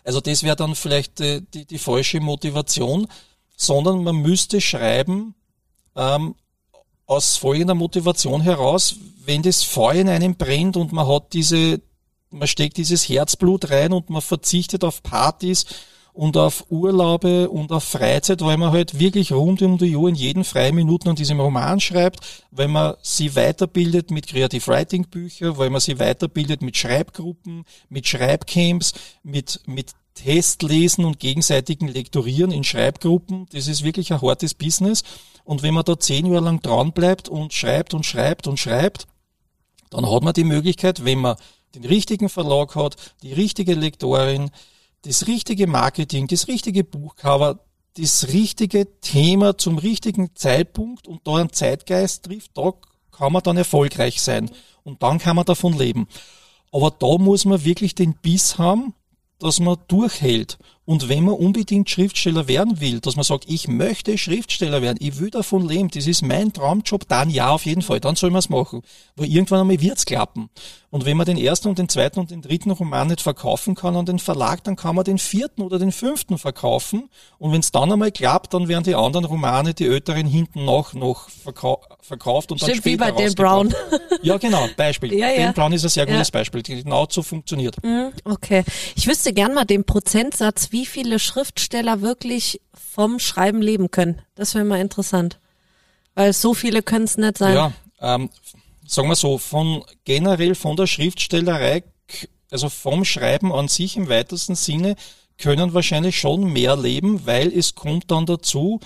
Also 0.05 0.23
das 0.23 0.43
wäre 0.43 0.57
dann 0.57 0.75
vielleicht 0.75 1.21
äh, 1.21 1.43
die, 1.53 1.67
die 1.67 1.77
falsche 1.77 2.19
Motivation, 2.21 3.09
sondern 3.59 4.03
man 4.05 4.17
müsste 4.17 4.63
schreiben 4.63 5.35
ähm, 5.97 6.35
aus 7.09 7.39
folgender 7.39 7.75
Motivation 7.75 8.43
heraus, 8.43 8.97
wenn 9.25 9.43
das 9.43 9.65
Feuer 9.65 10.03
in 10.03 10.09
einem 10.09 10.37
brennt 10.37 10.77
und 10.77 10.93
man 10.93 11.09
hat 11.09 11.33
diese, 11.33 11.81
man 12.31 12.47
steckt 12.47 12.77
dieses 12.77 13.09
Herzblut 13.09 13.71
rein 13.71 13.93
und 13.93 14.11
man 14.11 14.23
verzichtet 14.23 14.85
auf 14.85 15.03
Partys 15.03 15.65
und 16.13 16.37
auf 16.37 16.67
Urlaube 16.69 17.49
und 17.49 17.73
auf 17.73 17.85
Freizeit, 17.85 18.43
weil 18.43 18.59
man 18.59 18.73
halt 18.73 18.99
wirklich 18.99 19.33
rund 19.33 19.63
um 19.63 19.79
die 19.79 19.97
Uhr 19.97 20.09
in 20.11 20.17
jeden 20.17 20.45
freien 20.45 20.75
Minuten 20.75 21.09
an 21.09 21.17
diesem 21.17 21.41
Roman 21.41 21.81
schreibt, 21.81 22.45
weil 22.51 22.69
man 22.69 22.95
sie 23.01 23.35
weiterbildet 23.35 24.11
mit 24.11 24.27
Creative 24.27 24.67
Writing 24.67 25.07
Büchern, 25.07 25.57
weil 25.57 25.71
man 25.71 25.81
sie 25.81 25.99
weiterbildet 25.99 26.61
mit 26.61 26.77
Schreibgruppen, 26.77 27.65
mit 27.89 28.07
Schreibcamps, 28.07 28.93
mit, 29.23 29.61
mit 29.67 29.93
Testlesen 30.19 31.05
und 31.05 31.21
gegenseitigen 31.21 31.87
Lektorieren 31.87 32.51
in 32.51 32.65
Schreibgruppen. 32.65 33.47
Das 33.53 33.69
ist 33.69 33.85
wirklich 33.85 34.13
ein 34.13 34.21
hartes 34.21 34.55
Business. 34.55 35.05
Und 35.45 35.63
wenn 35.63 35.75
man 35.75 35.85
da 35.85 35.99
zehn 35.99 36.27
Jahre 36.27 36.45
lang 36.45 36.61
dran 36.61 36.93
bleibt 36.93 37.29
und 37.29 37.53
schreibt 37.53 37.95
und 37.95 38.05
schreibt 38.05 38.49
und 38.49 38.59
schreibt, 38.59 39.07
dann 39.91 40.11
hat 40.11 40.23
man 40.23 40.35
die 40.35 40.45
Möglichkeit, 40.45 41.05
wenn 41.05 41.21
man 41.21 41.37
den 41.75 41.85
richtigen 41.85 42.29
Verlag 42.29 42.75
hat, 42.75 42.97
die 43.23 43.33
richtige 43.33 43.75
Lektorin, 43.75 44.51
das 45.03 45.27
richtige 45.29 45.67
Marketing, 45.67 46.27
das 46.27 46.49
richtige 46.49 46.83
Buchcover, 46.83 47.61
das 47.97 48.29
richtige 48.29 49.01
Thema 49.01 49.57
zum 49.57 49.79
richtigen 49.79 50.35
Zeitpunkt 50.35 51.07
und 51.07 51.27
da 51.27 51.37
einen 51.37 51.53
Zeitgeist 51.53 52.25
trifft, 52.25 52.51
da 52.55 52.73
kann 53.13 53.33
man 53.33 53.43
dann 53.43 53.57
erfolgreich 53.57 54.21
sein. 54.21 54.51
Und 54.83 55.03
dann 55.03 55.19
kann 55.19 55.37
man 55.37 55.45
davon 55.45 55.79
leben. 55.79 56.09
Aber 56.73 56.91
da 56.91 57.19
muss 57.19 57.45
man 57.45 57.65
wirklich 57.65 57.95
den 57.95 58.15
Biss 58.15 58.59
haben, 58.59 58.95
dass 59.39 59.61
man 59.61 59.79
durchhält. 59.89 60.59
Und 60.89 61.11
wenn 61.11 61.25
man 61.25 61.35
unbedingt 61.35 61.91
Schriftsteller 61.91 62.49
werden 62.49 62.81
will, 62.81 63.01
dass 63.01 63.15
man 63.15 63.23
sagt, 63.23 63.45
ich 63.47 63.69
möchte 63.69 64.17
Schriftsteller 64.17 64.81
werden, 64.81 64.97
ich 65.01 65.19
will 65.21 65.29
davon 65.29 65.69
leben, 65.69 65.91
das 65.91 66.07
ist 66.07 66.23
mein 66.23 66.51
Traumjob, 66.55 67.07
dann 67.09 67.29
ja, 67.29 67.51
auf 67.51 67.67
jeden 67.67 67.83
Fall, 67.83 68.01
dann 68.01 68.17
soll 68.17 68.31
man 68.31 68.39
es 68.39 68.49
machen. 68.49 68.81
Weil 69.15 69.27
irgendwann 69.27 69.61
einmal 69.61 69.83
wird's 69.83 70.07
klappen. 70.07 70.49
Und 70.91 71.05
wenn 71.05 71.19
man 71.19 71.27
den 71.27 71.37
ersten 71.37 71.69
und 71.69 71.79
den 71.79 71.91
zweiten 71.91 72.19
und 72.19 72.31
den 72.31 72.41
dritten 72.41 72.71
Roman 72.71 73.09
nicht 73.09 73.21
verkaufen 73.21 73.75
kann 73.75 73.95
an 73.97 74.07
den 74.07 74.19
Verlag, 74.19 74.65
dann 74.65 74.75
kann 74.77 74.97
man 74.97 75.05
den 75.05 75.19
vierten 75.19 75.61
oder 75.61 75.79
den 75.79 75.93
fünften 75.93 76.39
verkaufen. 76.39 77.11
Und 77.39 77.53
wenn 77.53 77.61
es 77.61 77.71
dann 77.71 77.93
einmal 77.93 78.11
klappt, 78.11 78.55
dann 78.55 78.69
werden 78.69 78.85
die 78.85 78.95
anderen 78.95 79.27
Romane, 79.27 79.75
die 79.75 79.85
älteren, 79.85 80.27
hinten 80.27 80.65
noch, 80.65 80.95
noch 80.95 81.29
verkau 81.29 81.83
verkauft 82.01 82.51
und 82.51 82.63
dann 82.63 82.71
Stimmt, 82.71 82.87
wie 82.87 82.95
später 82.95 83.13
bei 83.13 83.25
Dan 83.25 83.35
Brown. 83.35 83.75
Ja, 84.23 84.39
genau, 84.39 84.67
Beispiel. 84.79 85.13
Ja, 85.19 85.29
ja. 85.29 85.45
Dan 85.45 85.55
Brown 85.55 85.73
ist 85.75 85.85
ein 85.85 85.91
sehr 85.91 86.07
gutes 86.07 86.29
Ja. 86.29 86.33
Beispiel. 86.33 86.63
Genau 86.63 87.07
so 87.11 87.23
funktioniert. 87.23 87.77
Okay. 88.25 88.65
Ich 88.97 89.07
wüsste 89.07 89.35
gern 89.35 89.53
mal 89.53 89.67
den 89.67 89.85
Prozentsatz, 89.85 90.69
wie 90.71 90.78
viele 90.87 91.19
Schriftsteller 91.19 92.01
wirklich 92.01 92.61
vom 92.73 93.19
Schreiben 93.19 93.63
leben 93.63 93.91
können. 93.91 94.23
Das 94.35 94.55
wäre 94.55 94.65
mal 94.65 94.81
interessant. 94.81 95.39
Weil 96.15 96.33
so 96.33 96.55
viele 96.55 96.83
können 96.83 97.05
es 97.05 97.17
nicht 97.17 97.39
sein. 97.39 97.55
Ja, 97.55 97.73
ähm, 98.01 98.31
sagen 98.87 99.09
wir 99.09 99.17
so, 99.17 99.39
von 99.39 99.85
generell 100.05 100.55
von 100.55 100.77
der 100.77 100.87
Schriftstellerei, 100.87 101.85
also 102.51 102.69
vom 102.69 103.05
Schreiben 103.05 103.53
an 103.53 103.69
sich 103.69 103.97
im 103.97 104.09
weitesten 104.09 104.55
Sinne, 104.55 104.97
können 105.37 105.75
wahrscheinlich 105.75 106.19
schon 106.19 106.53
mehr 106.53 106.77
leben, 106.77 107.25
weil 107.27 107.57
es 107.57 107.75
kommt 107.75 108.11
dann 108.11 108.27
dazu, 108.27 108.81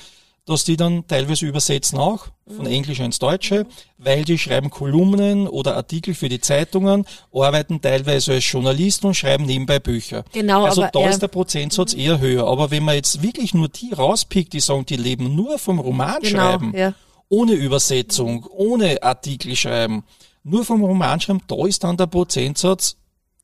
dass 0.45 0.65
die 0.65 0.77
dann 0.77 1.07
teilweise 1.07 1.47
übersetzen 1.47 1.99
auch 1.99 2.27
von 2.57 2.67
Englisch 2.67 2.99
ins 2.99 3.19
Deutsche, 3.19 3.67
weil 3.97 4.25
die 4.25 4.39
schreiben 4.39 4.71
Kolumnen 4.71 5.47
oder 5.47 5.77
Artikel 5.77 6.15
für 6.15 6.29
die 6.29 6.41
Zeitungen, 6.41 7.07
arbeiten 7.33 7.81
teilweise 7.81 8.33
als 8.33 8.51
Journalisten 8.51 9.07
und 9.07 9.15
schreiben 9.15 9.47
nebenbei 9.47 9.79
Bücher. 9.79 10.25
Genau, 10.33 10.65
also 10.65 10.85
da 10.93 11.09
ist 11.09 11.23
der 11.23 11.29
Prozentsatz 11.29 11.95
eher 11.95 12.19
höher. 12.19 12.47
Aber 12.47 12.71
wenn 12.71 12.85
man 12.85 12.97
jetzt 12.97 13.23
wirklich 13.23 13.55
nur 13.55 13.69
die 13.69 13.93
rauspickt, 13.93 14.53
die 14.53 14.61
sagen, 14.61 14.85
die 14.85 14.97
leben 14.97 15.35
nur 15.37 15.59
vom 15.59 15.79
Roman 15.79 16.21
Genau, 16.21 16.31
schreiben, 16.31 16.77
ja. 16.77 16.95
ohne 17.29 17.53
Übersetzung, 17.53 18.45
ohne 18.51 19.03
Artikel 19.03 19.55
schreiben, 19.55 20.05
nur 20.43 20.65
vom 20.65 20.83
Roman 20.83 21.21
schreiben, 21.21 21.43
da 21.47 21.67
ist 21.67 21.85
dann 21.85 21.97
der 21.97 22.07
Prozentsatz 22.07 22.97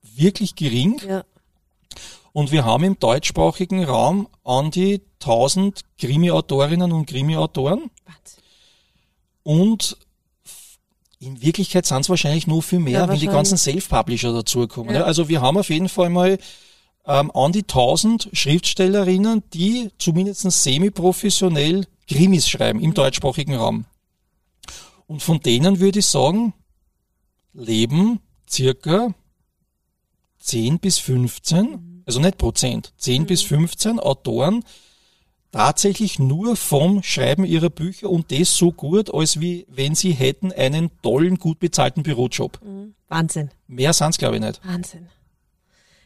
wirklich 0.03 0.57
gering. 0.57 1.01
Ja. 1.09 1.23
Und 2.33 2.53
wir 2.53 2.65
haben 2.65 2.85
im 2.85 2.99
deutschsprachigen 2.99 3.85
Raum 3.85 4.29
an 4.45 4.71
die 4.71 5.01
1000 5.21 5.83
Krimi-Autorinnen 5.99 6.93
und 6.93 7.07
Krimi-Autoren. 7.07 7.91
Und 9.43 9.97
in 11.21 11.43
Wirklichkeit 11.43 11.87
sind 11.87 12.01
es 12.01 12.09
wahrscheinlich 12.09 12.47
nur 12.47 12.63
viel 12.63 12.79
mehr, 12.79 13.01
Ja, 13.01 13.09
wenn 13.09 13.19
die 13.19 13.27
ganzen 13.27 13.59
Self-Publisher 13.59 14.33
dazukommen. 14.33 14.95
Ja. 14.95 15.01
Ja. 15.01 15.07
Also 15.07 15.29
wir 15.29 15.41
haben 15.41 15.57
auf 15.59 15.71
jeden 15.71 15.89
Fall 15.89 16.11
mal 16.11 16.39
ähm, 17.07 17.31
an 17.33 17.53
die 17.53 17.63
1000 17.63 18.31
Schriftstellerinnen, 18.33 19.43
die 19.53 19.91
zumindest 19.99 20.43
semi-professionell 20.51 21.87
Krimis 22.07 22.49
schreiben 22.49 22.81
im 22.81 22.95
deutschsprachigen 22.95 23.57
Raum. 23.57 23.87
Und 25.07 25.23
von 25.23 25.41
denen 25.41 25.81
würde 25.81 25.99
ich 26.01 26.07
sagen, 26.07 26.53
leben 27.53 28.21
circa 28.49 29.15
10 30.41 30.79
bis 30.79 30.99
15, 30.99 31.88
also 32.09 32.21
nicht 32.21 32.39
Prozent, 32.39 32.93
10 32.97 33.27
bis 33.27 33.43
15 33.43 34.01
Autoren 34.01 34.65
tatsächlich 35.53 36.19
nur 36.19 36.57
vom 36.57 37.03
Schreiben 37.03 37.45
ihrer 37.45 37.71
Bücher 37.71 38.11
und 38.11 38.33
das 38.33 38.57
so 38.57 38.73
gut, 38.73 39.13
als 39.15 39.41
wie 39.41 39.67
wenn 39.69 39.95
sie 39.95 40.13
hätten 40.13 40.53
einen 40.53 40.91
tollen, 41.03 41.39
gut 41.39 41.59
bezahlten 41.59 42.03
Bürojob. 42.03 42.59
Wahnsinn. 43.09 43.51
Mehr 43.67 43.93
sind's 43.93 44.19
glaube 44.19 44.37
ich 44.37 44.43
nicht. 44.43 44.61
Wahnsinn. 44.65 45.09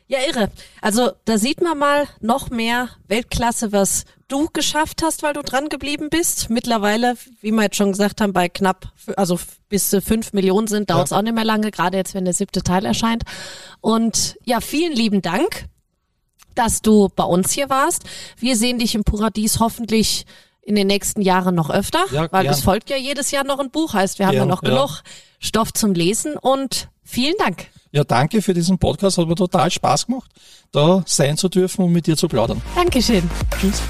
Ja, 0.08 0.18
irre. 0.28 0.50
Also 0.80 1.12
da 1.24 1.38
sieht 1.38 1.62
man 1.62 1.78
mal 1.78 2.06
noch 2.20 2.50
mehr 2.50 2.90
Weltklasse, 3.08 3.72
was 3.72 4.04
du 4.28 4.48
geschafft 4.52 5.02
hast, 5.02 5.22
weil 5.22 5.32
du 5.32 5.42
dran 5.42 5.68
geblieben 5.68 6.08
bist. 6.10 6.50
Mittlerweile, 6.50 7.14
wie 7.40 7.50
wir 7.50 7.62
jetzt 7.62 7.76
schon 7.76 7.92
gesagt 7.92 8.20
haben, 8.20 8.32
bei 8.32 8.48
knapp, 8.48 8.92
also 9.16 9.38
bis 9.68 9.90
zu 9.90 10.02
fünf 10.02 10.32
Millionen 10.32 10.66
sind, 10.66 10.90
dauert 10.90 11.06
es 11.06 11.12
auch 11.12 11.22
nicht 11.22 11.34
mehr 11.34 11.44
lange, 11.44 11.70
gerade 11.70 11.96
jetzt, 11.96 12.14
wenn 12.14 12.24
der 12.24 12.34
siebte 12.34 12.62
Teil 12.62 12.84
erscheint. 12.84 13.22
Und 13.80 14.38
ja, 14.44 14.60
vielen 14.60 14.92
lieben 14.92 15.22
Dank, 15.22 15.66
dass 16.54 16.82
du 16.82 17.08
bei 17.14 17.24
uns 17.24 17.52
hier 17.52 17.68
warst. 17.70 18.04
Wir 18.38 18.56
sehen 18.56 18.78
dich 18.78 18.94
im 18.94 19.04
Paradies 19.04 19.60
hoffentlich 19.60 20.26
in 20.62 20.76
den 20.76 20.86
nächsten 20.86 21.22
Jahren 21.22 21.54
noch 21.54 21.70
öfter, 21.70 22.04
Ja, 22.12 22.30
weil 22.30 22.46
es 22.46 22.60
folgt 22.62 22.88
ja 22.88 22.96
jedes 22.96 23.30
Jahr 23.32 23.44
noch 23.44 23.58
ein 23.58 23.70
Buch, 23.70 23.94
heißt 23.94 24.18
wir 24.18 24.26
haben 24.26 24.34
ja 24.34 24.40
Gern, 24.40 24.48
noch 24.48 24.62
ja. 24.62 24.68
genug 24.70 25.02
Stoff 25.40 25.72
zum 25.72 25.92
Lesen 25.92 26.36
und 26.36 26.88
vielen 27.02 27.34
Dank. 27.38 27.66
Ja, 27.90 28.04
danke 28.04 28.40
für 28.42 28.54
diesen 28.54 28.78
Podcast, 28.78 29.18
hat 29.18 29.26
mir 29.26 29.34
total 29.34 29.70
Spaß 29.70 30.06
gemacht, 30.06 30.30
da 30.70 31.02
sein 31.04 31.36
zu 31.36 31.48
dürfen 31.48 31.84
und 31.84 31.92
mit 31.92 32.06
dir 32.06 32.16
zu 32.16 32.28
plaudern. 32.28 32.62
Dankeschön. 32.74 33.28
Tschüss. 33.60 33.82